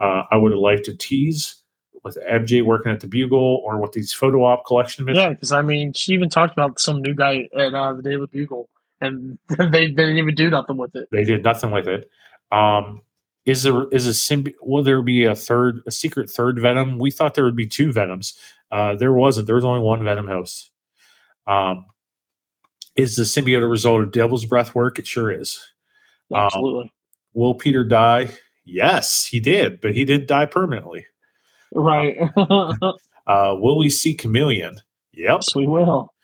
Uh, 0.00 0.24
I 0.32 0.36
would 0.36 0.50
have 0.50 0.58
liked 0.60 0.84
to 0.86 0.96
tease 0.96 1.56
with 2.02 2.18
MJ 2.28 2.62
working 2.62 2.90
at 2.90 2.98
the 2.98 3.06
Bugle 3.06 3.62
or 3.64 3.78
with 3.78 3.92
these 3.92 4.12
photo 4.12 4.44
op 4.44 4.64
collection 4.66 5.04
missions. 5.04 5.22
Yeah, 5.22 5.28
because 5.30 5.52
I 5.52 5.62
mean, 5.62 5.92
she 5.92 6.12
even 6.12 6.28
talked 6.28 6.52
about 6.52 6.80
some 6.80 7.02
new 7.02 7.14
guy 7.14 7.48
at 7.56 7.72
uh, 7.72 7.92
the 7.92 8.02
Daily 8.02 8.26
Bugle, 8.26 8.68
and 9.00 9.38
they, 9.48 9.66
they 9.66 9.86
didn't 9.88 10.18
even 10.18 10.34
do 10.34 10.50
nothing 10.50 10.76
with 10.76 10.94
it. 10.96 11.08
They 11.10 11.24
did 11.24 11.44
nothing 11.44 11.70
with 11.70 11.88
it. 11.88 12.10
Um, 12.50 13.02
is 13.46 13.62
there 13.62 13.88
is 13.88 14.06
a 14.06 14.10
symbi- 14.10 14.54
Will 14.60 14.82
there 14.82 15.02
be 15.02 15.24
a 15.24 15.34
third, 15.34 15.80
a 15.86 15.90
secret 15.90 16.30
third 16.30 16.58
Venom? 16.60 16.98
We 16.98 17.10
thought 17.10 17.34
there 17.34 17.44
would 17.44 17.56
be 17.56 17.66
two 17.66 17.92
Venoms. 17.92 18.38
Uh, 18.70 18.94
there 18.94 19.12
wasn't. 19.12 19.46
There 19.46 19.56
was 19.56 19.64
only 19.64 19.80
one 19.80 20.04
Venom 20.04 20.26
host. 20.28 20.70
Um, 21.46 21.86
is 22.96 23.16
the 23.16 23.22
symbiote 23.22 23.62
a 23.62 23.66
result 23.66 24.02
of 24.02 24.12
Devil's 24.12 24.44
Breath 24.44 24.74
work? 24.74 24.98
It 24.98 25.06
sure 25.06 25.30
is. 25.30 25.58
Um, 26.34 26.40
Absolutely. 26.40 26.92
Will 27.32 27.54
Peter 27.54 27.84
die? 27.84 28.28
Yes, 28.64 29.24
he 29.24 29.40
did, 29.40 29.80
but 29.80 29.94
he 29.94 30.04
didn't 30.04 30.28
die 30.28 30.46
permanently. 30.46 31.06
right. 31.74 32.16
Uh, 33.28 33.54
will 33.58 33.76
we 33.76 33.90
see 33.90 34.14
Chameleon? 34.14 34.80
Yep. 35.12 35.28
yes, 35.28 35.54
we 35.54 35.66
will. 35.66 36.14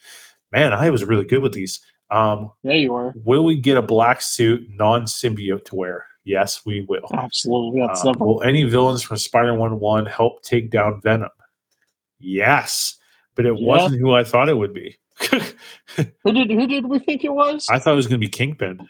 Man, 0.53 0.73
I 0.73 0.89
was 0.89 1.05
really 1.05 1.27
good 1.27 1.43
with 1.43 1.53
these. 1.53 1.79
Um, 2.15 2.53
There 2.63 2.77
you 2.77 2.95
are. 2.95 3.13
will 3.25 3.45
we 3.45 3.57
get 3.61 3.77
a 3.77 3.83
black 3.83 4.23
suit 4.23 4.69
non 4.71 5.03
symbiote 5.05 5.65
to 5.67 5.75
wear? 5.77 6.07
Yes, 6.25 6.65
we 6.65 6.87
will. 6.89 7.09
Absolutely. 7.13 7.81
That's 7.81 8.03
several. 8.03 8.37
will 8.37 8.43
any 8.43 8.65
villains 8.65 9.03
from 9.03 9.17
Spider 9.19 9.57
Man 9.57 9.79
1 9.81 10.07
help 10.07 10.43
take 10.43 10.71
down 10.71 11.01
Venom? 11.03 11.29
Yes, 12.19 12.97
but 13.35 13.47
it 13.47 13.59
Yeah. 13.59 13.67
wasn't 13.67 14.01
who 14.01 14.13
I 14.15 14.25
thought 14.25 14.49
it 14.49 14.57
would 14.57 14.73
be. 14.73 14.97
Who 15.97 16.33
did 16.33 16.51
who 16.51 16.67
did 16.67 16.87
we 16.87 16.99
think 16.99 17.23
it 17.25 17.33
was? 17.33 17.67
I 17.71 17.79
thought 17.79 17.93
it 17.93 17.97
was 17.97 18.07
going 18.09 18.21
to 18.21 18.27
be 18.27 18.31
Kingpin. 18.31 18.89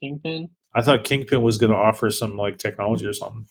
Kingpin. 0.00 0.48
I 0.74 0.80
thought 0.80 1.04
Kingpin 1.04 1.42
was 1.42 1.58
going 1.58 1.72
to 1.72 1.76
offer 1.76 2.10
some 2.10 2.36
like 2.38 2.56
technology 2.58 3.04
or 3.06 3.12
something. 3.12 3.46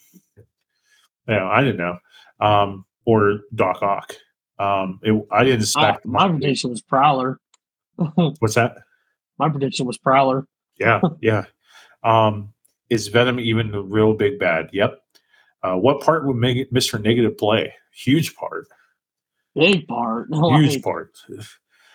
Yeah, 1.28 1.48
I 1.48 1.62
didn't 1.62 1.78
know. 1.78 1.98
Um, 2.40 2.86
or 3.06 3.42
Doc 3.54 3.84
Ock. 3.84 4.16
Um, 4.58 5.00
it, 5.04 5.14
I 5.32 5.44
didn't 5.44 5.60
I, 5.76 5.90
expect. 5.90 6.06
my 6.08 6.28
prediction 6.28 6.72
was 6.72 6.82
Prowler. 6.82 7.40
What's 8.16 8.56
that? 8.56 8.78
My 9.42 9.50
prediction 9.50 9.88
was 9.88 9.98
Prowler. 9.98 10.46
Yeah, 10.80 11.02
yeah. 11.20 11.46
Um, 12.04 12.54
is 12.92 13.08
Venom 13.08 13.40
even 13.40 13.72
the 13.72 13.82
real 13.82 14.14
big 14.14 14.38
bad? 14.38 14.70
Yep. 14.72 15.02
Uh, 15.64 15.76
what 15.78 16.00
part 16.02 16.28
would 16.28 16.36
make 16.36 16.72
Mr. 16.72 17.02
Negative 17.02 17.36
play? 17.36 17.74
Huge 17.92 18.36
part. 18.36 18.68
Big 19.56 19.88
part. 19.88 20.28
Huge 20.32 20.76
Like, 20.76 20.84
part. 20.84 21.12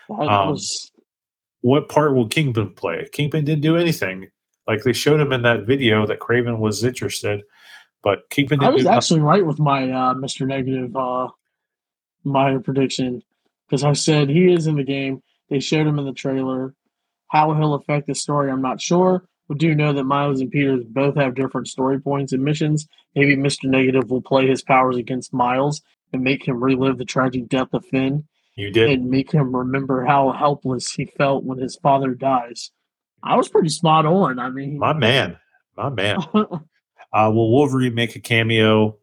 Um, 0.09 0.49
was 0.49 0.91
what 1.61 1.87
part 1.87 2.15
will 2.15 2.27
Kingpin 2.27 2.71
play? 2.73 3.07
Kingpin 3.13 3.45
didn't 3.45 3.61
do 3.61 3.77
anything. 3.77 4.27
Like 4.67 4.83
they 4.83 4.91
showed 4.91 5.21
him 5.21 5.31
in 5.31 5.41
that 5.43 5.65
video 5.65 6.05
that 6.05 6.19
Kraven 6.19 6.59
was 6.59 6.83
interested, 6.83 7.43
but 8.03 8.29
Kingpin 8.29 8.61
I 8.61 8.67
was 8.69 8.81
do 8.81 8.83
nothing. 8.83 8.97
actually 8.97 9.19
right 9.21 9.45
with 9.45 9.57
my 9.59 9.89
uh, 9.89 10.13
Mr. 10.15 10.45
Negative 10.45 10.93
uh, 10.97 11.29
my 12.25 12.57
prediction 12.57 13.23
because 13.67 13.85
I 13.85 13.93
said 13.93 14.27
he 14.29 14.51
is 14.51 14.67
in 14.67 14.75
the 14.75 14.83
game. 14.83 15.23
They 15.49 15.61
showed 15.61 15.87
him 15.87 15.97
in 15.97 16.03
the 16.05 16.11
trailer. 16.11 16.73
How 17.29 17.53
he'll 17.53 17.73
affect 17.75 18.07
the 18.07 18.15
story, 18.15 18.49
I'm 18.51 18.61
not 18.61 18.81
sure. 18.81 19.25
We 19.49 19.55
do 19.55 19.73
know 19.75 19.93
that 19.93 20.03
Miles 20.03 20.41
and 20.41 20.51
Peters 20.51 20.83
both 20.89 21.15
have 21.15 21.35
different 21.35 21.67
story 21.67 21.99
points 21.99 22.33
and 22.33 22.43
missions. 22.43 22.87
Maybe 23.15 23.35
Mr. 23.37 23.63
Negative 23.65 24.09
will 24.09 24.21
play 24.21 24.45
his 24.47 24.61
powers 24.61 24.97
against 24.97 25.33
Miles 25.33 25.81
and 26.13 26.21
make 26.23 26.45
him 26.47 26.61
relive 26.63 26.97
the 26.97 27.05
tragic 27.05 27.47
death 27.47 27.69
of 27.73 27.85
Phin 27.85 28.25
You 28.55 28.71
did. 28.71 28.89
and 28.89 29.09
make 29.09 29.31
him 29.31 29.55
remember 29.55 30.05
how 30.05 30.31
helpless 30.31 30.91
he 30.91 31.05
felt 31.17 31.43
when 31.45 31.57
his 31.59 31.77
father 31.77 32.13
dies. 32.13 32.71
I 33.23 33.35
was 33.35 33.47
pretty 33.49 33.69
spot 33.69 34.05
on. 34.05 34.37
I 34.39 34.49
mean, 34.49 34.77
My 34.77 34.93
man. 34.93 35.37
My 35.75 35.89
man. 35.89 36.17
Uh, 37.13 37.31
will 37.33 37.49
Wolverine 37.51 37.95
make 37.95 38.17
a 38.17 38.19
cameo? 38.19 38.97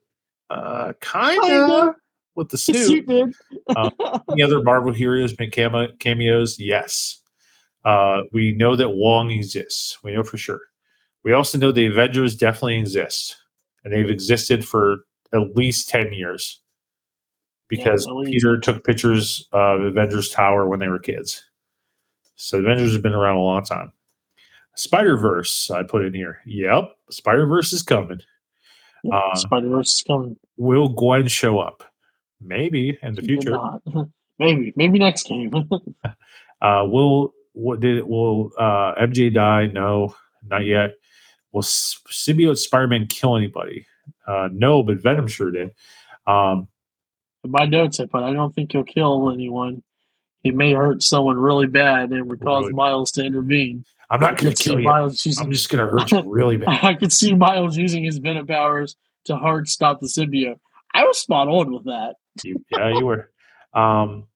Uh, 0.51 0.93
kind 1.01 1.39
of 1.39 1.49
Kinda. 1.49 1.97
with 2.35 2.51
the 2.51 2.57
he 2.67 2.73
suit. 2.75 3.07
did. 3.09 3.35
Any 4.31 4.43
other 4.43 4.63
Marvel 4.63 4.93
heroes 4.93 5.35
make 5.39 5.53
camo- 5.57 5.89
cameos? 5.99 6.61
Yes. 6.61 7.23
Uh, 7.85 8.23
we 8.33 8.53
know 8.53 8.77
that 8.77 8.91
Wong 8.91 9.31
exists. 9.31 9.99
We 10.03 10.13
know 10.13 10.23
for 10.23 10.39
sure. 10.39 10.61
We 11.23 11.33
also 11.33 11.59
know 11.59 11.73
the 11.73 11.87
Avengers 11.87 12.37
definitely 12.37 12.79
exist, 12.79 13.37
and 13.85 13.93
they've 13.93 14.11
existed 14.11 14.67
for 14.67 14.99
at 15.33 15.57
least 15.57 15.89
ten 15.89 16.13
years 16.13 16.61
because 17.69 18.07
least. 18.07 18.33
Peter 18.33 18.59
took 18.59 18.85
pictures 18.85 19.49
of 19.53 19.81
Avengers 19.81 20.31
Tower 20.31 20.69
when 20.69 20.81
they 20.81 20.89
were 20.89 20.99
kids. 20.99 21.43
So 22.37 22.57
the 22.57 22.65
Avengers 22.65 22.93
have 22.93 23.03
been 23.03 23.15
around 23.15 23.37
a 23.37 23.41
long 23.41 23.65
time. 23.65 23.93
Spider 24.77 25.17
Verse, 25.17 25.71
I 25.71 25.83
put 25.83 26.05
in 26.05 26.15
here. 26.15 26.41
Yep, 26.47 26.97
Spider 27.11 27.47
Verse 27.47 27.73
is 27.73 27.83
coming. 27.83 28.21
Uh, 29.11 29.35
Spider 29.35 29.69
Verse 29.69 29.95
is 29.95 30.03
coming. 30.03 30.37
Will 30.57 30.89
Gwen 30.89 31.29
show 31.29 31.59
up? 31.59 31.85
Maybe 32.41 32.99
in 33.03 33.15
the 33.15 33.23
Maybe 33.23 33.41
future. 33.41 33.59
Maybe, 34.41 34.73
maybe 34.75 34.99
next 34.99 35.29
game. 35.29 35.53
Uh, 36.63 36.83
will 36.87 37.35
what 37.55 37.81
did 37.81 37.97
it, 37.97 38.07
will 38.07 38.53
uh, 38.59 38.95
MJ 39.01 39.33
die? 39.33 39.67
No, 39.67 40.15
not 40.49 40.67
yet. 40.67 40.95
Will 41.53 41.63
symbiote 41.63 42.59
Spider-Man 42.59 43.07
kill 43.07 43.37
anybody? 43.37 43.87
Uh, 44.27 44.49
no, 44.53 44.83
but 44.83 45.01
Venom 45.01 45.29
sure 45.29 45.51
did. 45.51 45.71
Um, 46.27 46.69
my 47.45 47.65
notes, 47.65 48.01
I 48.01 48.07
put, 48.07 48.23
I 48.23 48.33
don't 48.33 48.55
think 48.55 48.73
he'll 48.73 48.85
kill 48.85 49.31
anyone. 49.31 49.83
He 50.43 50.51
may 50.51 50.73
hurt 50.73 51.03
someone 51.03 51.39
really 51.39 51.67
bad 51.67 52.11
and 52.11 52.29
would 52.29 52.41
cause 52.41 52.65
Really? 52.65 52.75
Miles 52.75 53.13
to 53.13 53.25
intervene. 53.25 53.85
I'm 54.11 54.21
not 54.21 54.37
going 54.37 54.53
to 54.55 54.63
kill 54.63 54.79
you. 54.79 54.85
Miles 54.85 55.25
using, 55.25 55.47
I'm 55.47 55.53
just 55.53 55.71
going 55.71 55.85
to 55.85 55.91
hurt 55.91 56.11
you 56.11 56.23
really 56.27 56.57
bad. 56.57 56.85
I 56.85 56.95
could 56.95 57.13
see 57.13 57.35
Miles 57.35 57.77
using 57.77 58.05
his 58.05 58.19
venom 58.19 58.47
powers 58.47 58.97
to 59.27 59.37
hard 59.37 59.69
stop 59.69 60.01
the 60.01 60.07
symbiote. 60.07 60.59
I 60.93 61.05
was 61.05 61.19
spot 61.19 61.49
on 61.49 61.73
with 61.73 61.85
that. 61.85 62.17
You, 62.43 62.63
yeah, 62.71 62.91
you 62.91 63.07
were. 63.07 63.31
Um, 63.73 64.27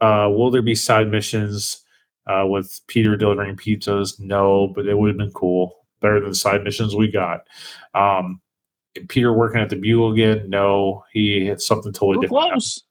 uh, 0.00 0.28
will 0.30 0.50
there 0.50 0.62
be 0.62 0.74
side 0.74 1.08
missions 1.10 1.84
uh, 2.28 2.46
with 2.46 2.80
Peter 2.86 3.16
delivering 3.16 3.56
pizzas? 3.56 4.20
No, 4.20 4.68
but 4.68 4.86
it 4.86 4.96
would 4.96 5.08
have 5.08 5.18
been 5.18 5.32
cool. 5.32 5.86
Better 6.00 6.20
than 6.20 6.30
the 6.30 6.34
side 6.34 6.62
missions 6.62 6.94
we 6.94 7.10
got. 7.10 7.40
Um, 7.94 8.40
Peter 9.08 9.32
working 9.32 9.60
at 9.60 9.70
the 9.70 9.76
Bugle 9.76 10.12
again? 10.12 10.48
No, 10.48 11.04
he 11.12 11.46
had 11.46 11.60
something 11.60 11.92
totally 11.92 12.16
were 12.16 12.22
different. 12.22 12.50
close. 12.52 12.82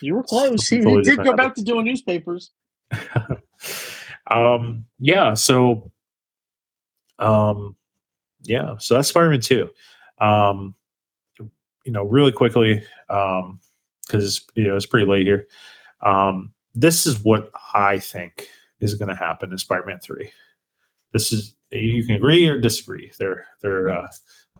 You 0.00 0.14
were 0.14 0.22
close. 0.22 0.68
He, 0.68 0.78
totally 0.78 0.98
he 0.98 1.02
did 1.02 1.24
go 1.24 1.34
back 1.34 1.54
to 1.54 1.62
doing 1.62 1.84
newspapers. 1.84 2.50
um, 4.30 4.84
yeah, 4.98 5.34
so 5.34 5.90
um, 7.18 7.76
yeah, 8.42 8.76
so 8.78 8.94
that's 8.94 9.08
Spider-Man 9.08 9.40
2. 9.40 9.70
Um, 10.18 10.74
you 11.84 11.92
know, 11.92 12.04
really 12.04 12.32
quickly, 12.32 12.82
um, 13.08 13.60
because 14.06 14.44
you 14.54 14.64
know 14.64 14.76
it's 14.76 14.86
pretty 14.86 15.06
late 15.06 15.26
here. 15.26 15.46
Um, 16.02 16.52
this 16.74 17.06
is 17.06 17.22
what 17.24 17.50
I 17.74 17.98
think 17.98 18.48
is 18.80 18.94
going 18.94 19.08
to 19.08 19.14
happen 19.14 19.52
in 19.52 19.58
Spider-Man 19.58 20.00
3. 20.00 20.30
This 21.12 21.32
is 21.32 21.54
you 21.70 22.04
can 22.04 22.16
agree 22.16 22.46
or 22.48 22.58
disagree. 22.60 23.10
They're 23.18 23.46
they're 23.62 23.90
uh, 23.90 24.08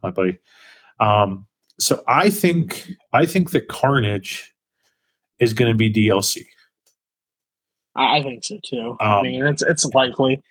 my 0.02 0.10
buddy. 0.10 0.38
Um, 1.00 1.46
so 1.78 2.02
I 2.08 2.30
think 2.30 2.90
I 3.12 3.26
think 3.26 3.50
that 3.50 3.68
Carnage 3.68 4.54
is 5.38 5.52
going 5.52 5.70
to 5.70 5.76
be 5.76 5.92
DLC 5.92 6.46
I, 7.94 8.18
I 8.18 8.22
think 8.22 8.44
so 8.44 8.58
too. 8.64 8.96
I 9.00 9.18
Um, 9.18 9.22
mean, 9.24 9.44
it's 9.46 9.62
it's 9.62 9.84
likely, 9.86 10.42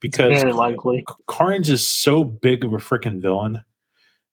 because 0.00 0.40
very 0.40 0.52
likely. 0.52 1.04
Carnage 1.26 1.70
is 1.70 1.86
so 1.86 2.22
big 2.24 2.64
of 2.64 2.72
a 2.72 2.78
freaking 2.78 3.20
villain 3.20 3.62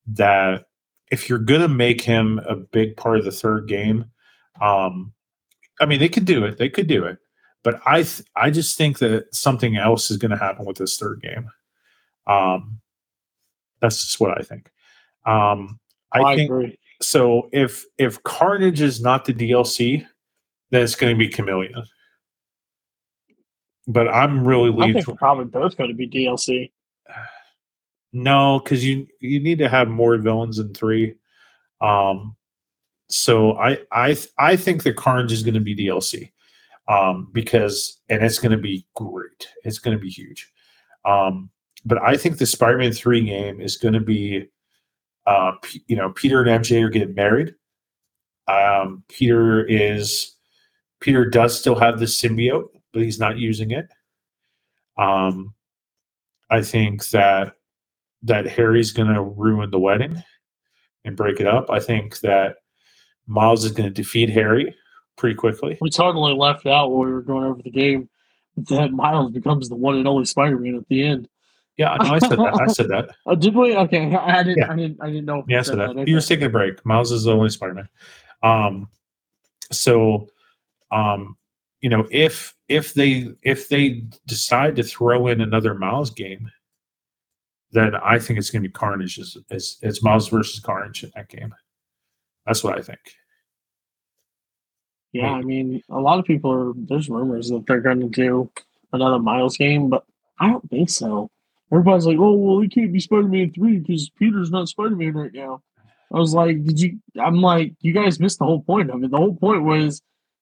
that 0.07 0.66
if 1.11 1.30
you're 1.30 1.39
gonna 1.39 1.68
make 1.68 2.01
him 2.01 2.39
a 2.47 2.55
big 2.55 2.95
part 2.97 3.18
of 3.18 3.26
the 3.26 3.32
third 3.32 3.68
game, 3.68 4.05
um, 4.61 5.14
I 5.82 5.86
mean 5.86 5.99
they 5.99 6.09
could 6.09 6.26
do 6.26 6.45
it. 6.45 6.57
They 6.57 6.70
could 6.70 6.88
do 6.88 7.05
it, 7.05 7.18
but 7.64 7.82
I 7.86 8.03
th- 8.03 8.28
I 8.36 8.49
just 8.49 8.78
think 8.78 8.99
that 8.99 9.34
something 9.34 9.78
else 9.78 10.11
is 10.11 10.18
gonna 10.18 10.38
happen 10.38 10.66
with 10.66 10.78
this 10.78 10.97
third 10.97 11.22
game. 11.22 11.49
Um, 12.28 12.80
that's 13.82 14.03
just 14.03 14.20
what 14.20 14.38
I 14.38 14.41
think. 14.41 14.70
Um, 15.26 15.80
I, 16.14 16.22
I, 16.22 16.36
think 16.36 16.49
agree. 16.49 16.80
so. 17.01 17.49
If 17.51 17.86
if 17.97 18.22
Carnage 18.24 18.82
is 18.82 19.01
not 19.01 19.26
the 19.26 19.34
DLC, 19.34 20.05
then 20.72 20.82
it's 20.82 20.95
going 20.95 21.14
to 21.14 21.20
be 21.20 21.30
Chameleon. 21.30 21.84
But 23.88 24.07
I'm 24.07 24.47
really 24.47 24.72
I 24.82 24.93
think 24.93 25.18
probably 25.18 25.45
both 25.45 25.78
going 25.78 25.89
to 25.89 25.95
be 25.95 26.07
DLC. 26.07 26.72
No, 28.16 28.59
because 28.59 28.86
you 28.86 29.07
you 29.22 29.39
need 29.39 29.57
to 29.57 29.68
have 29.68 29.88
more 29.88 30.16
villains 30.18 30.57
than 30.57 30.72
three. 30.76 31.16
Um, 31.82 32.36
so 33.09 33.53
I 33.53 33.80
I 33.91 34.16
I 34.38 34.55
think 34.55 34.84
that 34.84 34.97
Carnage 34.97 35.32
is 35.32 35.41
going 35.41 35.55
to 35.55 35.59
be 35.59 35.76
DLC, 35.76 36.32
um, 36.88 37.29
because 37.31 38.01
and 38.09 38.23
it's 38.23 38.39
going 38.39 38.51
to 38.51 38.57
be 38.57 38.86
great. 38.95 39.47
It's 39.63 39.79
going 39.79 39.97
to 39.97 40.01
be 40.01 40.09
huge. 40.09 40.51
Um, 41.05 41.49
but 41.86 42.01
I 42.01 42.15
think 42.17 42.38
the 42.38 42.45
Spider-Man 42.45 42.93
three 42.93 43.23
game 43.23 43.59
is 43.59 43.77
going 43.77 43.93
to 43.93 43.99
be, 43.99 44.47
uh, 45.25 45.53
P- 45.61 45.84
you 45.88 45.95
know, 45.95 46.11
Peter 46.11 46.41
and 46.41 46.63
MJ 46.63 46.84
are 46.84 46.89
getting 46.89 47.15
married. 47.15 47.55
Um, 48.47 49.03
Peter 49.09 49.65
is 49.65 50.36
Peter 50.99 51.25
does 51.25 51.57
still 51.57 51.75
have 51.75 51.99
the 51.99 52.05
symbiote, 52.05 52.69
but 52.91 53.01
he's 53.01 53.19
not 53.19 53.38
using 53.38 53.71
it. 53.71 53.88
Um, 54.97 55.53
I 56.49 56.61
think 56.61 57.07
that 57.09 57.53
that 58.23 58.47
Harry's 58.47 58.91
going 58.91 59.13
to 59.13 59.21
ruin 59.21 59.69
the 59.69 59.79
wedding 59.79 60.23
and 61.03 61.17
break 61.17 61.39
it 61.39 61.47
up. 61.47 61.69
I 61.69 61.79
think 61.79 62.19
that 62.21 62.55
Miles 63.27 63.65
is 63.65 63.71
going 63.71 63.88
to 63.89 63.93
defeat 63.93 64.29
Harry 64.29 64.73
pretty 65.18 65.36
quickly. 65.36 65.78
We 65.82 65.89
totally 65.89 66.34
left 66.34 66.66
out 66.66 66.91
when 66.91 67.07
we 67.07 67.14
were 67.14 67.22
going 67.22 67.45
over 67.45 67.61
the 67.61 67.72
game 67.72 68.09
that 68.55 68.91
Miles 68.91 69.32
becomes 69.32 69.70
the 69.70 69.76
one 69.76 69.97
and 69.97 70.07
only 70.07 70.26
Spider-Man 70.26 70.76
at 70.76 70.88
the 70.88 71.03
end. 71.03 71.28
Yeah, 71.78 71.95
no, 71.99 72.14
I 72.14 72.20
said 72.20 72.38
that. 72.38 72.61
I 72.61 72.68
said 72.68 72.88
that. 72.89 73.09
Oh, 73.26 73.36
did 73.39 73.55
we? 73.55 73.76
Okay, 73.76 74.16
I 74.16 74.43
didn't. 74.43 74.57
Yeah. 74.59 74.72
I 74.72 74.76
didn't. 74.76 75.01
I 75.01 75.07
didn't 75.07 75.26
know. 75.26 75.43
Yeah, 75.47 75.59
I 75.59 75.61
said 75.64 75.80
that. 75.80 75.89
Okay. 75.89 76.05
He 76.05 76.14
was 76.14 76.28
taking 76.28 76.45
a 76.45 76.49
break. 76.49 76.86
Miles 76.86 77.11
is 77.11 77.24
the 77.24 77.32
only 77.32 77.49
Spider-Man. 77.49 77.89
Um, 78.43 78.89
so, 79.72 80.30
um, 80.91 81.36
you 81.82 81.89
know, 81.89 82.07
if 82.11 82.53
if 82.70 82.93
they 82.93 83.32
if 83.41 83.70
they 83.70 84.03
decide 84.28 84.76
to 84.76 84.84
throw 84.84 85.28
in 85.28 85.41
another 85.41 85.74
Miles 85.74 86.11
game, 86.11 86.51
then 87.72 87.95
I 87.95 88.20
think 88.20 88.38
it's 88.38 88.51
going 88.51 88.61
to 88.61 88.70
be 88.70 88.74
Carnage. 88.74 89.18
As 89.18 89.36
as 89.49 89.78
it's 89.82 90.03
Miles 90.03 90.28
versus 90.28 90.59
Carnage 90.59 91.03
in 91.03 91.11
that 91.16 91.28
game. 91.28 91.55
That's 92.45 92.64
what 92.64 92.78
I 92.78 92.82
think. 92.82 92.99
Yeah, 95.14 95.32
I 95.32 95.41
mean, 95.41 95.82
a 95.89 95.99
lot 95.99 96.20
of 96.20 96.26
people 96.26 96.51
are. 96.51 96.74
There's 96.76 97.07
rumors 97.07 97.49
that 97.49 97.66
they're 97.68 97.82
going 97.82 98.01
to 98.01 98.09
do 98.09 98.49
another 98.91 99.20
Miles 99.20 99.57
game, 99.57 99.89
but 99.89 100.03
I 100.39 100.49
don't 100.49 100.68
think 100.70 100.89
so. 100.89 101.30
Everybody's 101.72 102.07
like, 102.07 102.18
"Oh, 102.20 102.34
well, 102.34 102.59
he 102.59 102.68
can't 102.68 102.91
be 102.91 102.99
Spider-Man 102.99 103.53
three 103.53 103.78
because 103.78 104.09
Peter's 104.09 104.51
not 104.51 104.70
Spider-Man 104.70 105.14
right 105.14 105.34
now." 105.34 105.61
I 106.11 106.18
was 106.18 106.34
like, 106.34 106.64
"Did 106.64 106.80
you?" 106.80 106.99
I'm 107.24 107.41
like, 107.41 107.74
"You 107.82 107.93
guys 107.93 108.20
missed 108.20 108.39
the 108.39 108.45
whole 108.45 108.64
point 108.64 108.89
of 108.89 109.03
it. 109.03 109.11
The 109.11 109.18
whole 109.18 109.36
point 109.36 109.64
was 109.64 110.01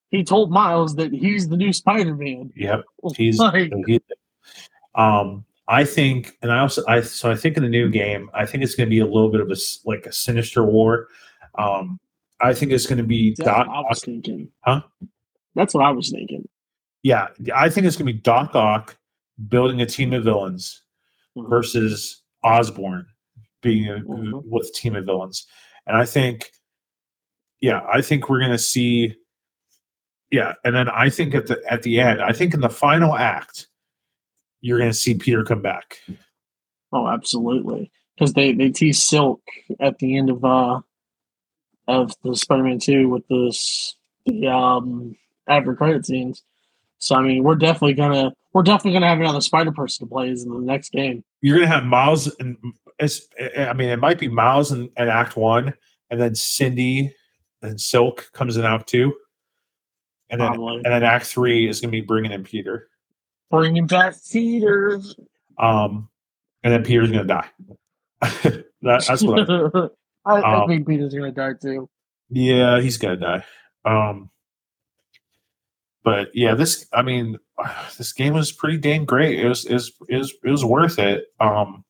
he 0.10 0.24
told 0.24 0.52
Miles 0.52 0.96
that 0.96 1.12
he's 1.12 1.50
the 1.50 1.58
new 1.58 1.74
Spider-Man." 1.74 2.54
Yep. 2.56 2.84
He's 3.18 3.40
like, 3.40 3.74
um 4.96 5.46
I 5.68 5.86
think 5.86 6.38
and 6.42 6.52
I 6.52 6.60
also 6.60 6.84
I 6.88 7.02
so 7.02 7.32
I 7.32 7.36
think 7.36 7.58
in 7.58 7.64
the 7.64 7.70
new 7.70 7.90
game 7.90 8.30
I 8.34 8.46
think 8.46 8.64
it's 8.64 8.76
going 8.76 8.88
to 8.88 8.90
be 8.90 9.00
a 9.00 9.06
little 9.06 9.30
bit 9.30 9.42
of 9.42 9.50
a 9.50 9.56
like 9.86 10.06
a 10.06 10.12
sinister 10.12 10.64
war. 10.64 11.08
Um 11.58 12.00
I 12.44 12.54
think 12.54 12.72
it's 12.72 12.86
going 12.88 12.98
to 12.98 13.04
be 13.04 13.36
that's 13.38 13.48
Doc 13.48 13.68
what 13.68 13.76
I 13.76 13.82
was 13.90 14.04
thinking. 14.04 14.50
Huh? 14.62 14.82
That's 15.56 15.74
what 15.74 15.84
I 15.86 15.92
was 15.92 16.10
thinking. 16.10 16.48
yeah, 17.04 17.28
I 17.56 17.70
think 17.70 17.88
it's 17.88 17.96
going 17.96 18.08
to 18.08 18.14
be 18.14 18.20
Doc 18.20 18.56
Ock 18.56 18.98
building 19.48 19.82
a 19.82 19.86
team 19.86 20.14
of 20.14 20.24
villains 20.24 20.84
Mhm. 21.38 21.50
versus 21.50 22.22
Osborn 22.44 23.06
being 23.62 23.88
a, 23.88 24.00
Mhm. 24.00 24.44
with 24.46 24.68
a 24.68 24.72
team 24.74 24.96
of 24.96 25.06
villains. 25.06 25.48
And 25.88 25.96
I 25.98 26.06
think 26.06 26.52
yeah, 27.60 27.86
I 27.92 28.02
think 28.02 28.28
we're 28.30 28.40
going 28.40 28.52
to 28.52 28.58
see 28.58 29.16
yeah, 30.32 30.54
and 30.64 30.74
then 30.76 30.88
I 30.90 31.10
think 31.10 31.36
at 31.36 31.48
the 31.48 31.62
at 31.70 31.84
the 31.84 32.00
end, 32.00 32.22
I 32.22 32.32
think 32.32 32.54
in 32.54 32.62
the 32.62 32.70
final 32.70 33.16
act 33.16 33.68
you're 34.62 34.78
going 34.80 34.90
to 34.92 34.98
see 34.98 35.14
Peter 35.16 35.44
come 35.44 35.62
back. 35.62 35.98
Oh, 36.94 37.08
absolutely. 37.08 37.92
Because 38.16 38.34
they 38.34 38.54
they 38.54 38.70
tease 38.70 39.02
Silk 39.02 39.42
at 39.80 39.98
the 40.00 40.18
end 40.18 40.30
of 40.30 40.44
uh 40.46 40.82
of 41.88 42.14
the 42.24 42.36
Spider-Man 42.36 42.80
Two 42.80 43.10
with 43.10 43.28
this 43.28 43.96
the 44.26 44.48
um 44.48 45.16
after 45.48 45.76
credit 45.76 46.06
scenes. 46.06 46.44
So 47.00 47.16
I 47.16 47.22
mean, 47.22 47.44
we're 47.44 47.56
definitely 47.56 47.94
gonna 47.96 48.32
we're 48.54 48.64
definitely 48.64 48.94
gonna 48.94 49.08
have 49.08 49.20
another 49.20 49.42
Spider 49.42 49.72
Person 49.72 50.08
to 50.08 50.12
play 50.12 50.30
as 50.30 50.44
in 50.44 50.52
the 50.52 50.60
next 50.60 50.92
game. 50.92 51.24
you're 51.42 51.58
gonna 51.58 51.68
have 51.68 51.86
Miles 51.86 52.34
and 52.40 52.58
it's 53.00 53.28
I 53.58 53.74
mean 53.74 53.90
it 53.90 54.00
might 54.00 54.20
be 54.20 54.28
Miles 54.28 54.72
in, 54.72 54.90
in 54.98 55.08
Act 55.08 55.36
One, 55.36 55.74
and 56.10 56.22
then 56.22 56.36
Cindy 56.36 57.14
and 57.62 57.80
Silk 57.80 58.30
comes 58.34 58.58
in 58.58 58.66
Act 58.66 58.88
Two, 58.88 59.14
and 60.30 60.40
then 60.42 60.50
Probably 60.50 60.76
and 60.78 60.86
then 60.86 61.04
Act 61.04 61.26
Three 61.26 61.68
is 61.68 61.82
gonna 61.82 61.92
be 61.92 62.02
bringing 62.02 62.32
in 62.32 62.44
Peter, 62.44 62.90
bringing 63.50 63.88
back 63.88 64.16
Peter. 64.32 65.02
um, 65.58 66.10
and 66.64 66.74
then 66.74 66.84
Peter's 66.84 67.10
gonna 67.12 67.24
die. 67.24 67.50
that, 68.22 68.66
that's 68.82 69.24
what. 69.24 69.50
I, 69.50 69.88
I, 70.26 70.36
I 70.36 70.62
Um, 70.64 70.68
think 70.70 70.88
Peter's 70.88 71.14
gonna 71.14 71.32
die 71.32 71.54
too. 71.62 71.90
yeah, 72.30 72.80
he's 72.82 72.98
gonna 72.98 73.18
die. 73.18 73.44
Um, 73.86 74.30
but 76.04 76.30
yeah, 76.34 76.56
this 76.56 76.88
I 76.94 77.02
mean, 77.02 77.38
this 77.98 78.14
game 78.14 78.34
was 78.34 78.52
pretty 78.52 78.78
dang 78.78 79.06
great. 79.06 79.40
It 79.40 79.48
was 79.48 79.66
is 79.66 79.92
is 80.10 80.34
it 80.44 80.50
was 80.50 80.66
worth 80.66 81.00
it. 81.00 81.26
Um, 81.40 81.84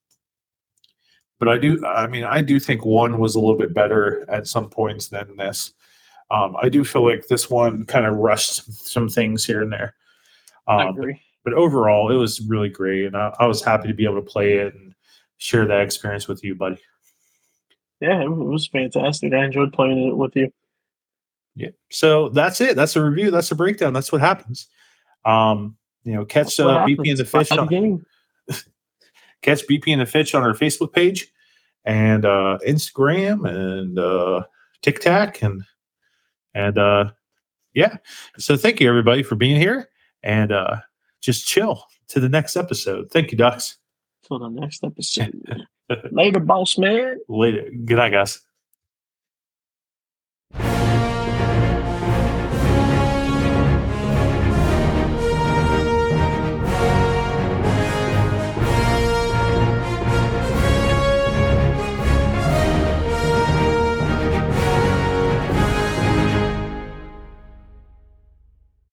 but 1.39 1.47
I 1.49 1.57
do 1.57 1.83
I 1.85 2.07
mean 2.07 2.23
I 2.23 2.41
do 2.41 2.59
think 2.59 2.85
one 2.85 3.17
was 3.19 3.35
a 3.35 3.39
little 3.39 3.57
bit 3.57 3.73
better 3.73 4.25
at 4.29 4.47
some 4.47 4.69
points 4.69 5.09
than 5.09 5.35
this. 5.37 5.73
Um, 6.29 6.55
I 6.61 6.69
do 6.69 6.85
feel 6.85 7.05
like 7.05 7.27
this 7.27 7.49
one 7.49 7.85
kind 7.85 8.05
of 8.05 8.15
rushed 8.15 8.71
some 8.87 9.09
things 9.09 9.43
here 9.45 9.61
and 9.61 9.71
there. 9.73 9.95
I 10.67 10.83
Um, 10.83 10.97
agree. 10.97 11.21
but 11.43 11.53
overall, 11.53 12.09
it 12.09 12.15
was 12.15 12.39
really 12.39 12.69
great, 12.69 13.05
and 13.05 13.17
I, 13.17 13.35
I 13.39 13.47
was 13.47 13.61
happy 13.63 13.89
to 13.89 13.93
be 13.93 14.05
able 14.05 14.15
to 14.15 14.21
play 14.21 14.53
it 14.59 14.73
and 14.73 14.93
share 15.39 15.65
that 15.65 15.81
experience 15.81 16.29
with 16.29 16.41
you, 16.43 16.55
buddy. 16.55 16.79
Yeah, 18.01 18.23
it 18.23 18.29
was 18.29 18.67
fantastic. 18.67 19.31
I 19.33 19.45
enjoyed 19.45 19.73
playing 19.73 20.09
it 20.09 20.17
with 20.17 20.35
you. 20.35 20.51
Yeah. 21.55 21.69
So 21.91 22.29
that's 22.29 22.59
it. 22.59 22.75
That's 22.75 22.95
a 22.95 23.03
review. 23.03 23.29
That's 23.29 23.51
a 23.51 23.55
breakdown. 23.55 23.93
That's 23.93 24.11
what 24.11 24.21
happens. 24.21 24.67
Um, 25.23 25.77
you 26.03 26.13
know, 26.13 26.25
catch 26.25 26.59
uh, 26.59 26.85
BP 26.85 27.09
and 27.09 27.17
the 27.17 27.25
fish. 27.25 27.51
On, 27.51 27.67
game. 27.67 28.05
catch 29.41 29.67
BP 29.67 29.89
and 29.89 30.01
the 30.01 30.05
fish 30.05 30.33
on 30.33 30.41
our 30.43 30.53
Facebook 30.53 30.93
page 30.93 31.31
and 31.85 32.25
uh, 32.25 32.57
Instagram 32.67 33.47
and 33.47 33.99
uh, 33.99 34.43
TikTok 34.81 35.41
and 35.43 35.63
and 36.53 36.77
uh, 36.77 37.11
yeah. 37.73 37.97
So 38.37 38.57
thank 38.57 38.79
you 38.79 38.89
everybody 38.89 39.23
for 39.23 39.35
being 39.35 39.57
here 39.59 39.89
and 40.23 40.51
uh, 40.51 40.77
just 41.21 41.47
chill 41.47 41.85
to 42.09 42.19
the 42.19 42.29
next 42.29 42.55
episode. 42.55 43.11
Thank 43.11 43.31
you, 43.31 43.37
Dux. 43.37 43.77
Till 44.27 44.39
the 44.39 44.49
next 44.49 44.83
episode. 44.83 45.67
Later, 46.11 46.39
boss 46.39 46.77
man. 46.77 47.17
Later. 47.27 47.69
Good 47.85 47.97
night, 47.97 48.11
guys. 48.11 48.41